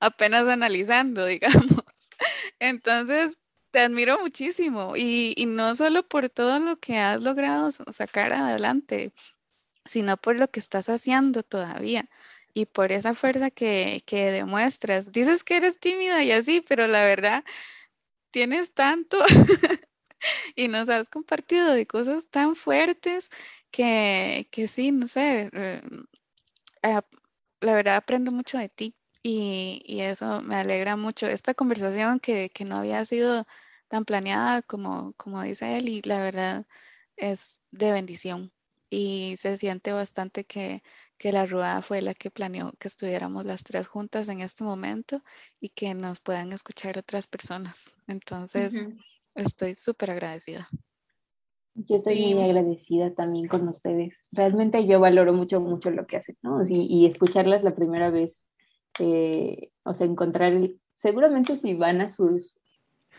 apenas 0.00 0.48
analizando, 0.48 1.26
digamos. 1.26 1.82
Entonces, 2.60 3.36
te 3.70 3.80
admiro 3.80 4.18
muchísimo 4.20 4.96
y, 4.96 5.34
y, 5.36 5.46
no 5.46 5.74
solo 5.74 6.08
por 6.08 6.30
todo 6.30 6.58
lo 6.58 6.78
que 6.78 6.98
has 6.98 7.20
logrado 7.20 7.70
sacar 7.70 8.32
adelante, 8.32 9.12
sino 9.84 10.16
por 10.16 10.36
lo 10.36 10.48
que 10.50 10.60
estás 10.60 10.88
haciendo 10.88 11.42
todavía 11.42 12.08
y 12.58 12.66
por 12.66 12.90
esa 12.90 13.14
fuerza 13.14 13.50
que, 13.52 14.02
que 14.04 14.32
demuestras. 14.32 15.12
Dices 15.12 15.44
que 15.44 15.58
eres 15.58 15.78
tímida 15.78 16.24
y 16.24 16.32
así, 16.32 16.60
pero 16.60 16.88
la 16.88 17.04
verdad, 17.04 17.44
tienes 18.32 18.74
tanto 18.74 19.18
y 20.56 20.68
nos 20.68 20.88
has 20.88 21.08
compartido 21.08 21.72
de 21.72 21.86
cosas 21.86 22.28
tan 22.28 22.56
fuertes 22.56 23.30
que, 23.70 24.48
que 24.50 24.66
sí, 24.68 24.90
no 24.92 25.06
sé, 25.06 25.50
eh, 25.52 25.80
eh, 26.82 27.00
la 27.60 27.74
verdad 27.74 27.96
aprendo 27.96 28.32
mucho 28.32 28.58
de 28.58 28.68
ti 28.68 28.96
y, 29.22 29.82
y, 29.86 30.00
eso 30.00 30.42
me 30.42 30.56
alegra 30.56 30.96
mucho. 30.96 31.26
Esta 31.28 31.54
conversación 31.54 32.18
que, 32.20 32.50
que 32.50 32.64
no 32.64 32.78
había 32.78 33.04
sido 33.04 33.46
tan 33.88 34.04
planeada 34.04 34.62
como, 34.62 35.12
como 35.14 35.42
dice 35.42 35.78
él 35.78 35.88
y 35.88 36.02
la 36.02 36.20
verdad 36.20 36.66
es 37.16 37.60
de 37.70 37.92
bendición 37.92 38.52
y 38.90 39.36
se 39.38 39.56
siente 39.56 39.92
bastante 39.92 40.44
que, 40.44 40.82
que 41.18 41.32
la 41.32 41.46
rueda 41.46 41.82
fue 41.82 42.00
la 42.00 42.14
que 42.14 42.30
planeó 42.30 42.72
que 42.78 42.88
estuviéramos 42.88 43.44
las 43.44 43.64
tres 43.64 43.88
juntas 43.88 44.28
en 44.28 44.40
este 44.40 44.64
momento 44.64 45.22
y 45.60 45.70
que 45.70 45.94
nos 45.94 46.20
puedan 46.20 46.52
escuchar 46.52 46.96
otras 46.98 47.26
personas. 47.26 47.94
Entonces, 48.06 48.86
Estoy 49.38 49.76
súper 49.76 50.10
agradecida. 50.10 50.68
Yo 51.74 51.94
estoy 51.94 52.34
muy 52.34 52.42
agradecida 52.42 53.14
también 53.14 53.46
con 53.46 53.68
ustedes. 53.68 54.20
Realmente 54.32 54.84
yo 54.84 54.98
valoro 54.98 55.32
mucho, 55.32 55.60
mucho 55.60 55.90
lo 55.92 56.08
que 56.08 56.16
hacen, 56.16 56.36
¿no? 56.42 56.66
Y, 56.66 56.86
y 56.90 57.06
escucharlas 57.06 57.62
la 57.62 57.76
primera 57.76 58.10
vez, 58.10 58.48
eh, 58.98 59.70
o 59.84 59.94
sea, 59.94 60.08
encontrar 60.08 60.54
el... 60.54 60.80
Seguramente 60.92 61.54
si 61.54 61.74
van 61.74 62.00
a 62.00 62.08
sus, 62.08 62.58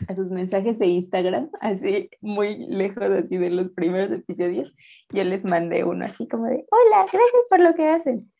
a 0.08 0.14
sus 0.14 0.30
mensajes 0.30 0.78
de 0.78 0.86
Instagram, 0.86 1.50
así 1.60 2.10
muy 2.20 2.66
lejos 2.66 3.10
así 3.10 3.36
de 3.36 3.50
los 3.50 3.70
primeros 3.70 4.10
episodios, 4.10 4.74
yo 5.10 5.24
les 5.24 5.44
mandé 5.44 5.84
uno 5.84 6.04
así 6.04 6.28
como 6.28 6.46
de, 6.46 6.66
hola, 6.70 7.02
gracias 7.02 7.44
por 7.48 7.60
lo 7.60 7.74
que 7.74 7.88
hacen. 7.88 8.32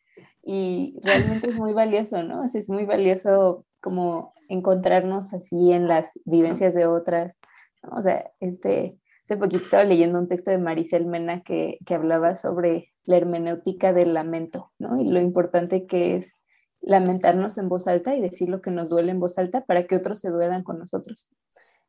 Y 0.43 0.99
realmente 1.03 1.49
es 1.49 1.55
muy 1.55 1.73
valioso, 1.73 2.23
¿no? 2.23 2.43
O 2.43 2.49
sea, 2.49 2.59
es 2.59 2.69
muy 2.69 2.85
valioso 2.85 3.65
como 3.79 4.33
encontrarnos 4.49 5.33
así 5.33 5.71
en 5.71 5.87
las 5.87 6.11
vivencias 6.25 6.73
de 6.73 6.87
otras, 6.87 7.37
o 7.83 8.01
sea, 8.01 8.31
este, 8.39 8.97
hace 9.23 9.37
poquito 9.37 9.63
estaba 9.63 9.83
leyendo 9.83 10.19
un 10.19 10.27
texto 10.27 10.51
de 10.51 10.57
Maricel 10.57 11.05
Mena 11.05 11.41
que, 11.41 11.77
que 11.85 11.95
hablaba 11.95 12.35
sobre 12.35 12.91
la 13.05 13.17
hermenéutica 13.17 13.93
del 13.93 14.13
lamento, 14.13 14.71
¿no? 14.77 14.99
Y 14.99 15.09
lo 15.09 15.19
importante 15.19 15.87
que 15.87 16.15
es 16.15 16.35
lamentarnos 16.81 17.57
en 17.57 17.69
voz 17.69 17.87
alta 17.87 18.15
y 18.15 18.21
decir 18.21 18.49
lo 18.49 18.61
que 18.61 18.71
nos 18.71 18.89
duele 18.89 19.11
en 19.11 19.19
voz 19.19 19.37
alta 19.37 19.61
para 19.65 19.85
que 19.85 19.95
otros 19.95 20.19
se 20.19 20.29
duelan 20.29 20.63
con 20.63 20.79
nosotros 20.79 21.29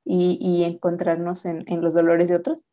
y, 0.05 0.39
y 0.41 0.65
encontrarnos 0.65 1.45
en, 1.47 1.65
en, 1.67 1.81
los 1.81 1.95
dolores 1.95 2.29
de 2.29 2.37
otros. 2.37 2.65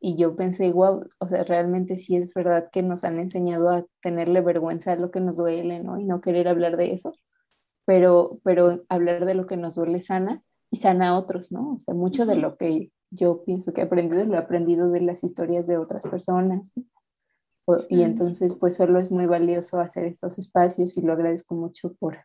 Y 0.00 0.16
yo 0.16 0.36
pensé, 0.36 0.72
wow, 0.72 1.08
o 1.18 1.28
sea, 1.28 1.44
realmente 1.44 1.96
sí 1.96 2.16
es 2.16 2.32
verdad 2.34 2.68
que 2.70 2.82
nos 2.82 3.04
han 3.04 3.18
enseñado 3.18 3.70
a 3.70 3.84
tenerle 4.02 4.40
vergüenza 4.40 4.92
a 4.92 4.96
lo 4.96 5.10
que 5.10 5.20
nos 5.20 5.36
duele, 5.36 5.82
¿no? 5.82 5.98
Y 5.98 6.04
no 6.04 6.20
querer 6.20 6.48
hablar 6.48 6.76
de 6.76 6.92
eso, 6.92 7.14
pero, 7.84 8.40
pero 8.44 8.84
hablar 8.88 9.24
de 9.24 9.34
lo 9.34 9.46
que 9.46 9.56
nos 9.56 9.74
duele 9.74 10.00
sana 10.00 10.42
y 10.70 10.76
sana 10.76 11.08
a 11.08 11.18
otros, 11.18 11.52
¿no? 11.52 11.74
O 11.74 11.78
sea, 11.78 11.94
mucho 11.94 12.26
de 12.26 12.36
lo 12.36 12.56
que 12.56 12.90
yo 13.10 13.44
pienso 13.44 13.72
que 13.72 13.80
he 13.80 13.84
aprendido 13.84 14.24
lo 14.26 14.34
he 14.34 14.38
aprendido 14.38 14.90
de 14.90 15.00
las 15.00 15.24
historias 15.24 15.66
de 15.66 15.78
otras 15.78 16.04
personas. 16.06 16.74
Y 17.88 18.02
entonces, 18.02 18.54
pues 18.54 18.76
solo 18.76 19.00
es 19.00 19.10
muy 19.10 19.26
valioso 19.26 19.80
hacer 19.80 20.04
estos 20.04 20.38
espacios 20.38 20.96
y 20.96 21.02
lo 21.02 21.12
agradezco 21.12 21.54
mucho 21.54 21.94
por, 21.94 22.24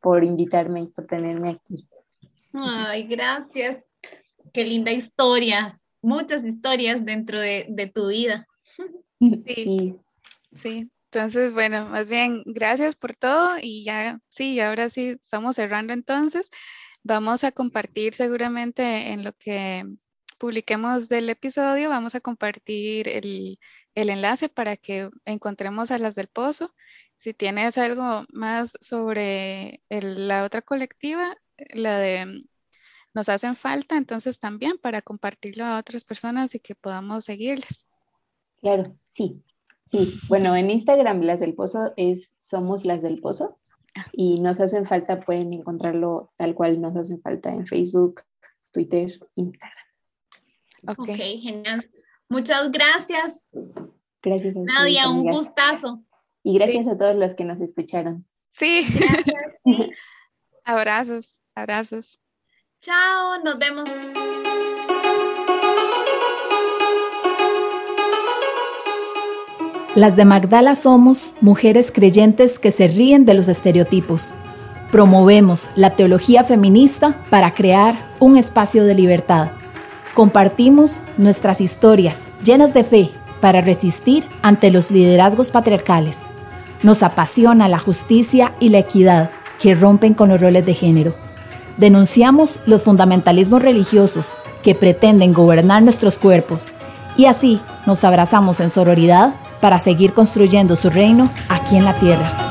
por 0.00 0.24
invitarme 0.24 0.82
y 0.82 0.86
por 0.88 1.06
tenerme 1.06 1.50
aquí. 1.50 1.88
Ay, 2.52 3.06
gracias. 3.06 3.86
qué 4.52 4.64
linda 4.64 4.90
historia, 4.90 5.72
muchas 6.02 6.44
historias 6.44 7.04
dentro 7.04 7.40
de, 7.40 7.66
de 7.68 7.86
tu 7.86 8.08
vida. 8.08 8.46
Sí, 9.20 9.96
sí. 10.52 10.88
Entonces, 11.10 11.52
bueno, 11.52 11.86
más 11.86 12.08
bien, 12.08 12.42
gracias 12.44 12.94
por 12.94 13.16
todo 13.16 13.56
y 13.60 13.82
ya, 13.82 14.20
sí, 14.28 14.60
ahora 14.60 14.90
sí, 14.90 15.16
estamos 15.22 15.56
cerrando 15.56 15.92
entonces. 15.92 16.50
Vamos 17.02 17.42
a 17.44 17.50
compartir 17.50 18.14
seguramente 18.14 19.10
en 19.10 19.24
lo 19.24 19.32
que 19.32 19.84
publiquemos 20.38 21.08
del 21.08 21.28
episodio, 21.28 21.88
vamos 21.88 22.14
a 22.14 22.20
compartir 22.20 23.08
el, 23.08 23.58
el 23.94 24.10
enlace 24.10 24.48
para 24.48 24.76
que 24.76 25.10
encontremos 25.24 25.90
a 25.90 25.98
las 25.98 26.14
del 26.14 26.28
pozo. 26.28 26.74
Si 27.16 27.34
tienes 27.34 27.76
algo 27.78 28.24
más 28.32 28.72
sobre 28.80 29.82
la 29.90 30.44
otra 30.44 30.62
colectiva, 30.62 31.36
la 31.74 31.98
de 31.98 32.42
nos 33.14 33.28
hacen 33.28 33.56
falta, 33.56 33.96
entonces 33.96 34.38
también 34.38 34.78
para 34.78 35.02
compartirlo 35.02 35.64
a 35.64 35.78
otras 35.78 36.04
personas 36.04 36.54
y 36.54 36.60
que 36.60 36.76
podamos 36.76 37.24
seguirles. 37.24 37.88
Claro, 38.60 38.96
sí. 39.08 39.42
Sí, 39.90 40.14
bueno, 40.28 40.54
en 40.54 40.70
Instagram 40.70 41.22
las 41.22 41.40
del 41.40 41.54
pozo 41.54 41.92
es 41.96 42.34
Somos 42.38 42.84
las 42.84 43.00
del 43.00 43.20
pozo 43.20 43.58
ah. 43.96 44.06
y 44.12 44.38
nos 44.40 44.60
hacen 44.60 44.84
falta, 44.84 45.16
pueden 45.16 45.52
encontrarlo 45.52 46.30
tal 46.36 46.54
cual 46.54 46.80
nos 46.80 46.94
hacen 46.94 47.20
falta 47.22 47.52
en 47.52 47.66
Facebook, 47.66 48.22
Twitter, 48.70 49.18
Instagram. 49.34 49.87
Ok, 50.86 51.00
okay 51.00 51.40
genial. 51.40 51.88
Muchas 52.28 52.70
gracias. 52.70 53.46
Gracias 54.22 54.56
a 54.56 54.60
Nadia, 54.60 55.08
un 55.08 55.24
gustazo. 55.24 56.02
Y 56.42 56.58
gracias 56.58 56.86
a 56.86 56.96
todos 56.96 57.16
los 57.16 57.34
que 57.34 57.44
nos 57.44 57.60
escucharon. 57.60 58.26
Sí. 58.50 58.86
abrazos, 60.64 61.40
abrazos. 61.54 62.20
Chao, 62.80 63.42
nos 63.42 63.58
vemos. 63.58 63.88
Las 69.94 70.14
de 70.14 70.24
Magdala 70.24 70.76
somos 70.76 71.34
mujeres 71.40 71.90
creyentes 71.90 72.58
que 72.58 72.70
se 72.70 72.86
ríen 72.86 73.24
de 73.24 73.34
los 73.34 73.48
estereotipos. 73.48 74.32
Promovemos 74.92 75.68
la 75.74 75.90
teología 75.96 76.44
feminista 76.44 77.16
para 77.30 77.52
crear 77.52 77.98
un 78.20 78.36
espacio 78.36 78.84
de 78.84 78.94
libertad. 78.94 79.50
Compartimos 80.18 81.02
nuestras 81.16 81.60
historias 81.60 82.18
llenas 82.42 82.74
de 82.74 82.82
fe 82.82 83.10
para 83.40 83.60
resistir 83.60 84.26
ante 84.42 84.72
los 84.72 84.90
liderazgos 84.90 85.52
patriarcales. 85.52 86.18
Nos 86.82 87.04
apasiona 87.04 87.68
la 87.68 87.78
justicia 87.78 88.52
y 88.58 88.70
la 88.70 88.78
equidad 88.78 89.30
que 89.60 89.76
rompen 89.76 90.14
con 90.14 90.30
los 90.30 90.40
roles 90.40 90.66
de 90.66 90.74
género. 90.74 91.14
Denunciamos 91.76 92.58
los 92.66 92.82
fundamentalismos 92.82 93.62
religiosos 93.62 94.38
que 94.64 94.74
pretenden 94.74 95.32
gobernar 95.32 95.84
nuestros 95.84 96.18
cuerpos 96.18 96.72
y 97.16 97.26
así 97.26 97.60
nos 97.86 98.02
abrazamos 98.02 98.58
en 98.58 98.70
sororidad 98.70 99.34
para 99.60 99.78
seguir 99.78 100.14
construyendo 100.14 100.74
su 100.74 100.90
reino 100.90 101.30
aquí 101.48 101.76
en 101.76 101.84
la 101.84 101.94
tierra. 101.94 102.47